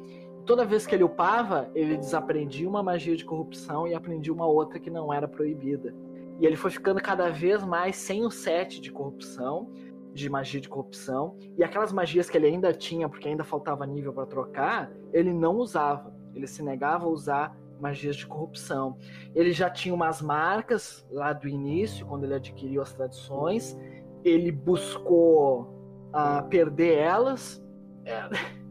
[0.46, 4.80] Toda vez que ele upava, ele desaprendia uma magia de corrupção e aprendia uma outra
[4.80, 5.94] que não era proibida.
[6.40, 9.70] E ele foi ficando cada vez mais sem o set de corrupção,
[10.14, 14.12] de magia de corrupção, e aquelas magias que ele ainda tinha, porque ainda faltava nível
[14.12, 16.14] para trocar, ele não usava.
[16.34, 18.98] Ele se negava a usar magias de corrupção.
[19.36, 23.78] Ele já tinha umas marcas lá do início, quando ele adquiriu as tradições.
[24.24, 25.81] Ele buscou
[26.14, 27.62] ah, perder elas.
[28.06, 28.30] É,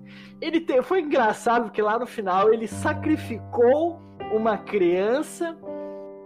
[0.40, 4.00] Ele te- foi engraçado porque lá no final ele sacrificou
[4.32, 5.54] uma criança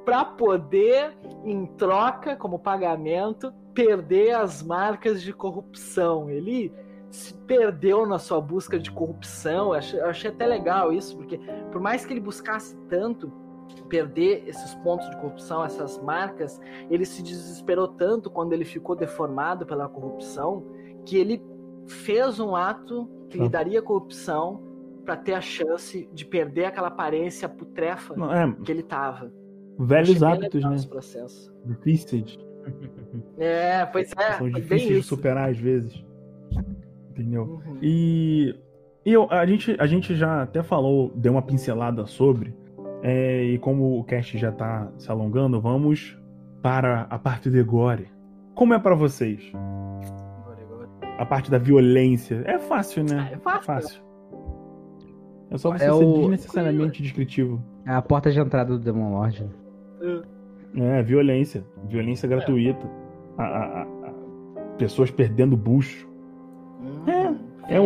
[0.04, 6.30] para poder, em troca, como pagamento, perder as marcas de corrupção.
[6.30, 6.72] Ele
[7.10, 9.68] se perdeu na sua busca de corrupção.
[9.68, 11.38] Eu achei, eu achei até legal isso, porque
[11.72, 13.32] por mais que ele buscasse tanto
[13.88, 16.60] perder esses pontos de corrupção, essas marcas,
[16.90, 20.64] ele se desesperou tanto quando ele ficou deformado pela corrupção,
[21.04, 21.42] que ele
[21.86, 24.62] fez um ato que lhe daria corrupção
[25.04, 29.30] para ter a chance de perder aquela aparência putrefa Não, é, que ele tava.
[29.78, 30.76] velhos hábitos, né?
[31.66, 32.38] Difíceis.
[33.36, 36.02] É, pois é, São difíceis de superar às vezes.
[37.10, 37.60] Entendeu?
[37.66, 37.78] Uhum.
[37.82, 38.54] E,
[39.04, 42.54] e eu- a, gente, a gente já até falou, deu uma pincelada sobre,
[43.02, 46.18] é, e como o cast já tá se alongando, vamos
[46.62, 48.08] para a parte de gore.
[48.54, 49.52] Como é pra vocês?
[51.18, 52.42] A parte da violência.
[52.44, 53.28] É fácil, né?
[53.30, 54.02] Ah, é fácil.
[55.50, 57.62] É só você É ser o- desnecessariamente descritivo.
[57.86, 59.48] É a porta de entrada do Demon Lord.
[60.76, 61.64] É, violência.
[61.88, 62.90] Violência gratuita.
[63.38, 66.08] A- a- a- a- pessoas perdendo bucho.
[66.80, 67.38] Uhum.
[67.68, 67.84] é o-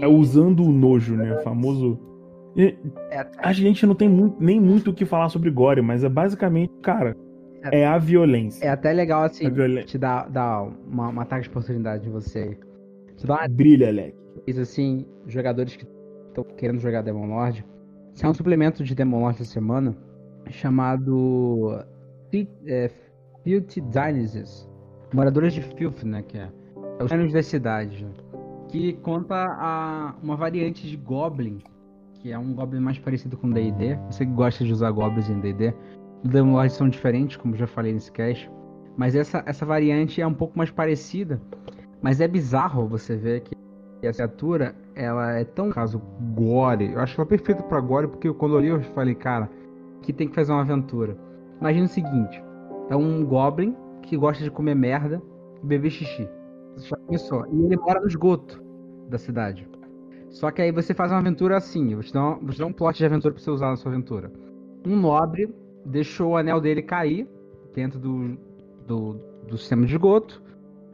[0.00, 1.34] É usando o nojo, né?
[1.36, 1.98] O famoso.
[2.56, 2.76] E
[3.10, 6.08] É, a gente não tem mu- nem muito o que falar sobre gore, mas é
[6.08, 7.16] basicamente, cara,
[7.72, 8.64] é a violência.
[8.64, 9.50] é até legal assim,
[9.86, 12.58] te dar, dar uma, uma ataque de oportunidade em você.
[13.16, 14.14] Te dá uma Brilha, Alec.
[14.44, 15.86] coisa assim, jogadores que
[16.28, 17.64] estão querendo jogar Demon Lord.
[18.14, 19.96] Isso é um suplemento de Demon Lord da semana
[20.50, 21.80] chamado
[22.66, 22.90] é,
[23.42, 24.68] Filthy Dynasties.
[25.12, 26.22] Moradores de Filth, né?
[26.22, 26.48] Que é,
[26.98, 28.00] é os reinos das cidades.
[28.02, 28.10] né,
[28.68, 31.58] Que conta a, uma variante de Goblin,
[32.20, 33.96] que é um Goblin mais parecido com D&D.
[34.10, 35.72] Você que gosta de usar Goblins em D&D.
[36.52, 38.50] Lords são diferentes, como já falei nesse cast.
[38.96, 41.40] Mas essa, essa variante é um pouco mais parecida.
[42.00, 43.54] Mas é bizarro você ver que
[44.06, 45.98] a criatura, ela é tão caso
[46.34, 46.92] gore.
[46.92, 49.50] Eu acho ela perfeita pra gore, porque quando eu eu falei, cara,
[50.02, 51.16] que tem que fazer uma aventura.
[51.60, 52.42] Imagina o seguinte:
[52.90, 55.22] é um goblin que gosta de comer merda
[55.62, 56.28] e beber xixi.
[57.16, 57.46] Só.
[57.46, 58.62] E ele mora no esgoto
[59.08, 59.66] da cidade.
[60.28, 61.90] Só que aí você faz uma aventura assim.
[61.90, 63.70] Eu vou te dar, uma- vou te dar um plot de aventura pra você usar
[63.70, 64.30] na sua aventura.
[64.86, 65.48] Um nobre
[65.84, 67.28] deixou o anel dele cair
[67.74, 68.38] dentro do,
[68.86, 69.14] do,
[69.48, 70.42] do sistema de esgoto.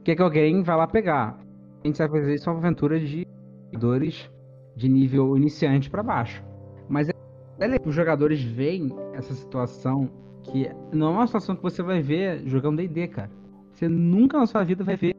[0.05, 1.39] Quer que alguém vai lá pegar.
[1.83, 3.27] A gente vai fazer isso uma aventura de
[3.73, 4.31] jogadores
[4.77, 6.43] de nível iniciante pra baixo.
[6.89, 7.13] Mas é
[7.59, 10.09] é os jogadores veem essa situação
[10.43, 13.31] que não é uma situação que você vai ver jogando D&D, cara.
[13.75, 15.15] Você nunca na sua vida vai ver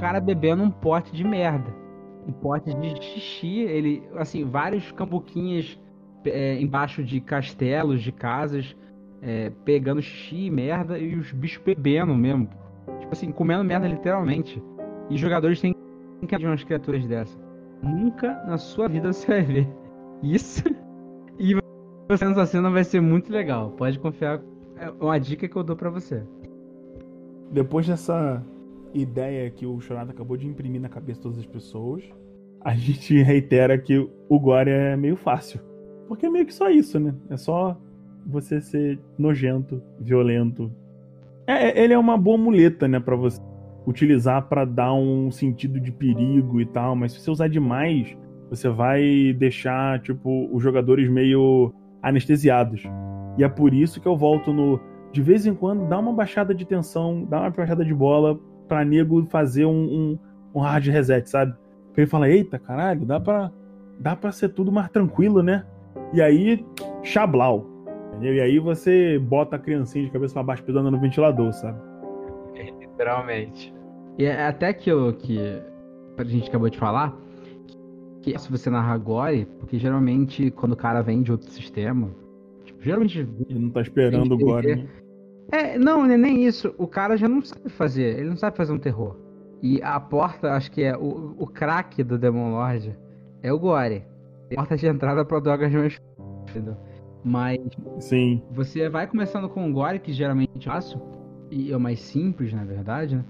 [0.00, 1.72] cara bebendo um pote de merda.
[2.26, 5.78] Um pote de xixi, ele, assim, vários cambuquinhas
[6.24, 8.76] é, embaixo de castelos, de casas,
[9.22, 12.48] é, pegando xixi e merda e os bichos bebendo mesmo.
[13.00, 14.62] Tipo assim, comendo merda literalmente.
[15.08, 15.74] E jogadores têm
[16.26, 17.38] que de umas criaturas dessas.
[17.82, 19.68] Nunca na sua vida você vai ver
[20.22, 20.62] isso.
[21.38, 21.54] E
[22.08, 23.70] você nessa cena vai ser muito legal.
[23.70, 24.42] Pode confiar.
[24.76, 26.22] É uma dica que eu dou pra você.
[27.50, 28.44] Depois dessa
[28.92, 32.04] ideia que o Chorado acabou de imprimir na cabeça de todas as pessoas,
[32.60, 33.98] a gente reitera que
[34.28, 35.60] o gore é meio fácil.
[36.06, 37.14] Porque é meio que só isso, né?
[37.28, 37.80] É só
[38.26, 40.70] você ser nojento, violento.
[41.46, 43.40] É, ele é uma boa muleta, né, Pra você
[43.86, 48.16] utilizar pra dar um sentido de perigo e tal, mas se você usar demais,
[48.48, 51.72] você vai deixar, tipo, os jogadores meio
[52.02, 52.82] anestesiados.
[53.38, 54.80] E é por isso que eu volto no
[55.12, 58.38] de vez em quando dá uma baixada de tensão, dá uma baixada de bola
[58.68, 60.18] pra nego fazer um, um,
[60.54, 61.52] um hard reset, sabe?
[61.86, 63.50] Porque ele fala, eita, caralho, dá pra,
[63.98, 65.64] dá pra ser tudo mais tranquilo, né?
[66.12, 66.64] E aí,
[67.02, 67.68] chablau.
[68.10, 68.34] Entendeu?
[68.34, 71.80] E aí você bota a criancinha de cabeça pra baixo pisando no ventilador, sabe?
[72.80, 73.72] Literalmente.
[74.18, 75.38] E é até que, eu, que
[76.18, 77.16] a gente acabou de falar,
[78.20, 82.10] que se você narrar gore, porque geralmente quando o cara vem de outro sistema,
[82.64, 84.42] tipo, geralmente Ele não tá esperando Entendi.
[84.44, 84.76] agora.
[84.76, 84.88] Né?
[85.52, 86.74] É, não, não é nem isso.
[86.78, 88.18] O cara já não sabe fazer.
[88.18, 89.16] Ele não sabe fazer um terror.
[89.62, 92.96] E a porta, acho que é o, o crack do Demon Lord
[93.42, 94.04] é o Gore.
[94.50, 96.00] É a porta de entrada pra drogas mais
[96.48, 96.76] entendeu?
[97.24, 97.58] Mas
[97.98, 98.42] Sim.
[98.50, 101.00] você vai começando com o Gore, que geralmente é fácil,
[101.50, 103.24] e é o mais simples, na verdade, né?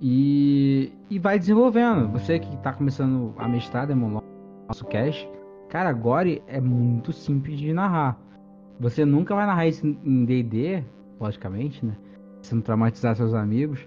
[0.00, 2.10] E, e vai desenvolvendo.
[2.12, 4.22] Você que tá começando a mestrar Demon
[4.66, 5.28] nosso cast,
[5.68, 8.18] cara, Gore é muito simples de narrar.
[8.78, 10.82] Você nunca vai narrar isso em D&D,
[11.20, 11.94] logicamente, né?
[12.40, 13.86] Se não traumatizar seus amigos.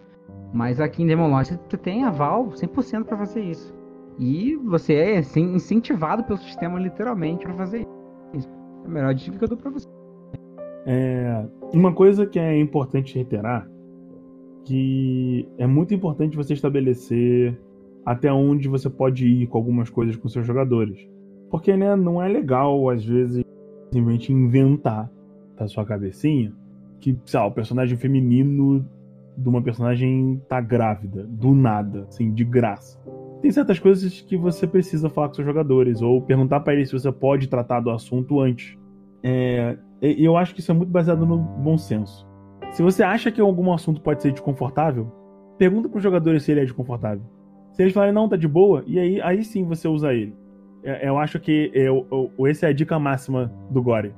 [0.53, 3.73] Mas aqui em Demon Lord você tem aval 100% pra fazer isso.
[4.19, 8.02] E você é assim, incentivado pelo sistema literalmente pra fazer isso.
[8.83, 9.87] É a melhor dica que eu dou pra você.
[10.85, 13.69] É, uma coisa que é importante reiterar
[14.65, 17.59] que é muito importante você estabelecer
[18.05, 21.07] até onde você pode ir com algumas coisas com seus jogadores.
[21.49, 23.43] Porque né, não é legal, às vezes,
[23.91, 25.09] simplesmente inventar
[25.57, 26.53] da sua cabecinha
[26.99, 28.85] que, sei lá, o personagem feminino
[29.37, 32.99] de uma personagem tá grávida, do nada, assim, de graça.
[33.43, 36.97] Tem certas coisas que você precisa falar com seus jogadores, ou perguntar para eles se
[36.97, 38.77] você pode tratar do assunto antes.
[39.21, 42.25] É, eu acho que isso é muito baseado no bom senso.
[42.71, 45.11] Se você acha que algum assunto pode ser desconfortável,
[45.57, 47.21] pergunta para os jogadores se ele é desconfortável.
[47.73, 50.33] Se eles falarem, não, tá de boa, e aí, aí sim você usa ele.
[50.81, 52.07] É, eu acho que eu,
[52.39, 54.15] eu, essa é a dica máxima do Gore.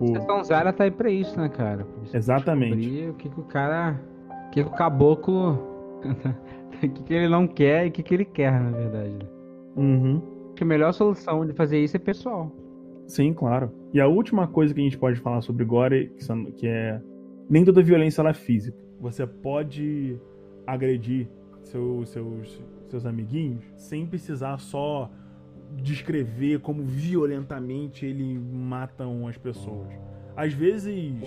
[0.00, 0.08] O...
[0.08, 1.86] Sessão Zara tá aí pra isso, né, cara?
[2.12, 3.10] Exatamente.
[3.10, 4.00] O que, que o cara.
[4.28, 5.56] O que, que o caboclo.
[6.82, 9.28] o que, que ele não quer e o que, que ele quer, na verdade.
[9.76, 10.16] Uhum.
[10.46, 12.50] Acho que a melhor solução de fazer isso é pessoal.
[13.06, 13.72] Sim, claro.
[13.92, 16.12] E a última coisa que a gente pode falar sobre Gore,
[16.56, 17.00] que é.
[17.48, 18.78] Nem toda violência ela é física.
[19.00, 20.16] Você pode
[20.66, 21.28] agredir
[21.62, 25.10] seu, seus, seus amiguinhos sem precisar só
[25.76, 29.88] descrever como violentamente ele matam as pessoas.
[30.36, 31.24] Às vezes,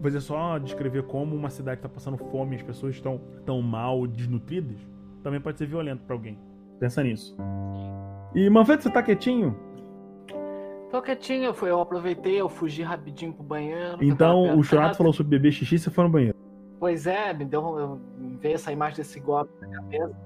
[0.00, 4.78] você só descrever como uma cidade está passando fome, as pessoas estão tão mal, desnutridas,
[5.22, 6.38] também pode ser violento para alguém.
[6.78, 7.36] Pensa nisso.
[8.34, 9.56] E Manfredo, você tá quietinho?
[10.90, 13.98] Tô quietinho, eu, eu aproveitei, eu fugi rapidinho pro banheiro.
[14.00, 16.36] Então, o Chorato falou sobre beber xixi, você foi no banheiro.
[16.80, 18.00] Pois é, me deu
[18.40, 20.16] veio essa imagem desse golpe na cabeça.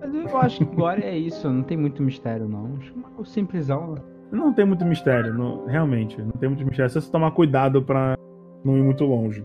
[0.00, 2.78] Mas eu acho que agora é isso, não tem muito mistério, não.
[3.16, 3.94] O simplesão.
[3.94, 4.02] Né?
[4.32, 6.20] Não tem muito mistério, não, realmente.
[6.20, 6.86] Não tem muito mistério.
[6.86, 8.16] É só você tomar cuidado pra
[8.64, 9.44] não ir muito longe.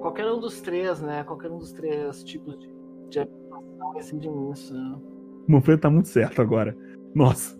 [0.00, 1.24] Qualquer um dos três, né?
[1.24, 2.68] Qualquer um dos três tipos de,
[3.10, 4.74] de habitação reside nisso.
[4.74, 4.98] Né?
[5.48, 6.76] O Manfredo tá muito certo agora.
[7.14, 7.58] Nossa.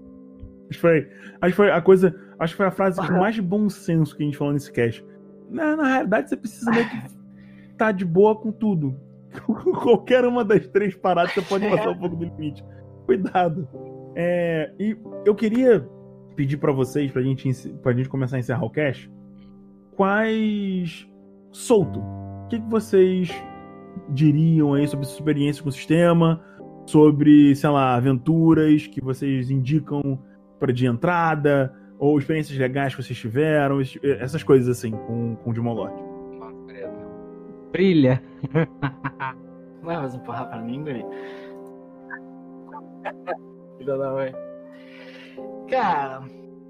[0.68, 1.08] Acho que foi,
[1.40, 2.14] acho que foi a coisa.
[2.38, 5.04] Acho que foi a frase com mais bom senso que a gente falou nesse cast.
[5.48, 6.96] Na, na realidade, você precisa meio que
[7.76, 8.96] tá de boa com tudo.
[9.82, 12.64] Qualquer uma das três paradas você pode passar um pouco do limite.
[13.06, 13.68] Cuidado.
[14.16, 15.86] É, e eu queria
[16.36, 19.10] pedir para vocês, pra gente, pra gente começar a encerrar o cast,
[19.96, 21.08] quais.
[21.50, 22.00] Solto.
[22.00, 23.30] O que, que vocês
[24.10, 26.42] diriam aí sobre sua experiência com o sistema?
[26.86, 30.18] Sobre, sei lá, aventuras que vocês indicam
[30.58, 31.74] para de entrada?
[31.98, 33.80] Ou experiências legais que vocês tiveram?
[34.02, 35.94] Essas coisas assim com, com o Demon Lord.
[37.72, 38.22] Brilha.
[39.82, 41.04] Vai mais empurrar pra mim, Guri?
[43.78, 44.32] Filha da mãe.
[45.68, 46.22] Cara,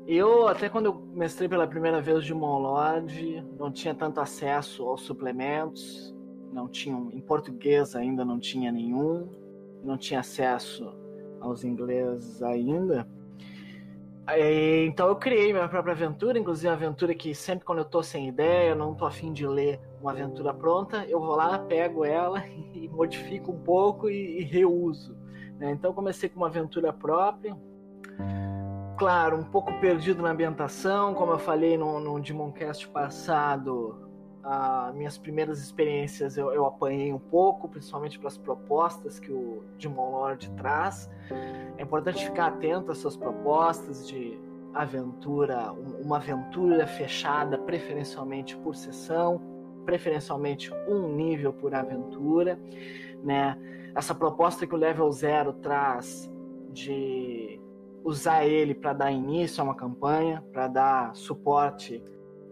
[0.07, 5.03] eu até quando eu mestrei pela primeira vez de Lord, não tinha tanto acesso aos
[5.03, 6.15] suplementos,
[6.53, 9.29] não tinham em português ainda não tinha nenhum,
[9.83, 10.95] não tinha acesso
[11.41, 13.07] aos ingleses ainda.
[14.87, 18.29] Então eu criei minha própria aventura, inclusive uma aventura que sempre quando eu tô sem
[18.29, 22.89] ideia, não tô afim de ler uma aventura pronta, eu vou lá, pego ela e
[22.89, 25.15] modifico um pouco e, e reuso.
[25.59, 25.73] Né?
[25.73, 27.55] Então comecei com uma aventura própria.
[28.97, 34.09] Claro, um pouco perdido na ambientação, como eu falei no, no Demoncast passado,
[34.41, 39.65] as minhas primeiras experiências eu, eu apanhei um pouco, principalmente para as propostas que o
[39.79, 41.11] Demon Lord traz.
[41.77, 44.39] É importante ficar atento às suas propostas de
[44.73, 49.41] aventura, uma aventura fechada, preferencialmente por sessão,
[49.85, 52.61] preferencialmente um nível por aventura,
[53.25, 53.59] né?
[53.95, 56.31] Essa proposta que o level zero traz
[56.73, 57.61] de
[58.05, 62.05] usar ele para dar início a uma campanha, para dar suporte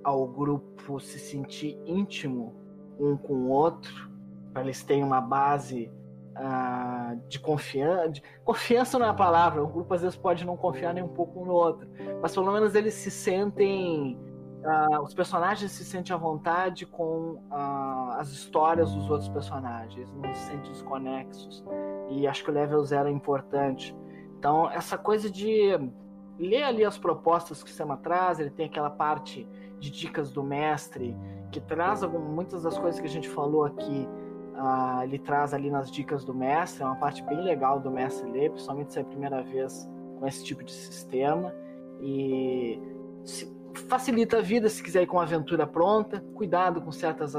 [0.03, 2.55] ao grupo se sentir íntimo
[2.99, 4.11] um com o outro,
[4.53, 5.93] para eles terem uma base
[6.37, 8.21] uh, de confiança.
[8.45, 11.43] Confiança não é a palavra, o grupo às vezes pode não confiar nem um pouco
[11.43, 11.87] um no outro,
[12.21, 14.19] mas pelo menos eles se sentem.
[14.63, 20.33] Uh, os personagens se sentem à vontade com uh, as histórias dos outros personagens, não
[20.33, 21.65] se sentem desconexos.
[22.09, 23.97] E acho que o level zero é importante.
[24.43, 25.79] Então, essa coisa de
[26.37, 29.49] ler ali as propostas que o sistema traz, ele tem aquela parte
[29.79, 31.17] de dicas do mestre
[31.53, 34.09] que traz algumas, muitas das coisas que a gente falou aqui.
[34.57, 38.29] Uh, ele traz ali nas dicas do mestre, é uma parte bem legal do mestre
[38.29, 39.89] ler, principalmente se é a primeira vez
[40.19, 41.55] com esse tipo de sistema.
[42.01, 42.83] E
[43.89, 46.19] facilita a vida se quiser ir com uma aventura pronta.
[46.35, 47.35] Cuidado com certas,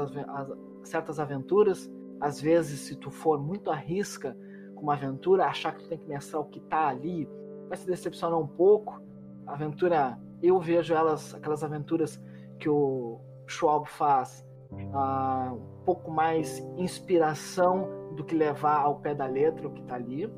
[0.82, 1.92] certas aventuras.
[2.18, 4.34] Às vezes, se tu for muito arrisca
[4.74, 7.28] com uma aventura, achar que tu tem que mestrar o que tá ali,
[7.68, 9.00] vai se decepcionar um pouco.
[9.46, 12.20] A aventura, eu vejo elas, aquelas aventuras
[12.58, 19.26] que o Schwab faz, uh, um pouco mais inspiração do que levar ao pé da
[19.26, 20.30] letra o que está ali.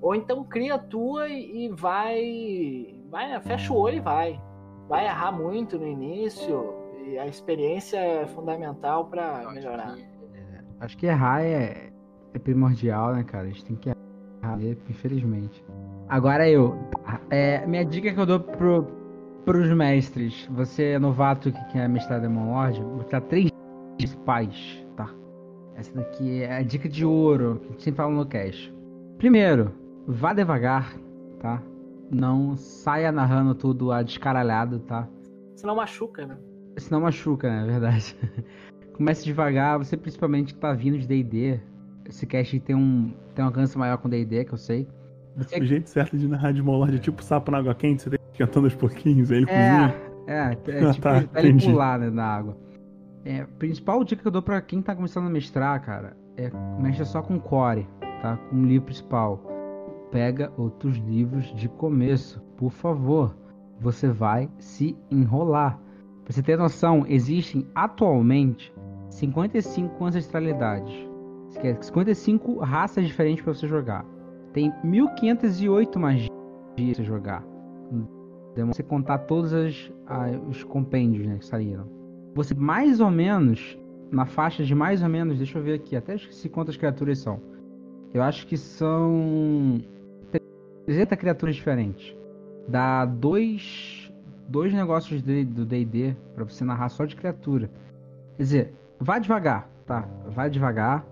[0.00, 4.40] Ou então cria a tua e, e vai, vai, fecha o olho e vai.
[4.88, 6.74] Vai errar muito no início
[7.06, 9.94] e a experiência é fundamental para melhorar.
[9.94, 11.90] Que, é, acho que errar é,
[12.34, 13.44] é primordial, né, cara?
[13.44, 14.58] A gente tem que errar,
[14.90, 15.64] infelizmente.
[16.08, 16.76] Agora eu,
[17.30, 18.86] é, minha dica que eu dou pro,
[19.44, 23.50] pros mestres, você é novato que quer mestrar Demon Lord, vou dar três
[23.96, 25.08] principais, tá?
[25.76, 28.72] Essa daqui é a dica de ouro, que a gente sempre fala no cast.
[29.16, 29.72] Primeiro,
[30.06, 30.94] vá devagar,
[31.40, 31.62] tá?
[32.10, 35.08] Não saia narrando tudo a descaralhado, tá?
[35.56, 36.36] Senão machuca, né?
[36.76, 37.62] Senão machuca, né?
[37.62, 38.16] É verdade.
[38.94, 41.60] Comece devagar, você principalmente que tá vindo de D&D.
[42.08, 44.86] Esse cast tem um, tem um alcance maior com D&D, que eu sei.
[45.36, 45.58] Você...
[45.58, 48.18] O jeito certo de narrar de Molord é tipo sapo na água quente, você tem
[48.18, 49.94] que esquentando aos pouquinhos, aí ele É, cozinha.
[50.26, 50.32] é,
[50.78, 51.66] é Ah, tipo, tá, ele entendi.
[51.70, 52.56] pular né, na água.
[53.24, 57.04] É, principal dica que eu dou pra quem tá começando a mestrar, cara, é mexa
[57.04, 57.88] só com core,
[58.20, 58.36] tá?
[58.50, 59.40] Com o livro principal.
[60.12, 63.34] Pega outros livros de começo, por favor.
[63.80, 65.80] Você vai se enrolar.
[66.22, 68.72] Pra você ter noção, existem atualmente
[69.10, 70.94] 55 ancestralidades.
[71.54, 74.04] Isso quer dizer, 55 raças diferentes pra você jogar.
[74.52, 77.44] Tem 1508 magias pra você jogar.
[78.56, 81.86] Demora você contar todos as, a- os compêndios né, que saíram.
[82.34, 83.78] Você mais ou menos,
[84.10, 87.40] na faixa de mais ou menos, deixa eu ver aqui, até esqueci quantas criaturas são.
[88.12, 89.80] Eu acho que são
[90.86, 92.16] 300 criaturas diferentes.
[92.68, 94.12] Dá dois,
[94.48, 97.70] dois negócios de- do D&D pra você narrar só de criatura.
[98.36, 100.08] Quer dizer, vá devagar, tá?
[100.28, 101.04] Vai devagar.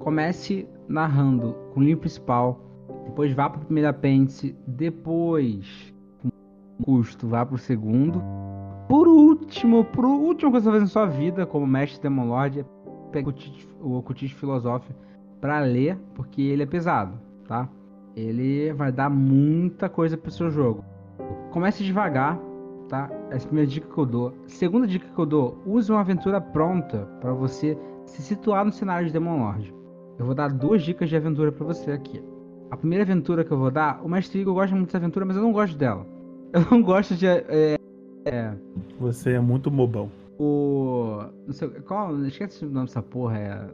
[0.00, 2.58] Comece narrando com o livro principal.
[3.04, 4.56] Depois vá pro primeiro apêndice.
[4.66, 6.30] Depois, com
[6.82, 8.20] custo, vá pro segundo.
[8.88, 12.60] Por último, por último que você vai fazer na sua vida como mestre Demon Lord,
[12.60, 12.64] é
[13.12, 13.28] pegar
[13.80, 14.98] o Ocultismo- o Filosófico
[15.40, 17.68] pra ler, porque ele é pesado, tá?
[18.16, 20.84] Ele vai dar muita coisa pro seu jogo.
[21.50, 22.38] Comece devagar,
[22.88, 23.10] tá?
[23.30, 24.32] Essa é a primeira dica que eu dou.
[24.46, 29.06] Segunda dica que eu dou: use uma aventura pronta para você se situar no cenário
[29.06, 29.79] de Demon Lord.
[30.20, 32.22] Eu vou dar duas dicas de aventura pra você aqui.
[32.70, 35.34] A primeira aventura que eu vou dar, o Mestre Igor gosta muito dessa aventura, mas
[35.34, 36.06] eu não gosto dela.
[36.52, 37.26] Eu não gosto de.
[37.28, 37.78] é,
[38.98, 40.10] Você é muito bobão.
[40.36, 41.22] o.
[41.46, 41.68] Não sei.
[41.86, 42.22] Qual.
[42.26, 43.38] Esquece o nome dessa porra.
[43.38, 43.70] É.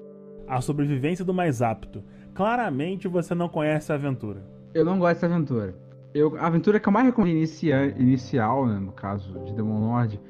[0.46, 2.04] A sobrevivência do mais apto.
[2.34, 4.44] Claramente você não conhece a aventura.
[4.74, 5.74] Eu não gosto dessa aventura.
[6.14, 10.20] Eu, a aventura que eu mais recomendo inicia, inicial, né, no caso de Demon Lord,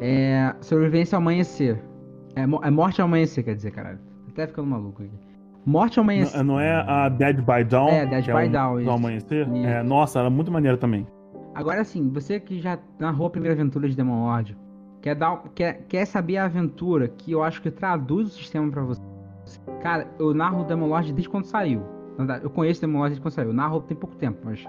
[0.00, 1.82] é Sobrevivência ao Amanhecer.
[2.36, 3.98] É, é Morte ao Amanhecer, quer dizer, caralho.
[4.28, 5.29] Até ficando maluco aqui.
[5.66, 6.36] Morte ao Amanhecer.
[6.38, 7.88] Não, não é a Dead by Dawn?
[7.88, 9.46] É, Dead que by é o- Dawn, Do amanhecer?
[9.48, 9.66] Isso.
[9.66, 11.06] É, nossa, ela é muito maneira também.
[11.54, 14.56] Agora sim, você que já narrou a primeira aventura de Demon Lord,
[15.02, 18.82] quer, dar, quer, quer saber a aventura que eu acho que traduz o sistema pra
[18.82, 19.00] você.
[19.82, 21.82] Cara, eu narro Demon Lord desde quando saiu.
[22.42, 23.48] Eu conheço Demon Lord desde quando saiu.
[23.48, 24.64] Eu narro tem pouco tempo, mas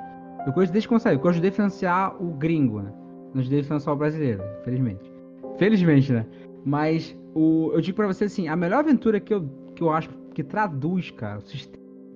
[0.46, 1.18] eu conheço desde quando saiu.
[1.18, 2.92] Porque eu ajudei a financiar o gringo, né?
[3.34, 5.12] Não ajudei a financiar o brasileiro, felizmente.
[5.58, 6.26] Felizmente, né?
[6.66, 10.10] Mas o, eu digo pra você assim, a melhor aventura que eu, que eu acho
[10.34, 11.42] que traduz, cara.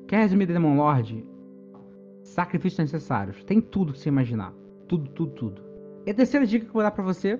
[0.08, 1.26] Quer resumir Demon Lord?
[2.24, 3.44] Sacrifícios necessários.
[3.44, 4.54] Tem tudo que você imaginar.
[4.88, 5.62] Tudo, tudo, tudo.
[6.06, 7.40] E a terceira dica que eu vou dar pra você,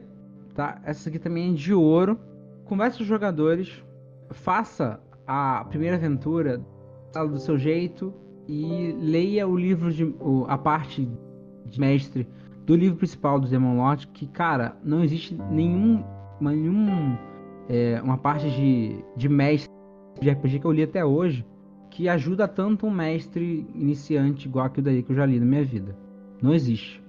[0.54, 0.82] tá?
[0.84, 2.20] Essa aqui também é de ouro.
[2.66, 3.84] Converse com os jogadores.
[4.32, 6.64] Faça a primeira aventura
[7.14, 8.14] fala do seu jeito
[8.48, 10.14] e leia o livro de
[10.48, 11.10] a parte
[11.66, 12.28] de mestre
[12.66, 16.04] do livro principal do Demon Lord, que cara, não existe nenhum
[16.42, 17.18] nenhum
[17.70, 19.75] é, uma parte de, de mestre
[20.20, 21.46] de RPG que eu li até hoje
[21.90, 25.64] que ajuda tanto um mestre iniciante igual aquilo daí que eu já li na minha
[25.64, 25.96] vida.
[26.42, 27.02] Não existe.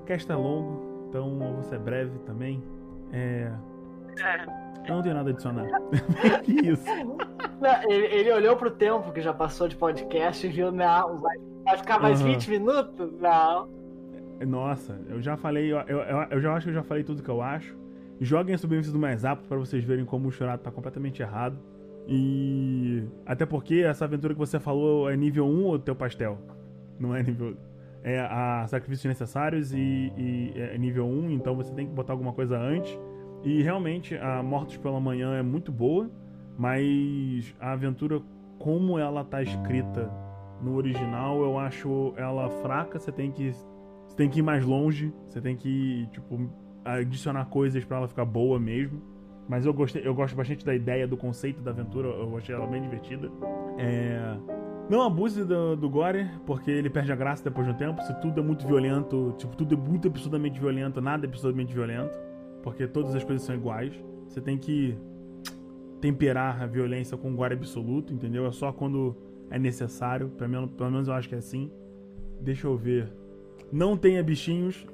[0.00, 2.62] O cast é longo, então eu vou ser breve também.
[3.12, 3.50] É.
[4.86, 5.66] Eu não tenho nada a adicionar.
[6.44, 6.84] que isso?
[7.60, 11.36] Não, Ele, ele olhou pro tempo que já passou de podcast e viu, não, vai,
[11.64, 12.30] vai ficar mais Aham.
[12.32, 13.12] 20 minutos?
[13.18, 13.68] Não.
[14.46, 15.98] Nossa, eu já falei, eu, eu,
[16.30, 17.76] eu já acho que eu já falei tudo que eu acho.
[18.24, 21.58] Joguem a sobrevivência do mais apto para vocês verem como o Churato tá completamente errado.
[22.08, 23.04] E.
[23.26, 26.38] Até porque essa aventura que você falou é nível 1 ou teu pastel?
[26.98, 27.54] Não é nível.
[28.02, 32.32] É a sacrifícios necessários e, e é nível 1, então você tem que botar alguma
[32.32, 32.98] coisa antes.
[33.42, 36.10] E realmente a Mortos pela Manhã é muito boa,
[36.56, 38.22] mas a aventura,
[38.58, 40.10] como ela tá escrita
[40.62, 42.98] no original, eu acho ela fraca.
[42.98, 43.52] Você tem que
[44.06, 46.50] você tem que ir mais longe, você tem que, tipo,
[46.84, 49.00] adicionar coisas pra ela ficar boa mesmo.
[49.48, 52.66] Mas eu gostei, eu gosto bastante da ideia, do conceito da aventura, eu achei ela
[52.66, 53.30] bem divertida.
[53.78, 54.36] É...
[54.88, 58.02] Não abuse do, do gore, porque ele perde a graça depois de um tempo.
[58.02, 62.18] Se tudo é muito violento, tipo, tudo é muito absurdamente violento, nada é absurdamente violento,
[62.62, 63.92] porque todas as coisas são iguais.
[64.28, 64.96] Você tem que
[66.00, 68.46] temperar a violência com gore absoluto, entendeu?
[68.46, 69.16] É só quando
[69.50, 71.70] é necessário, pelo menos, pelo menos eu acho que é assim.
[72.40, 73.10] Deixa eu ver.
[73.72, 74.86] Não tenha bichinhos,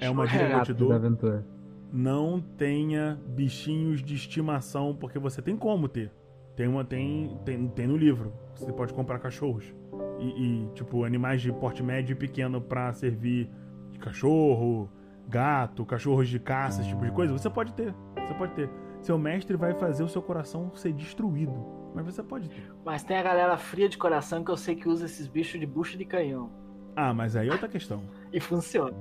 [0.00, 0.88] É uma dica que eu te dou.
[0.88, 1.44] da aventura.
[1.92, 6.12] não tenha bichinhos de estimação, porque você tem como ter.
[6.56, 8.32] Tem uma tem tem, tem no livro.
[8.54, 9.72] Você pode comprar cachorros
[10.18, 13.48] e, e, tipo animais de porte médio e pequeno pra servir
[13.92, 14.90] de cachorro,
[15.28, 17.32] gato, cachorros de caça, esse tipo de coisa.
[17.32, 17.94] Você pode ter.
[18.16, 18.70] Você pode ter.
[19.00, 21.54] Seu mestre vai fazer o seu coração ser destruído
[21.94, 22.68] Mas você pode ter.
[22.84, 25.66] Mas tem a galera fria de coração que eu sei que usa esses bichos de
[25.66, 26.50] bucho de canhão.
[26.96, 28.02] Ah, mas aí é outra questão.
[28.32, 28.96] E funciona.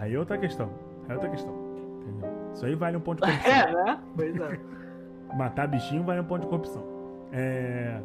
[0.00, 0.70] Aí é outra questão.
[1.04, 1.54] Aí é outra questão.
[2.00, 2.30] Entendeu?
[2.54, 3.52] Isso aí vale um ponto de corrupção.
[3.52, 4.00] É, né?
[4.16, 4.60] Pois é.
[5.36, 6.82] Matar bichinho vale um ponto de corrupção.
[7.30, 8.00] É...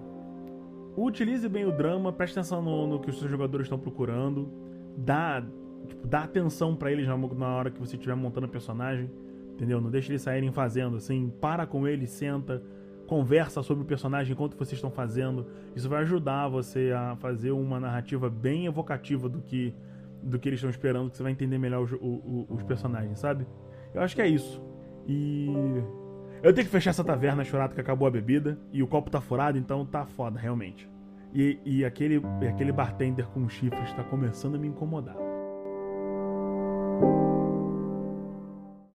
[0.98, 4.52] Utilize bem o drama, preste atenção no, no que os seus jogadores estão procurando.
[4.98, 5.42] Dá,
[5.88, 9.10] tipo, dá atenção pra eles na, na hora que você estiver montando o personagem.
[9.54, 9.80] Entendeu?
[9.80, 11.32] Não deixe eles saírem fazendo assim.
[11.40, 12.62] Para com eles, senta,
[13.08, 15.48] conversa sobre o personagem enquanto vocês estão fazendo.
[15.76, 19.74] Isso vai ajudar você a fazer uma narrativa bem evocativa do que,
[20.26, 21.92] do que eles estão esperando, que você vai entender melhor os,
[22.50, 23.46] os personagens, sabe?
[23.94, 24.62] Eu acho que é isso.
[25.08, 25.48] E.
[26.44, 28.60] Eu tenho que fechar essa taverna chorado que acabou a bebida.
[28.74, 30.90] E o copo tá furado, então tá foda, realmente.
[31.34, 35.25] E, e aquele, aquele bartender com chifres tá começando a me incomodar.